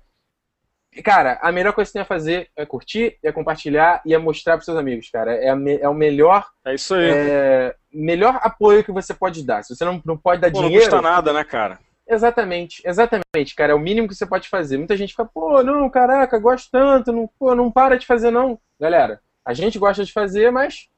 Cara, 1.05 1.39
a 1.43 1.53
melhor 1.53 1.75
coisa 1.75 1.89
que 1.89 1.93
você 1.93 1.99
tem 1.99 2.03
a 2.03 2.07
fazer 2.07 2.49
é 2.57 2.65
curtir, 2.65 3.19
é 3.23 3.31
compartilhar 3.31 4.01
e 4.05 4.15
é 4.15 4.19
mostrar 4.19 4.57
para 4.57 4.65
seus 4.65 4.77
amigos, 4.77 5.11
cara. 5.11 5.33
É, 5.35 5.55
me, 5.55 5.79
é 5.79 5.89
o 5.89 5.95
melhor. 5.95 6.47
É 6.65 6.75
isso 6.75 6.95
aí. 6.95 7.09
É, 7.09 7.75
melhor 7.93 8.41
apoio 8.43 8.83
que 8.83 8.91
você 8.91 9.13
pode 9.13 9.45
dar. 9.45 9.63
Se 9.63 9.77
você 9.77 9.85
não, 9.85 10.03
não 10.05 10.17
pode 10.17 10.41
dar 10.41 10.51
Pô, 10.51 10.63
dinheiro. 10.63 10.85
Não 10.87 10.91
custa 10.91 11.03
nada, 11.03 11.33
né, 11.33 11.45
cara? 11.45 11.79
Exatamente, 12.09 12.83
exatamente, 12.87 13.55
cara. 13.55 13.73
É 13.73 13.75
o 13.75 13.79
mínimo 13.79 14.09
que 14.09 14.15
você 14.15 14.27
pode 14.27 14.49
fazer. 14.49 14.79
Muita 14.79 14.97
gente 14.97 15.11
fica, 15.11 15.27
pô, 15.27 15.63
não, 15.63 15.91
caraca, 15.91 16.39
gosto 16.39 16.71
tanto, 16.71 17.13
não, 17.13 17.29
pô, 17.39 17.55
não 17.55 17.71
para 17.71 17.99
de 17.99 18.07
fazer, 18.07 18.31
não. 18.31 18.59
Galera, 18.81 19.21
a 19.45 19.53
gente 19.53 19.79
gosta 19.79 20.03
de 20.05 20.13
fazer, 20.13 20.51
mas 20.51 20.89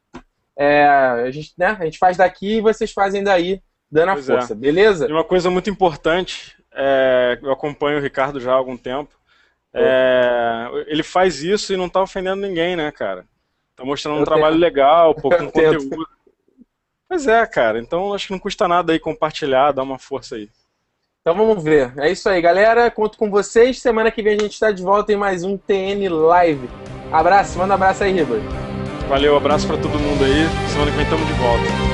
é, 0.56 0.86
a, 0.86 1.30
gente, 1.30 1.52
né, 1.58 1.76
a 1.80 1.84
gente 1.84 1.98
faz 1.98 2.16
daqui 2.16 2.58
e 2.58 2.60
vocês 2.60 2.92
fazem 2.92 3.24
daí, 3.24 3.60
dando 3.90 4.10
a 4.10 4.18
é. 4.18 4.22
força, 4.22 4.52
é. 4.52 4.56
beleza? 4.56 5.08
E 5.08 5.12
uma 5.12 5.24
coisa 5.24 5.50
muito 5.50 5.68
importante, 5.68 6.56
é, 6.72 7.38
eu 7.42 7.50
acompanho 7.50 7.98
o 7.98 8.02
Ricardo 8.02 8.38
já 8.38 8.52
há 8.52 8.54
algum 8.54 8.76
tempo. 8.76 9.18
É, 9.72 10.68
ele 10.86 11.02
faz 11.02 11.42
isso 11.42 11.72
e 11.72 11.76
não 11.76 11.88
tá 11.88 12.02
ofendendo 12.02 12.42
ninguém, 12.42 12.76
né, 12.76 12.90
cara? 12.92 13.24
Tá 13.74 13.84
mostrando 13.84 14.16
um 14.16 14.20
eu 14.20 14.26
trabalho 14.26 14.54
tento. 14.54 14.62
legal, 14.62 15.14
pouco 15.14 15.38
com 15.38 15.46
conteúdo. 15.46 16.06
Pois 17.08 17.26
é, 17.26 17.44
cara. 17.46 17.80
Então 17.80 18.14
acho 18.14 18.28
que 18.28 18.32
não 18.32 18.38
custa 18.38 18.68
nada 18.68 18.92
aí 18.92 18.98
compartilhar, 19.00 19.72
dar 19.72 19.82
uma 19.82 19.98
força 19.98 20.36
aí. 20.36 20.48
Então 21.20 21.36
vamos 21.36 21.62
ver. 21.62 21.92
É 21.98 22.10
isso 22.10 22.28
aí, 22.30 22.40
galera. 22.40 22.90
Conto 22.90 23.18
com 23.18 23.30
vocês. 23.30 23.78
Semana 23.78 24.10
que 24.10 24.22
vem 24.22 24.36
a 24.36 24.40
gente 24.40 24.52
está 24.52 24.70
de 24.70 24.82
volta 24.82 25.12
em 25.12 25.16
mais 25.16 25.44
um 25.44 25.56
TN 25.56 26.08
Live. 26.08 26.68
Abraço, 27.12 27.58
manda 27.58 27.72
um 27.72 27.74
abraço 27.74 28.04
aí, 28.04 28.12
Ribeiro. 28.12 28.44
Valeu, 29.06 29.36
abraço 29.36 29.66
para 29.66 29.76
todo 29.76 29.98
mundo 29.98 30.24
aí. 30.24 30.46
Semana 30.70 30.90
que 30.90 30.96
vem 30.96 31.04
estamos 31.04 31.26
de 31.26 31.34
volta. 31.34 31.89